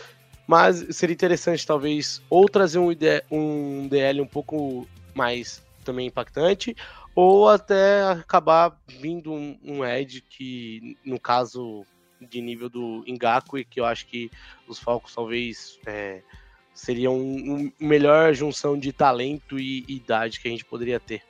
Mas 0.46 0.96
seria 0.96 1.16
interessante, 1.16 1.66
talvez, 1.66 2.22
ou 2.30 2.48
trazer 2.48 2.78
um, 2.78 2.92
um 3.32 3.88
DL 3.88 4.22
um 4.22 4.28
pouco 4.28 4.88
mais 5.16 5.60
também 5.84 6.06
impactante, 6.06 6.76
ou 7.16 7.50
até 7.50 8.04
acabar 8.04 8.80
vindo 8.88 9.34
um, 9.34 9.58
um 9.64 9.84
Edge 9.84 10.22
que, 10.22 10.96
no 11.04 11.20
caso 11.20 11.84
de 12.22 12.42
nível 12.42 12.70
do 12.70 13.04
Ngakwe, 13.08 13.66
que 13.66 13.80
eu 13.80 13.86
acho 13.86 14.06
que 14.06 14.30
os 14.68 14.78
Falcons 14.78 15.16
talvez 15.16 15.80
é, 15.88 16.22
seriam 16.76 17.20
uma 17.20 17.58
um 17.58 17.72
melhor 17.80 18.36
junção 18.36 18.78
de 18.78 18.94
talento 18.94 19.58
e 19.58 19.84
idade 19.88 20.40
que 20.40 20.48
a 20.48 20.52
gente 20.52 20.64
poderia 20.64 21.00
ter. 21.00 21.24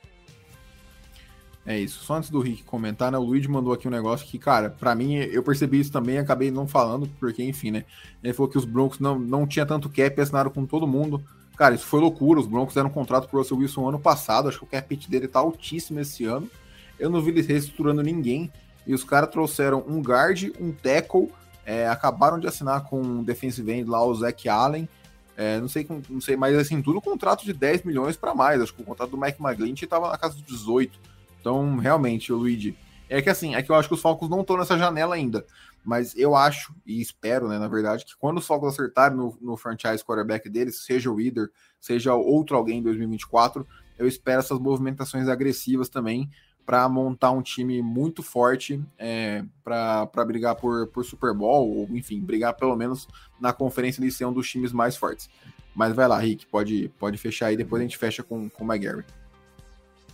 É 1.64 1.78
isso. 1.78 2.04
Só 2.04 2.14
antes 2.16 2.28
do 2.28 2.40
Rick 2.40 2.64
comentar, 2.64 3.12
né? 3.12 3.18
O 3.18 3.22
Luigi 3.22 3.48
mandou 3.48 3.72
aqui 3.72 3.86
um 3.86 3.90
negócio 3.90 4.26
que, 4.26 4.38
cara, 4.38 4.68
para 4.68 4.94
mim, 4.94 5.14
eu 5.14 5.42
percebi 5.42 5.78
isso 5.78 5.92
também 5.92 6.18
acabei 6.18 6.50
não 6.50 6.66
falando, 6.66 7.08
porque, 7.20 7.42
enfim, 7.42 7.70
né? 7.70 7.84
Ele 8.22 8.32
falou 8.32 8.50
que 8.50 8.58
os 8.58 8.64
Broncos 8.64 8.98
não, 8.98 9.18
não 9.18 9.46
tinha 9.46 9.64
tanto 9.64 9.88
cap 9.88 10.20
assinaram 10.20 10.50
com 10.50 10.66
todo 10.66 10.86
mundo. 10.86 11.22
Cara, 11.56 11.74
isso 11.74 11.86
foi 11.86 12.00
loucura. 12.00 12.40
Os 12.40 12.46
Broncos 12.46 12.74
deram 12.74 12.88
um 12.88 12.92
contrato 12.92 13.28
pro 13.28 13.38
Russell 13.38 13.58
Wilson 13.58 13.88
ano 13.88 14.00
passado. 14.00 14.48
Acho 14.48 14.58
que 14.58 14.64
o 14.64 14.68
cap 14.68 14.96
dele 15.08 15.28
tá 15.28 15.38
altíssimo 15.38 16.00
esse 16.00 16.24
ano. 16.24 16.50
Eu 16.98 17.10
não 17.10 17.20
vi 17.20 17.30
eles 17.30 17.46
reestruturando 17.46 18.02
ninguém. 18.02 18.50
E 18.84 18.92
os 18.92 19.04
caras 19.04 19.30
trouxeram 19.30 19.84
um 19.86 20.00
guard, 20.00 20.50
um 20.60 20.72
tackle, 20.72 21.30
é, 21.64 21.86
acabaram 21.86 22.40
de 22.40 22.48
assinar 22.48 22.82
com 22.84 23.00
um 23.00 23.22
defensive 23.22 23.70
end 23.70 23.88
lá, 23.88 24.04
o 24.04 24.12
Zach 24.12 24.48
Allen. 24.48 24.88
É, 25.36 25.60
não 25.60 25.68
sei, 25.68 25.86
não 26.10 26.20
sei, 26.20 26.36
mas 26.36 26.56
assim, 26.56 26.82
tudo 26.82 27.00
contrato 27.00 27.44
de 27.44 27.52
10 27.52 27.84
milhões 27.84 28.16
para 28.16 28.34
mais. 28.34 28.60
Acho 28.60 28.74
que 28.74 28.82
o 28.82 28.84
contrato 28.84 29.10
do 29.10 29.18
Mike 29.18 29.40
McGlinchey 29.40 29.86
tava 29.86 30.10
na 30.10 30.18
casa 30.18 30.34
dos 30.34 30.44
18. 30.44 31.11
Então, 31.42 31.76
realmente, 31.76 32.32
o 32.32 32.36
Luigi. 32.36 32.78
É 33.08 33.20
que 33.20 33.28
assim, 33.28 33.54
é 33.54 33.62
que 33.62 33.70
eu 33.70 33.74
acho 33.74 33.88
que 33.88 33.94
os 33.94 34.00
Falcons 34.00 34.30
não 34.30 34.40
estão 34.40 34.56
nessa 34.56 34.78
janela 34.78 35.16
ainda. 35.16 35.44
Mas 35.84 36.16
eu 36.16 36.36
acho 36.36 36.72
e 36.86 37.00
espero, 37.00 37.48
né, 37.48 37.58
na 37.58 37.66
verdade, 37.66 38.04
que 38.04 38.16
quando 38.16 38.38
os 38.38 38.46
Falcons 38.46 38.72
acertarem 38.72 39.18
no, 39.18 39.36
no 39.40 39.56
franchise 39.56 40.04
quarterback 40.04 40.48
deles, 40.48 40.84
seja 40.84 41.10
o 41.10 41.16
Reader, 41.16 41.50
seja 41.80 42.14
outro 42.14 42.56
alguém 42.56 42.78
em 42.78 42.82
2024, 42.82 43.66
eu 43.98 44.06
espero 44.06 44.38
essas 44.38 44.58
movimentações 44.58 45.28
agressivas 45.28 45.88
também 45.88 46.30
para 46.64 46.88
montar 46.88 47.32
um 47.32 47.42
time 47.42 47.82
muito 47.82 48.22
forte 48.22 48.80
é, 48.96 49.44
para 49.64 50.24
brigar 50.24 50.54
por, 50.54 50.86
por 50.86 51.04
Super 51.04 51.34
Bowl, 51.34 51.68
ou 51.76 51.88
enfim, 51.90 52.20
brigar 52.20 52.54
pelo 52.54 52.76
menos 52.76 53.08
na 53.40 53.52
conferência 53.52 54.00
de 54.00 54.12
ser 54.12 54.24
um 54.26 54.32
dos 54.32 54.48
times 54.48 54.72
mais 54.72 54.96
fortes. 54.96 55.28
Mas 55.74 55.92
vai 55.92 56.06
lá, 56.06 56.18
Rick, 56.18 56.46
pode, 56.46 56.88
pode 56.98 57.18
fechar 57.18 57.46
aí, 57.46 57.56
depois 57.56 57.80
a 57.80 57.84
gente 57.84 57.98
fecha 57.98 58.22
com, 58.22 58.48
com 58.48 58.64
o 58.64 58.72
McGarry. 58.72 59.04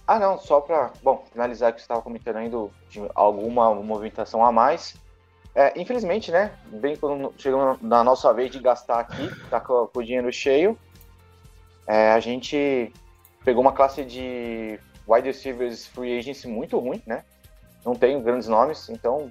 Ah, 0.09 0.19
não, 0.19 0.39
só 0.39 0.59
para, 0.59 0.91
bom, 1.03 1.23
finalizar 1.31 1.71
que 1.71 1.81
você 1.81 1.85
estava 1.85 2.01
comentando 2.01 2.37
ainda 2.37 2.57
de 2.89 2.99
alguma 3.15 3.75
movimentação 3.75 4.43
a 4.43 4.51
mais. 4.51 4.97
É, 5.55 5.79
infelizmente, 5.79 6.31
né, 6.31 6.51
bem 6.65 6.97
quando 6.97 7.31
chegamos 7.37 7.79
na 7.83 8.03
nossa 8.03 8.33
vez 8.33 8.51
de 8.51 8.59
gastar 8.59 9.01
aqui, 9.01 9.29
tá 9.51 9.61
com, 9.61 9.87
o 9.93 10.03
dinheiro 10.03 10.33
cheio, 10.33 10.79
é, 11.87 12.13
a 12.13 12.21
gente 12.21 12.91
pegou 13.45 13.61
uma 13.61 13.73
classe 13.73 14.03
de 14.03 14.81
wide 15.07 15.27
receivers 15.27 15.87
free 15.87 16.19
agency 16.19 16.49
muito 16.49 16.79
ruim, 16.79 17.03
né? 17.07 17.23
Não 17.85 17.95
tem 17.95 18.23
grandes 18.23 18.49
nomes, 18.49 18.89
então 18.89 19.31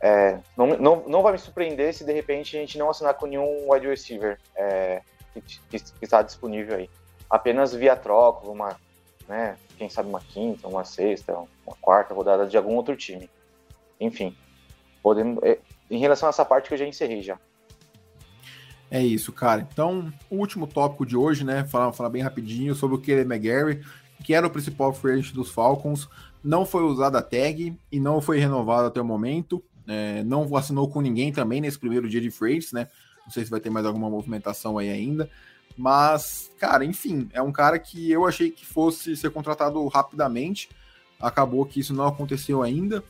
é, 0.00 0.38
não, 0.56 0.66
não, 0.78 1.04
não 1.06 1.22
vai 1.22 1.32
me 1.32 1.38
surpreender 1.38 1.92
se 1.92 2.04
de 2.04 2.12
repente 2.12 2.56
a 2.56 2.60
gente 2.60 2.78
não 2.78 2.88
assinar 2.88 3.12
com 3.12 3.26
nenhum 3.26 3.70
wide 3.70 3.86
receiver 3.86 4.40
é, 4.56 5.02
que, 5.34 5.42
que, 5.42 5.78
que, 5.78 6.04
está 6.04 6.22
disponível 6.22 6.76
aí. 6.76 6.88
Apenas 7.28 7.74
via 7.74 7.94
troca, 7.94 8.48
uma, 8.48 8.76
né, 9.28 9.56
quem 9.78 9.88
sabe 9.88 10.08
uma 10.08 10.20
quinta, 10.20 10.68
uma 10.68 10.84
sexta, 10.84 11.34
uma 11.66 11.76
quarta 11.80 12.14
rodada 12.14 12.46
de 12.46 12.56
algum 12.56 12.74
outro 12.74 12.96
time. 12.96 13.28
Enfim, 14.00 14.36
podemos, 15.02 15.42
é, 15.42 15.58
em 15.90 15.98
relação 15.98 16.28
a 16.28 16.30
essa 16.30 16.44
parte 16.44 16.68
que 16.68 16.74
eu 16.74 16.78
já 16.78 16.86
encerrei 16.86 17.22
já. 17.22 17.38
É 18.90 19.02
isso, 19.02 19.32
cara. 19.32 19.66
Então, 19.72 20.12
o 20.30 20.36
último 20.36 20.66
tópico 20.66 21.04
de 21.04 21.16
hoje, 21.16 21.44
né? 21.44 21.64
Falar, 21.64 21.92
falar 21.92 22.10
bem 22.10 22.22
rapidinho 22.22 22.74
sobre 22.74 22.96
o 22.96 23.00
Kelly 23.00 23.22
McGarry, 23.22 23.84
que 24.22 24.34
era 24.34 24.46
o 24.46 24.50
principal 24.50 24.92
free 24.92 25.20
dos 25.32 25.50
Falcons. 25.50 26.08
Não 26.42 26.64
foi 26.64 26.82
usada 26.82 27.18
a 27.18 27.22
tag 27.22 27.76
e 27.90 28.00
não 28.00 28.20
foi 28.20 28.38
renovado 28.38 28.86
até 28.86 29.00
o 29.00 29.04
momento. 29.04 29.62
É, 29.88 30.22
não 30.22 30.54
assinou 30.56 30.88
com 30.88 31.00
ninguém 31.00 31.32
também 31.32 31.60
nesse 31.60 31.78
primeiro 31.78 32.08
dia 32.08 32.20
de 32.20 32.30
free 32.30 32.52
agents, 32.52 32.72
né? 32.72 32.88
Não 33.24 33.32
sei 33.32 33.44
se 33.44 33.50
vai 33.50 33.60
ter 33.60 33.70
mais 33.70 33.86
alguma 33.86 34.08
movimentação 34.08 34.78
aí 34.78 34.90
ainda. 34.90 35.28
Mas, 35.76 36.50
cara, 36.58 36.84
enfim, 36.84 37.28
é 37.32 37.42
um 37.42 37.52
cara 37.52 37.78
que 37.78 38.10
eu 38.10 38.26
achei 38.26 38.50
que 38.50 38.64
fosse 38.64 39.16
ser 39.16 39.30
contratado 39.30 39.86
rapidamente. 39.88 40.68
Acabou 41.20 41.64
que 41.66 41.80
isso 41.80 41.92
não 41.92 42.06
aconteceu 42.06 42.62
ainda. 42.62 43.02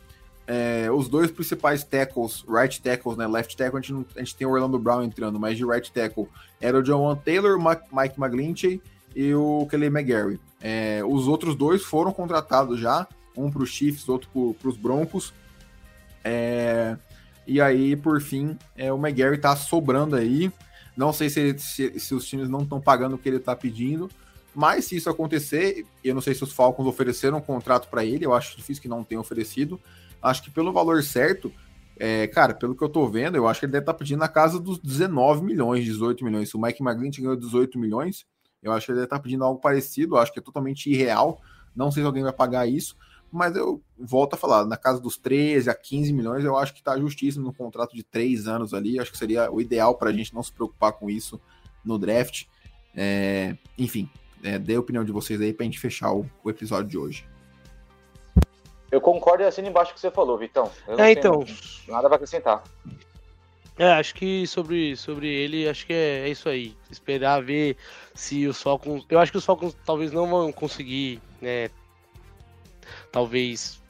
É, 0.47 0.91
os 0.91 1.09
dois 1.09 1.31
principais 1.31 1.85
tackles, 1.85 2.45
right 2.47 2.81
tackles, 2.81 3.17
né? 3.17 3.27
Left 3.27 3.57
tackle, 3.57 3.79
a 3.79 3.81
gente, 3.81 3.93
não, 3.93 4.05
a 4.15 4.19
gente 4.19 4.37
tem 4.37 4.47
o 4.47 4.51
Orlando 4.51 4.79
Brown 4.79 5.03
entrando, 5.03 5.41
mas 5.41 5.57
de 5.57 5.65
right 5.65 5.91
tackle 5.91 6.29
era 6.61 6.79
o 6.79 6.83
John 6.83 7.17
Taylor, 7.17 7.59
Mike 7.59 8.21
McGlinchey 8.21 8.81
e 9.15 9.35
o 9.35 9.67
Kelly 9.71 9.87
McGarry. 9.87 10.41
É, 10.61 11.03
os 11.07 11.29
outros 11.29 11.55
dois 11.55 11.83
foram 11.83 12.13
contratados 12.13 12.79
já, 12.79 13.07
um 13.37 13.51
para 13.51 13.63
os 13.63 13.71
Chiefs, 13.71 14.09
outro 14.09 14.29
para 14.61 14.69
os 14.69 14.77
Broncos. 14.77 15.33
É, 16.23 16.97
e 17.47 17.61
aí, 17.61 17.97
por 17.97 18.21
fim, 18.21 18.59
é, 18.77 18.93
o 18.93 18.97
McGarry 18.97 19.39
tá 19.39 19.55
sobrando 19.57 20.17
aí. 20.17 20.53
Não 20.97 21.13
sei 21.13 21.29
se, 21.29 21.59
se, 21.59 21.99
se 21.99 22.15
os 22.15 22.27
times 22.27 22.49
não 22.49 22.63
estão 22.63 22.81
pagando 22.81 23.17
o 23.17 23.19
que 23.19 23.29
ele 23.29 23.39
está 23.39 23.55
pedindo, 23.57 24.11
mas 24.55 24.85
se 24.85 24.97
isso 24.97 25.11
acontecer, 25.11 25.85
eu 26.03 26.15
não 26.15 26.21
sei 26.21 26.35
se 26.35 26.45
os 26.45 26.53
Falcons 26.53 26.87
ofereceram 26.87 27.39
um 27.39 27.41
contrato 27.41 27.89
para 27.89 28.05
ele, 28.05 28.25
eu 28.25 28.33
acho 28.33 28.57
difícil 28.57 28.81
que 28.81 28.89
não 28.89 29.03
tenham 29.03 29.21
oferecido. 29.21 29.81
Acho 30.23 30.43
que 30.43 30.51
pelo 30.51 30.73
valor 30.73 31.03
certo, 31.03 31.53
é, 31.97 32.27
cara, 32.29 32.55
pelo 32.55 32.75
que 32.75 32.83
eu 32.83 32.89
tô 32.89 33.09
vendo, 33.09 33.37
eu 33.37 33.49
acho 33.49 33.61
que 33.61 33.67
ele 33.67 33.73
deve 33.73 33.83
estar 33.83 33.93
tá 33.93 33.99
pedindo 33.99 34.21
na 34.21 34.29
casa 34.29 34.61
dos 34.61 34.79
19 34.79 35.43
milhões, 35.43 35.85
18 35.85 36.25
milhões. 36.25 36.49
Se 36.49 36.57
o 36.57 36.61
Mike 36.61 36.83
McGlinchey 36.83 37.23
ganhou 37.23 37.37
18 37.37 37.79
milhões, 37.79 38.25
eu 38.63 38.73
acho 38.73 38.87
que 38.87 38.93
ele 38.93 38.97
deve 38.99 39.07
estar 39.07 39.17
tá 39.17 39.23
pedindo 39.23 39.45
algo 39.45 39.61
parecido, 39.61 40.17
acho 40.17 40.33
que 40.33 40.39
é 40.39 40.43
totalmente 40.43 40.89
irreal. 40.89 41.41
Não 41.75 41.91
sei 41.91 42.03
se 42.03 42.07
alguém 42.07 42.23
vai 42.23 42.33
pagar 42.33 42.67
isso, 42.69 42.97
mas 43.35 43.57
eu 43.57 43.83
volto 43.99 44.35
a 44.35 44.37
falar, 44.37 44.65
na 44.65 44.77
casa 44.77 45.01
dos 45.01 45.17
13 45.17 45.69
a 45.69 45.75
15 45.75 46.13
milhões, 46.13 46.45
eu 46.45 46.57
acho 46.57 46.73
que 46.73 46.79
está 46.79 46.97
justíssimo 46.97 47.45
no 47.45 47.53
contrato 47.53 47.93
de 47.93 48.05
três 48.05 48.47
anos 48.47 48.73
ali. 48.73 49.01
Acho 49.01 49.11
que 49.11 49.19
seria 49.19 49.51
o 49.51 49.61
ideal 49.61 49.97
para 49.97 50.11
a 50.11 50.13
gente 50.13 50.33
não 50.33 50.43
se 50.43 50.53
preocupar 50.53 50.93
com 50.93 51.11
isso 51.11 51.41
no 51.85 51.99
draft. 51.99 52.45
É, 52.95 53.57
enfim, 53.77 54.09
é, 54.41 54.57
dê 54.57 54.77
a 54.77 54.81
opinião 54.81 55.05
de 55.05 55.11
vocês 55.11 55.41
aí 55.41 55.53
para 55.53 55.65
a 55.65 55.67
gente 55.67 55.81
fechar 55.81 56.13
o, 56.13 56.25
o, 56.45 56.49
episódio 56.49 56.89
de 56.89 56.97
hoje. 56.97 57.27
Eu 58.89 59.01
concordo 59.01 59.43
e 59.43 59.47
assino 59.47 59.67
embaixo 59.67 59.93
que 59.93 59.99
você 59.99 60.13
falou, 60.13 60.39
Vitão. 60.39 60.71
é, 60.97 61.11
então. 61.11 61.45
Nada 61.89 62.07
para 62.07 62.15
acrescentar. 62.15 62.63
É, 63.77 63.91
acho 63.95 64.15
que 64.15 64.47
sobre, 64.47 64.97
sobre 64.97 65.27
ele, 65.27 65.69
acho 65.69 65.85
que 65.85 65.93
é, 65.93 66.21
é, 66.21 66.29
isso 66.29 66.49
aí. 66.49 66.77
Esperar 66.89 67.43
ver 67.43 67.77
se 68.15 68.47
os 68.47 68.63
Falcons. 68.63 69.05
Eu 69.11 69.19
acho 69.19 69.33
que 69.33 69.39
os 69.39 69.45
Falcons 69.45 69.77
talvez 69.85 70.13
não 70.13 70.31
vão 70.31 70.53
conseguir, 70.53 71.21
né? 71.43 71.69
Talvez 73.15 73.81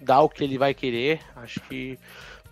dar 0.00 0.20
o 0.20 0.28
que 0.28 0.44
ele 0.44 0.56
vai 0.56 0.72
querer. 0.72 1.20
Acho 1.34 1.60
que. 1.62 1.98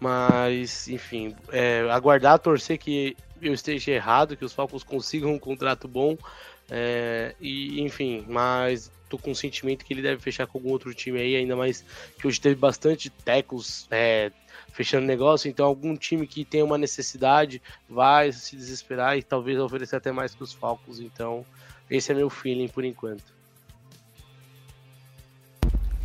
Mas, 0.00 0.88
enfim, 0.88 1.34
é, 1.52 1.88
aguardar, 1.90 2.40
torcer 2.40 2.76
que 2.76 3.16
eu 3.40 3.54
esteja 3.54 3.92
errado, 3.92 4.36
que 4.36 4.44
os 4.44 4.52
Falcons 4.52 4.82
consigam 4.82 5.32
um 5.32 5.38
contrato 5.38 5.86
bom. 5.86 6.18
É, 6.68 7.36
e, 7.40 7.80
enfim, 7.80 8.24
mas 8.28 8.90
tô 9.08 9.16
com 9.16 9.30
o 9.30 9.36
sentimento 9.36 9.84
que 9.84 9.94
ele 9.94 10.02
deve 10.02 10.20
fechar 10.20 10.48
com 10.48 10.58
algum 10.58 10.70
outro 10.70 10.92
time 10.92 11.20
aí, 11.20 11.36
ainda 11.36 11.54
mais 11.54 11.84
que 12.18 12.26
hoje 12.26 12.40
teve 12.40 12.56
bastante 12.56 13.08
tecos 13.10 13.86
é, 13.88 14.32
fechando 14.72 15.06
negócio, 15.06 15.48
então 15.48 15.66
algum 15.66 15.96
time 15.96 16.26
que 16.26 16.44
tem 16.44 16.64
uma 16.64 16.76
necessidade 16.76 17.62
vai 17.88 18.32
se 18.32 18.54
desesperar 18.54 19.16
e 19.16 19.22
talvez 19.22 19.58
oferecer 19.58 19.96
até 19.96 20.12
mais 20.12 20.34
que 20.34 20.42
os 20.42 20.52
Falcons, 20.52 21.00
então 21.00 21.46
esse 21.88 22.10
é 22.12 22.14
meu 22.14 22.28
feeling 22.28 22.68
por 22.68 22.84
enquanto. 22.84 23.37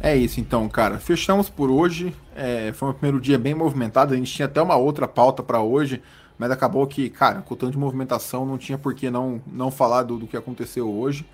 É 0.04 0.18
isso 0.18 0.42
então, 0.42 0.68
cara. 0.68 1.00
Fechamos 1.00 1.50
por 1.50 1.72
hoje. 1.72 2.14
É, 2.36 2.74
foi 2.74 2.90
um 2.90 2.94
primeiro 2.94 3.22
dia 3.22 3.40
bem 3.40 3.56
movimentado. 3.56 4.14
A 4.14 4.18
gente 4.18 4.34
tinha 4.34 4.48
até 4.48 4.62
uma 4.62 4.76
outra 4.76 5.08
pauta 5.08 5.42
para 5.42 5.62
hoje, 5.62 6.04
mas 6.38 6.52
acabou 6.52 6.86
que, 6.86 7.10
cara, 7.10 7.42
com 7.42 7.56
tanto 7.56 7.72
de 7.72 7.78
movimentação, 7.78 8.46
não 8.46 8.58
tinha 8.58 8.78
por 8.78 8.94
que 8.94 9.10
não, 9.10 9.42
não 9.48 9.72
falar 9.72 10.04
do, 10.04 10.20
do 10.20 10.28
que 10.28 10.36
aconteceu 10.36 10.92
hoje. 10.94 11.26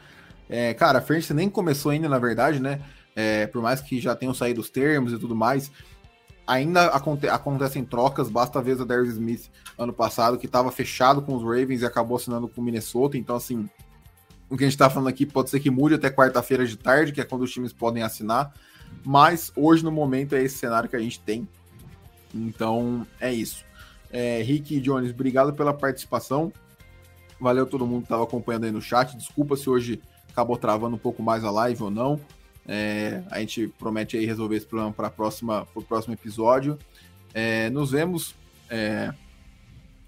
É, 0.47 0.71
cara, 0.75 0.99
a 0.99 1.01
frente 1.01 1.33
nem 1.33 1.49
começou 1.49 1.91
ainda, 1.91 2.07
na 2.07 2.19
verdade, 2.19 2.59
né? 2.59 2.79
É, 3.15 3.47
por 3.47 3.59
mais 3.59 3.81
que 3.81 3.99
já 3.99 4.15
tenham 4.15 4.35
saído 4.35 4.61
os 4.61 4.69
termos 4.69 5.13
e 5.13 5.17
tudo 5.17 5.35
mais, 5.35 5.71
ainda 6.45 6.89
aconte 6.89 7.27
acontecem 7.27 7.83
trocas, 7.83 8.29
basta 8.29 8.61
ver 8.61 8.79
o 8.79 8.85
Darius 8.85 9.09
Smith 9.09 9.49
ano 9.79 9.91
passado, 9.91 10.37
que 10.37 10.45
estava 10.45 10.71
fechado 10.71 11.23
com 11.23 11.35
os 11.35 11.41
Ravens 11.41 11.81
e 11.81 11.85
acabou 11.87 12.17
assinando 12.17 12.47
com 12.47 12.61
o 12.61 12.63
Minnesota, 12.63 13.17
então 13.17 13.35
assim, 13.35 13.67
o 14.49 14.57
que 14.57 14.63
a 14.63 14.67
gente 14.67 14.75
está 14.75 14.89
falando 14.89 15.07
aqui 15.07 15.25
pode 15.25 15.49
ser 15.49 15.59
que 15.59 15.69
mude 15.69 15.95
até 15.95 16.09
quarta-feira 16.09 16.65
de 16.65 16.77
tarde, 16.77 17.11
que 17.11 17.21
é 17.21 17.23
quando 17.23 17.43
os 17.43 17.51
times 17.51 17.71
podem 17.71 18.03
assinar, 18.03 18.53
mas 19.03 19.51
hoje 19.55 19.83
no 19.83 19.91
momento 19.91 20.35
é 20.35 20.43
esse 20.43 20.57
cenário 20.57 20.89
que 20.89 20.95
a 20.95 20.99
gente 20.99 21.19
tem, 21.19 21.47
então 22.33 23.05
é 23.19 23.31
isso. 23.31 23.63
É, 24.11 24.41
Rick 24.41 24.75
e 24.75 24.81
Jones, 24.81 25.11
obrigado 25.11 25.53
pela 25.53 25.73
participação, 25.73 26.51
valeu 27.39 27.65
todo 27.65 27.85
mundo 27.85 28.01
que 28.01 28.05
estava 28.05 28.23
acompanhando 28.23 28.65
aí 28.65 28.71
no 28.71 28.81
chat, 28.81 29.15
desculpa 29.15 29.55
se 29.55 29.69
hoje 29.69 30.01
acabou 30.29 30.57
travando 30.57 30.95
um 30.95 30.99
pouco 30.99 31.21
mais 31.21 31.43
a 31.43 31.51
live 31.51 31.83
ou 31.83 31.91
não, 31.91 32.19
é, 32.71 33.23
a 33.31 33.39
gente 33.39 33.67
promete 33.79 34.15
aí 34.15 34.27
resolver 34.27 34.55
esse 34.55 34.65
problema 34.67 34.93
para 34.93 35.07
o 35.07 35.81
próximo 35.81 36.13
episódio. 36.13 36.77
É, 37.33 37.67
nos 37.71 37.89
vemos. 37.89 38.35
É, 38.69 39.11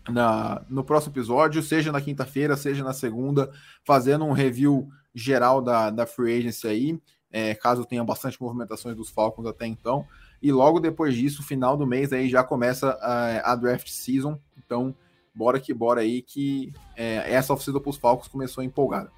na, 0.10 0.62
no 0.70 0.84
próximo 0.84 1.14
episódio, 1.14 1.62
seja 1.62 1.92
na 1.92 2.02
quinta-feira, 2.02 2.58
seja 2.58 2.84
na 2.84 2.94
segunda, 2.94 3.52
fazendo 3.84 4.26
um 4.26 4.32
review 4.32 4.90
geral 5.14 5.62
da, 5.62 5.90
da 5.90 6.06
Free 6.06 6.40
Agency 6.40 6.68
aí, 6.68 7.02
é, 7.32 7.56
caso 7.56 7.86
tenha 7.86 8.04
bastante 8.04 8.42
movimentações 8.42 8.96
dos 8.96 9.10
Falcons 9.10 9.46
até 9.46 9.66
então. 9.66 10.06
E 10.42 10.52
logo 10.52 10.80
depois 10.80 11.16
disso, 11.16 11.44
final 11.44 11.78
do 11.78 11.86
mês, 11.86 12.12
aí 12.12 12.28
já 12.28 12.44
começa 12.44 12.98
a, 13.02 13.52
a 13.52 13.56
draft 13.56 13.88
season. 13.90 14.40
Então, 14.58 14.96
bora 15.34 15.60
que 15.60 15.74
bora 15.74 16.02
aí, 16.02 16.22
que 16.22 16.74
é, 16.96 17.32
essa 17.34 17.54
oficina 17.54 17.80
para 17.80 17.90
os 17.90 17.98
Falcons 17.98 18.28
começou 18.28 18.64
empolgada. 18.64 19.12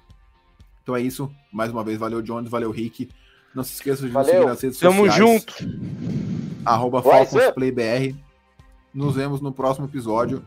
Então 0.82 0.94
é 0.94 1.00
isso. 1.00 1.34
Mais 1.50 1.72
uma 1.72 1.82
vez, 1.82 1.98
valeu, 1.98 2.20
Jones, 2.20 2.50
valeu, 2.50 2.70
Rick. 2.70 3.08
Não 3.54 3.64
se 3.64 3.72
esqueça 3.72 4.06
de 4.06 4.12
nos 4.12 4.26
seguir 4.26 4.44
nas 4.44 4.60
redes 4.60 4.78
Tamo 4.78 5.06
sociais. 5.06 5.18
Tamo 5.18 5.30
junto. 5.30 6.64
Arroba 6.64 7.02
FalconsPlayBR. 7.02 8.14
Nos 8.92 9.14
vemos 9.14 9.40
no 9.40 9.52
próximo 9.52 9.86
episódio. 9.86 10.46